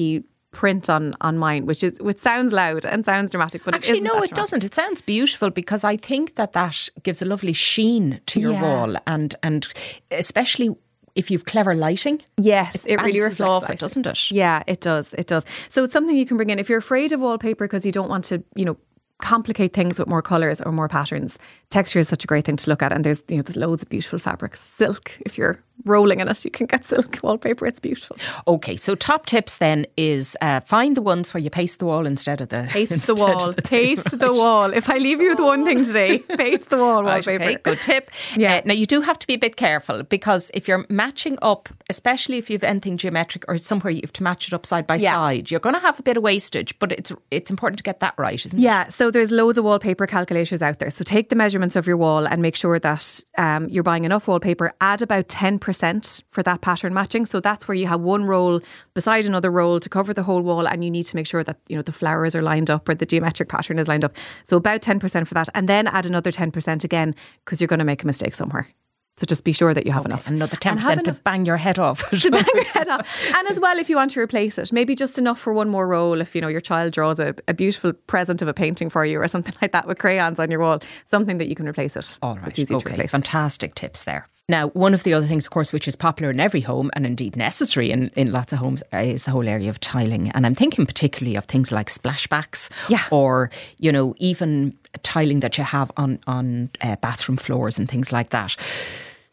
print 0.56 0.88
on 0.88 1.14
on 1.20 1.36
mine, 1.36 1.66
which 1.66 1.84
is 1.84 1.98
which 2.00 2.18
sounds 2.18 2.52
loud 2.52 2.86
and 2.86 3.04
sounds 3.04 3.30
dramatic, 3.30 3.62
but 3.62 3.74
Actually, 3.74 4.00
no, 4.00 4.22
it 4.22 4.34
doesn't. 4.34 4.64
It 4.64 4.74
sounds 4.74 5.02
beautiful 5.02 5.50
because 5.50 5.84
I 5.84 5.98
think 5.98 6.36
that 6.36 6.54
that 6.54 6.88
gives 7.02 7.20
a 7.20 7.26
lovely 7.26 7.52
sheen 7.52 8.20
to 8.26 8.40
your 8.40 8.52
Yeah. 8.52 8.62
wall, 8.62 8.96
and 9.06 9.34
and 9.42 9.68
especially 10.10 10.74
if 11.16 11.30
you've 11.30 11.44
clever 11.44 11.74
lighting, 11.74 12.22
Yes, 12.38 12.84
it, 12.84 13.00
really 13.00 13.20
reflects 13.20 13.40
off 13.40 13.70
it, 13.70 13.78
doesn't 13.80 14.06
it? 14.06 14.30
Yeah, 14.30 14.62
it 14.66 14.80
does. 14.80 15.14
It 15.14 15.26
does. 15.26 15.44
So 15.70 15.84
it's 15.84 15.92
something 15.92 16.14
you 16.14 16.26
can 16.26 16.36
bring 16.36 16.50
in 16.50 16.58
if 16.58 16.68
you're 16.68 16.78
afraid 16.78 17.12
of 17.12 17.20
wallpaper 17.20 17.66
because 17.66 17.84
you 17.84 17.92
don't 17.92 18.08
want 18.08 18.26
to, 18.26 18.44
you 18.54 18.64
know, 18.64 18.76
complicate 19.20 19.72
things 19.72 19.98
with 19.98 20.08
more 20.08 20.22
colors 20.22 20.60
or 20.60 20.72
more 20.72 20.88
patterns. 20.88 21.38
Texture 21.70 21.98
is 21.98 22.08
such 22.08 22.22
a 22.22 22.26
great 22.26 22.44
thing 22.44 22.56
to 22.56 22.70
look 22.70 22.82
at, 22.82 22.92
and 22.92 23.04
there's 23.04 23.22
you 23.28 23.36
know 23.36 23.42
there's 23.42 23.56
loads 23.56 23.82
of 23.82 23.88
beautiful 23.88 24.18
fabrics. 24.18 24.60
Silk, 24.60 25.16
if 25.24 25.38
you're 25.38 25.62
rolling 25.84 26.20
in 26.20 26.28
it, 26.28 26.44
you 26.44 26.50
can 26.50 26.66
get 26.66 26.84
silk 26.84 27.18
wallpaper. 27.22 27.66
It's 27.66 27.78
beautiful. 27.78 28.16
Okay, 28.48 28.76
so 28.76 28.94
top 28.94 29.26
tips 29.26 29.58
then 29.58 29.86
is 29.96 30.36
uh, 30.40 30.60
find 30.60 30.96
the 30.96 31.02
ones 31.02 31.32
where 31.34 31.40
you 31.40 31.50
paste 31.50 31.78
the 31.78 31.86
wall 31.86 32.06
instead 32.06 32.40
of 32.40 32.48
the 32.48 32.66
Paste 32.70 33.06
the 33.06 33.14
wall. 33.14 33.52
the- 33.52 33.62
Paste 33.62 34.18
the 34.18 34.32
wall. 34.42 34.72
If 34.72 34.88
I 34.90 34.96
leave 34.98 35.20
you 35.20 35.30
with 35.30 35.40
one 35.40 35.64
thing 35.64 35.84
today, 35.84 36.18
paste 36.36 36.70
the 36.70 36.78
wall 36.78 37.04
wallpaper. 37.04 37.44
okay, 37.44 37.56
good 37.62 37.80
tip. 37.80 38.10
Yeah. 38.36 38.56
Uh, 38.56 38.62
now 38.66 38.74
you 38.74 38.86
do 38.86 39.00
have 39.00 39.18
to 39.18 39.26
be 39.26 39.34
a 39.34 39.38
bit 39.38 39.56
careful 39.56 40.02
because 40.02 40.50
if 40.54 40.66
you're 40.68 40.86
matching 40.88 41.38
up, 41.42 41.68
especially 41.90 42.38
if 42.38 42.50
you've 42.50 42.64
anything 42.64 42.96
geometric 42.96 43.44
or 43.48 43.58
somewhere 43.58 43.90
you 43.90 44.00
have 44.02 44.12
to 44.14 44.22
match 44.22 44.48
it 44.48 44.54
up 44.54 44.66
side 44.66 44.86
by 44.86 44.96
Yeah. 44.96 45.12
side, 45.12 45.50
you're 45.50 45.60
going 45.60 45.74
to 45.74 45.80
have 45.80 45.98
a 45.98 46.02
bit 46.02 46.16
of 46.16 46.22
wastage. 46.22 46.76
But 46.78 46.92
it's 46.92 47.12
it's 47.30 47.50
important 47.50 47.78
to 47.78 47.82
get 47.84 48.00
that 48.00 48.14
right, 48.18 48.44
isn't 48.44 48.58
it? 48.58 48.62
Yeah, 48.62 48.88
so 48.88 49.10
there's 49.10 49.30
loads 49.30 49.58
of 49.58 49.64
wallpaper 49.64 50.06
calculators 50.06 50.62
out 50.62 50.78
there. 50.78 50.90
So 50.90 51.04
take 51.04 51.28
the 51.28 51.36
measurements 51.36 51.76
of 51.76 51.86
your 51.86 51.96
wall 51.96 52.26
and 52.26 52.40
make 52.42 52.56
sure 52.56 52.78
that 52.78 53.20
um, 53.38 53.68
you're 53.68 53.82
buying 53.82 54.04
enough 54.04 54.26
wallpaper. 54.26 54.72
Add 54.80 55.02
about 55.02 55.28
10% 55.28 55.60
10% 55.66 56.22
for 56.30 56.42
that 56.42 56.60
pattern 56.60 56.94
matching. 56.94 57.26
So 57.26 57.40
that's 57.40 57.66
where 57.66 57.74
you 57.74 57.86
have 57.86 58.00
one 58.00 58.24
roll 58.24 58.60
beside 58.94 59.26
another 59.26 59.50
roll 59.50 59.80
to 59.80 59.88
cover 59.88 60.14
the 60.14 60.22
whole 60.22 60.42
wall 60.42 60.66
and 60.66 60.84
you 60.84 60.90
need 60.90 61.04
to 61.04 61.16
make 61.16 61.26
sure 61.26 61.44
that, 61.44 61.58
you 61.68 61.76
know, 61.76 61.82
the 61.82 61.92
flowers 61.92 62.34
are 62.34 62.42
lined 62.42 62.70
up 62.70 62.88
or 62.88 62.94
the 62.94 63.06
geometric 63.06 63.48
pattern 63.48 63.78
is 63.78 63.88
lined 63.88 64.04
up. 64.04 64.16
So 64.44 64.56
about 64.56 64.82
10% 64.82 65.26
for 65.26 65.34
that 65.34 65.48
and 65.54 65.68
then 65.68 65.86
add 65.86 66.06
another 66.06 66.30
10% 66.30 66.84
again 66.84 67.14
because 67.44 67.60
you're 67.60 67.68
going 67.68 67.78
to 67.78 67.84
make 67.84 68.02
a 68.02 68.06
mistake 68.06 68.34
somewhere. 68.34 68.68
So 69.18 69.24
just 69.24 69.44
be 69.44 69.52
sure 69.52 69.72
that 69.72 69.86
you 69.86 69.92
have 69.92 70.04
Okay, 70.04 70.12
enough. 70.12 70.28
Another 70.28 70.56
10% 70.58 70.78
have 70.82 71.02
to 71.04 71.12
bang 71.12 71.46
your 71.46 71.56
head 71.56 71.78
off. 71.78 72.08
to 72.10 72.30
bang 72.30 72.44
your 72.54 72.64
head 72.64 72.88
off. 72.88 73.08
And 73.34 73.48
as 73.48 73.58
well, 73.58 73.78
if 73.78 73.88
you 73.88 73.96
want 73.96 74.10
to 74.10 74.20
replace 74.20 74.58
it, 74.58 74.72
maybe 74.74 74.94
just 74.94 75.16
enough 75.16 75.38
for 75.38 75.54
one 75.54 75.70
more 75.70 75.88
roll. 75.88 76.20
If 76.20 76.34
you 76.34 76.42
know 76.42 76.48
your 76.48 76.60
child 76.60 76.92
draws 76.92 77.18
a, 77.18 77.34
a 77.48 77.54
beautiful 77.54 77.94
present 77.94 78.42
of 78.42 78.48
a 78.48 78.52
painting 78.52 78.90
for 78.90 79.06
you 79.06 79.18
or 79.18 79.26
something 79.26 79.54
like 79.62 79.72
that 79.72 79.86
with 79.86 79.98
crayons 79.98 80.38
on 80.38 80.50
your 80.50 80.60
wall, 80.60 80.80
something 81.06 81.38
that 81.38 81.48
you 81.48 81.54
can 81.54 81.66
replace 81.66 81.96
it. 81.96 82.18
All 82.20 82.36
right. 82.36 82.48
It's 82.48 82.58
easy 82.58 82.74
to 82.74 82.76
okay. 82.76 82.92
replace. 82.92 83.12
Fantastic 83.12 83.74
tips 83.74 84.04
there. 84.04 84.28
Now, 84.48 84.68
one 84.68 84.94
of 84.94 85.02
the 85.02 85.12
other 85.12 85.26
things, 85.26 85.46
of 85.46 85.50
course, 85.50 85.72
which 85.72 85.88
is 85.88 85.96
popular 85.96 86.30
in 86.30 86.38
every 86.38 86.60
home 86.60 86.88
and 86.92 87.04
indeed 87.04 87.34
necessary 87.34 87.90
in, 87.90 88.12
in 88.14 88.30
lots 88.30 88.52
of 88.52 88.60
homes 88.60 88.80
uh, 88.92 88.98
is 88.98 89.24
the 89.24 89.32
whole 89.32 89.48
area 89.48 89.68
of 89.68 89.80
tiling. 89.80 90.30
And 90.30 90.46
I'm 90.46 90.54
thinking 90.54 90.86
particularly 90.86 91.34
of 91.34 91.46
things 91.46 91.72
like 91.72 91.88
splashbacks 91.88 92.70
Yeah. 92.88 93.02
or, 93.10 93.50
you 93.78 93.90
know, 93.90 94.14
even 94.18 94.72
tiling 95.02 95.40
that 95.40 95.58
you 95.58 95.64
have 95.64 95.90
on, 95.96 96.20
on 96.28 96.70
uh, 96.80 96.94
bathroom 96.96 97.38
floors 97.38 97.76
and 97.76 97.90
things 97.90 98.12
like 98.12 98.30
that. 98.30 98.54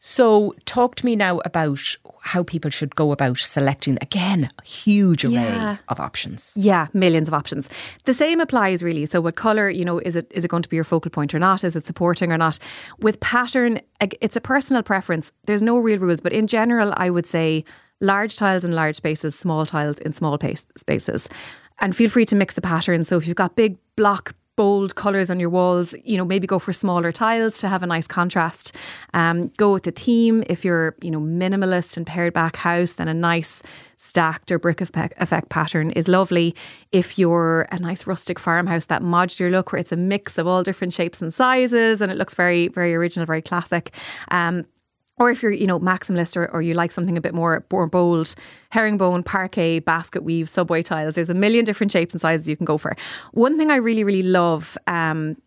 So, 0.06 0.54
talk 0.66 0.96
to 0.96 1.06
me 1.06 1.16
now 1.16 1.40
about 1.46 1.80
how 2.24 2.44
people 2.44 2.70
should 2.70 2.94
go 2.94 3.14
about 3.14 3.38
selecting, 3.38 3.98
again, 4.02 4.50
a 4.60 4.64
huge 4.66 5.24
array 5.24 5.32
Yeah. 5.32 5.78
of 5.88 6.02
options. 6.02 6.52
Yeah, 6.58 6.88
millions 6.92 7.30
of 7.30 7.34
options. 7.34 7.70
The 8.04 8.14
same 8.14 8.42
applies 8.42 8.84
really. 8.84 9.06
So 9.06 9.22
what 9.22 9.38
color, 9.38 9.70
you 9.70 9.86
know, 9.86 10.00
is 10.00 10.18
it 10.18 10.30
is 10.36 10.44
it 10.44 10.50
going 10.50 10.62
to 10.64 10.68
be 10.68 10.76
your 10.76 10.84
focal 10.84 11.10
point 11.10 11.34
or 11.34 11.40
not? 11.40 11.64
Is 11.64 11.78
it 11.78 11.86
supporting 11.86 12.34
or 12.34 12.38
not? 12.38 12.60
With 13.00 13.18
pattern, 13.22 13.80
it's 14.20 14.36
a 14.36 14.42
personal 14.42 14.84
preference. 14.84 15.32
There's 15.46 15.64
no 15.64 15.78
real 15.78 16.00
rules, 16.00 16.20
but 16.20 16.34
in 16.34 16.48
general, 16.48 16.94
I 16.98 17.10
would 17.10 17.26
say 17.26 17.64
large 18.02 18.36
tiles 18.36 18.66
in 18.66 18.74
large 18.74 18.98
spaces, 18.98 19.36
small 19.40 19.66
tiles 19.66 20.00
in 20.00 20.12
small 20.12 20.38
pace, 20.38 20.66
spaces. 20.76 21.30
And 21.80 21.96
feel 21.96 22.10
free 22.10 22.26
to 22.26 22.36
mix 22.36 22.56
the 22.56 22.62
patterns. 22.62 23.08
So 23.08 23.16
if 23.16 23.26
you've 23.26 23.38
got 23.38 23.56
big 23.56 23.78
block 23.96 24.36
bold 24.56 24.96
colours 24.96 25.30
on 25.30 25.40
your 25.40 25.50
walls, 25.50 25.96
you 26.04 26.18
know, 26.18 26.26
maybe 26.26 26.46
go 26.46 26.60
for 26.60 26.74
smaller 26.74 27.12
tiles 27.12 27.56
to 27.62 27.68
have 27.68 27.84
a 27.84 27.88
nice 27.88 28.08
contrast. 28.08 28.76
Um, 29.14 29.48
go 29.58 29.74
with 29.74 29.84
the 29.84 29.92
theme. 29.92 30.44
If 30.48 30.64
you're, 30.64 30.96
you 31.02 31.12
know, 31.12 31.20
minimalist 31.20 31.98
and 31.98 32.06
pared 32.06 32.34
back 32.34 32.56
house, 32.56 32.94
then 32.94 33.08
a 33.08 33.14
nice 33.14 33.62
stacked 33.98 34.52
or 34.52 34.60
brick 34.60 34.82
effect 34.82 35.50
pattern 35.50 35.92
is 35.92 36.08
lovely. 36.08 36.54
If 36.92 37.18
you're 37.18 37.68
a 37.72 37.80
nice 37.80 38.06
rustic 38.06 38.38
farmhouse, 38.38 38.86
that 38.86 39.02
modular 39.02 39.50
look 39.50 39.72
where 39.72 39.80
it's 39.80 39.94
a 39.94 39.98
mix 39.98 40.38
of 40.38 40.46
all 40.46 40.62
different 40.62 40.94
shapes 40.94 41.22
and 41.22 41.34
sizes 41.34 42.02
and 42.02 42.12
it 42.12 42.18
looks 42.18 42.34
very, 42.34 42.68
very 42.68 42.94
original, 42.94 43.26
very 43.26 43.42
classic. 43.42 43.94
Um, 44.30 44.66
or 45.18 45.30
if 45.30 45.44
you're, 45.44 45.52
you 45.52 45.68
know, 45.68 45.80
maximalist 45.80 46.36
or, 46.36 46.50
or 46.52 46.62
you 46.62 46.74
like 46.74 46.92
something 46.92 47.18
a 47.18 47.22
bit 47.22 47.34
more, 47.34 47.64
more 47.72 47.88
bold, 47.88 48.34
herringbone, 48.72 49.24
parquet, 49.24 49.80
basket 49.80 50.24
weave, 50.24 50.50
subway 50.50 50.82
tiles. 50.82 51.16
There's 51.16 51.30
a 51.30 51.36
million 51.36 51.66
different 51.66 51.92
shapes 51.92 52.14
and 52.14 52.22
sizes 52.22 52.48
you 52.50 52.58
can 52.58 52.66
go 52.66 52.78
for. 52.78 52.96
One 53.32 53.58
thing 53.58 53.70
I 53.72 53.76
really, 53.76 54.04
really 54.04 54.24
love 54.24 54.78
um, 54.88 55.38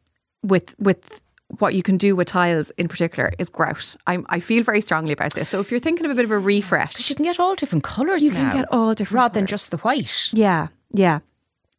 with 0.42 0.74
with 0.78 1.20
what 1.58 1.74
you 1.74 1.82
can 1.82 1.96
do 1.96 2.16
with 2.16 2.26
tiles 2.26 2.70
in 2.76 2.88
particular 2.88 3.32
is 3.38 3.48
grout. 3.48 3.94
I, 4.08 4.18
I 4.28 4.40
feel 4.40 4.64
very 4.64 4.80
strongly 4.80 5.12
about 5.12 5.34
this. 5.34 5.48
So 5.48 5.60
if 5.60 5.70
you're 5.70 5.78
thinking 5.80 6.04
of 6.04 6.10
a 6.10 6.14
bit 6.16 6.24
of 6.24 6.32
a 6.32 6.38
refresh, 6.40 7.08
You 7.08 7.14
can 7.14 7.24
get 7.24 7.38
all 7.38 7.54
different 7.54 7.84
colours 7.84 8.22
You 8.24 8.32
now. 8.32 8.50
can 8.50 8.60
get 8.62 8.72
all 8.72 8.94
different 8.94 9.14
Rather 9.22 9.34
than 9.34 9.46
just 9.46 9.70
the 9.70 9.76
white. 9.78 10.28
yeah, 10.32 10.68
yeah. 10.92 11.20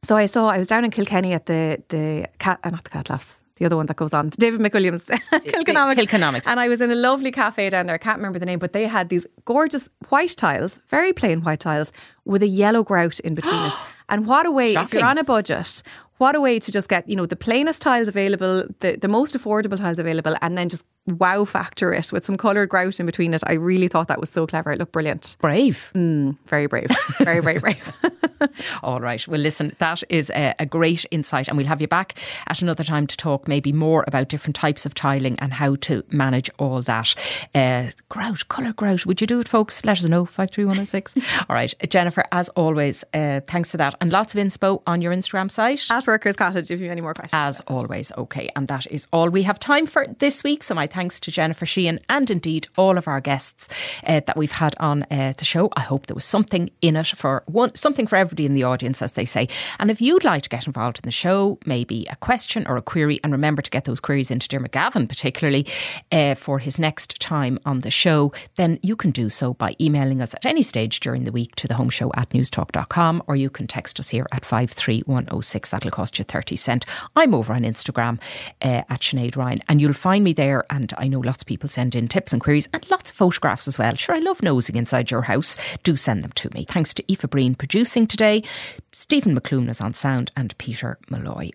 So 0.06 0.16
I 0.16 0.26
saw 0.28 0.48
I 0.48 0.58
was 0.58 0.68
down 0.68 0.86
in 0.86 0.92
Kilkenny 0.92 1.34
at 1.34 1.48
the 1.48 1.84
the 1.90 2.28
cat, 2.40 2.60
uh, 2.64 2.70
not 2.70 2.84
the 2.86 2.90
cat 2.92 3.10
laughs. 3.10 3.44
The 3.58 3.66
other 3.66 3.76
one 3.76 3.88
that 3.88 3.96
goes 3.98 4.14
on, 4.14 4.30
David 4.30 4.62
McWilliams, 4.62 5.04
Kilkenomics. 5.32 5.96
Kilkenomics. 5.96 6.48
And 6.48 6.60
I 6.60 6.68
was 6.68 6.80
in 6.82 6.92
a 6.92 6.96
lovely 6.96 7.32
cafe 7.32 7.70
down 7.70 7.88
there. 7.88 7.96
I 7.96 7.98
can't 7.98 8.18
remember 8.18 8.40
the 8.40 8.46
name, 8.46 8.60
but 8.60 8.74
they 8.74 8.86
had 8.86 9.10
these 9.10 9.26
gorgeous 9.46 9.90
white 10.10 10.36
tiles, 10.38 10.80
very 10.90 11.12
plain 11.14 11.42
white 11.42 11.60
tiles, 11.60 11.92
with 12.26 12.44
a 12.44 12.48
yellow 12.48 12.84
grout 12.84 13.20
in 13.22 13.36
between 13.36 13.66
it. 13.66 13.74
And 14.10 14.26
what 14.26 14.46
a 14.46 14.52
way, 14.52 14.74
if 14.74 14.94
you're 14.94 15.04
on 15.04 15.18
a 15.18 15.24
budget, 15.26 15.84
what 16.18 16.34
a 16.34 16.40
way 16.40 16.60
to 16.60 16.72
just 16.72 16.88
get, 16.88 17.10
you 17.10 17.16
know, 17.18 17.26
the 17.26 17.36
plainest 17.36 17.82
tiles 17.82 18.08
available, 18.08 18.64
the, 18.80 18.96
the 18.96 19.10
most 19.10 19.36
affordable 19.36 19.76
tiles 19.76 20.00
available, 20.00 20.34
and 20.42 20.58
then 20.58 20.70
just 20.70 20.86
wow 21.08 21.46
factor 21.46 21.94
it 21.94 22.12
with 22.12 22.26
some 22.26 22.38
coloured 22.38 22.70
grout 22.70 23.00
in 23.00 23.06
between 23.06 23.34
it. 23.34 23.42
I 23.46 23.54
really 23.54 23.88
thought 23.88 24.08
that 24.08 24.20
was 24.20 24.30
so 24.30 24.46
clever. 24.48 24.72
It 24.72 24.80
looked 24.80 24.92
brilliant. 24.92 25.38
Brave. 25.40 25.92
Very 25.94 26.68
brave. 26.68 26.90
Very, 27.20 27.40
very 27.40 27.60
brave. 27.60 27.92
All 28.84 29.00
right. 29.00 29.26
Well, 29.28 29.40
listen, 29.40 29.76
that 29.80 30.04
is 30.10 30.30
a, 30.32 30.54
a 30.60 30.66
great 30.66 31.06
insight, 31.12 31.48
and 31.48 31.58
we'll 31.58 31.68
have 31.68 31.82
you 31.82 31.88
back 31.88 32.20
at 32.48 32.62
another 32.62 32.84
time 32.84 33.08
to 33.08 33.18
talk 33.18 33.48
maybe 33.48 33.72
more 33.72 34.04
about 34.08 34.30
different 34.30 34.56
types 34.56 34.86
of 34.86 34.94
tiling 34.94 35.38
and 35.40 35.54
how 35.54 35.76
to 35.76 36.04
manage 36.10 36.50
all 36.58 36.82
that. 36.84 37.16
Uh, 37.54 37.90
grout, 38.10 38.48
colour 38.50 38.74
grout. 38.74 39.06
Would 39.06 39.22
you 39.22 39.28
do 39.28 39.40
it, 39.40 39.48
folks? 39.48 39.84
Let 39.86 40.00
us 40.00 40.06
know. 40.06 40.26
53106. 40.26 41.16
all 41.50 41.56
right. 41.56 41.74
Jennifer, 41.90 42.26
as 42.32 42.50
always, 42.50 43.04
uh, 43.14 43.42
thanks 43.48 43.72
for 43.72 43.78
that. 43.78 43.96
And 44.02 44.12
lots 44.12 44.34
of 44.34 44.40
inspo 44.40 44.82
on 44.88 45.02
your 45.02 45.14
Instagram 45.14 45.52
site. 45.52 45.86
At 45.90 46.08
Workers 46.08 46.36
Cottage, 46.36 46.72
if 46.72 46.80
you 46.80 46.88
have 46.88 46.94
any 46.94 47.02
more 47.02 47.14
questions. 47.14 47.34
As 47.34 47.62
always, 47.62 48.12
okay. 48.18 48.50
And 48.56 48.68
that 48.68 48.88
is 48.88 49.08
all 49.12 49.30
we 49.30 49.44
have 49.44 49.60
time 49.60 49.86
for 49.86 50.08
this 50.20 50.44
week. 50.44 50.64
So, 50.64 50.76
my 50.76 50.88
thanks 50.98 51.20
to 51.20 51.32
Jennifer 51.32 51.68
Sheahan 51.68 52.00
and 52.10 52.32
indeed 52.32 52.68
all 52.76 52.98
of 52.98 53.08
our 53.08 53.22
guests 53.22 53.70
uh, 54.08 54.22
that 54.26 54.36
we've 54.36 54.52
had 54.52 54.76
on 54.80 55.04
uh, 55.12 55.32
the 55.38 55.46
show. 55.46 55.70
I 55.76 55.82
hope 55.82 56.08
there 56.08 56.16
was 56.16 56.26
something 56.26 56.72
in 56.82 56.96
it 56.96 57.06
for 57.06 57.44
one, 57.46 57.76
something 57.76 58.08
for 58.08 58.16
everybody 58.16 58.48
in 58.48 58.56
the 58.56 58.64
audience, 58.64 59.04
as 59.04 59.12
they 59.12 59.24
say. 59.24 59.48
And 59.78 59.92
if 59.92 60.02
you'd 60.02 60.24
like 60.24 60.42
to 60.42 60.50
get 60.50 60.66
involved 60.66 60.98
in 60.98 61.08
the 61.08 61.12
show, 61.12 61.60
maybe 61.68 62.08
a 62.10 62.16
question 62.16 62.66
or 62.68 62.78
a 62.78 62.82
query, 62.82 63.20
and 63.24 63.32
remember 63.32 63.62
to 63.62 63.70
get 63.70 63.86
those 63.86 64.00
queries 64.00 64.32
into 64.32 64.48
Diarmuid 64.48 64.72
Gavin, 64.72 65.08
particularly 65.08 65.68
uh, 66.12 66.34
for 66.34 66.58
his 66.58 66.80
next 66.80 67.20
time 67.20 67.60
on 67.64 67.82
the 67.82 67.92
show, 67.92 68.34
then 68.56 68.80
you 68.82 68.96
can 68.96 69.12
do 69.12 69.30
so 69.30 69.54
by 69.54 69.76
emailing 69.80 70.20
us 70.20 70.34
at 70.34 70.48
any 70.48 70.64
stage 70.64 71.00
during 71.00 71.26
the 71.26 71.32
week 71.32 71.56
to 71.58 71.68
the 71.68 71.76
home 71.76 71.92
show 71.92 72.12
at 72.16 72.30
newstalk.com 72.32 73.22
or 73.28 73.36
you 73.36 73.52
can 73.52 73.68
text 73.68 74.00
us 74.00 74.10
here 74.10 74.26
at 74.32 74.44
53106. 74.44 75.70
That'll 75.70 75.92
cost 75.92 76.18
you 76.18 76.26
30 76.26 76.56
cent. 76.56 76.86
I'm 77.16 77.36
over 77.36 77.54
on 77.54 77.62
Instagram 77.62 78.20
uh, 78.64 78.82
at 78.90 79.02
Sinead 79.02 79.36
Ryan 79.36 79.62
and 79.70 79.80
you'll 79.80 79.94
find 79.94 80.24
me 80.24 80.34
there. 80.34 80.66
And 80.72 80.87
I 80.98 81.08
know 81.08 81.20
lots 81.20 81.44
of 81.44 81.48
people 81.48 81.70
send 81.70 81.96
in 81.96 82.08
tips 82.08 82.34
and 82.34 82.42
queries 82.42 82.70
and 82.74 82.86
lots 82.90 83.12
of 83.12 83.18
photographs 83.18 83.68
as 83.68 83.78
well. 83.78 83.96
Sure, 83.96 84.16
I 84.16 84.20
love 84.20 84.44
nosing 84.44 84.76
inside 84.76 85.12
your 85.12 85.24
house. 85.24 85.58
Do 85.84 85.96
send 85.96 86.24
them 86.24 86.32
to 86.34 86.50
me. 86.54 86.66
Thanks 86.70 86.94
to 86.96 87.04
Aoife 87.12 87.30
Breen 87.30 87.56
producing 87.56 88.08
today. 88.08 88.44
Stephen 88.92 89.38
McClune 89.38 89.70
is 89.70 89.82
on 89.82 89.94
sound 89.94 90.32
and 90.36 90.58
Peter 90.58 90.98
Malloy 91.10 91.52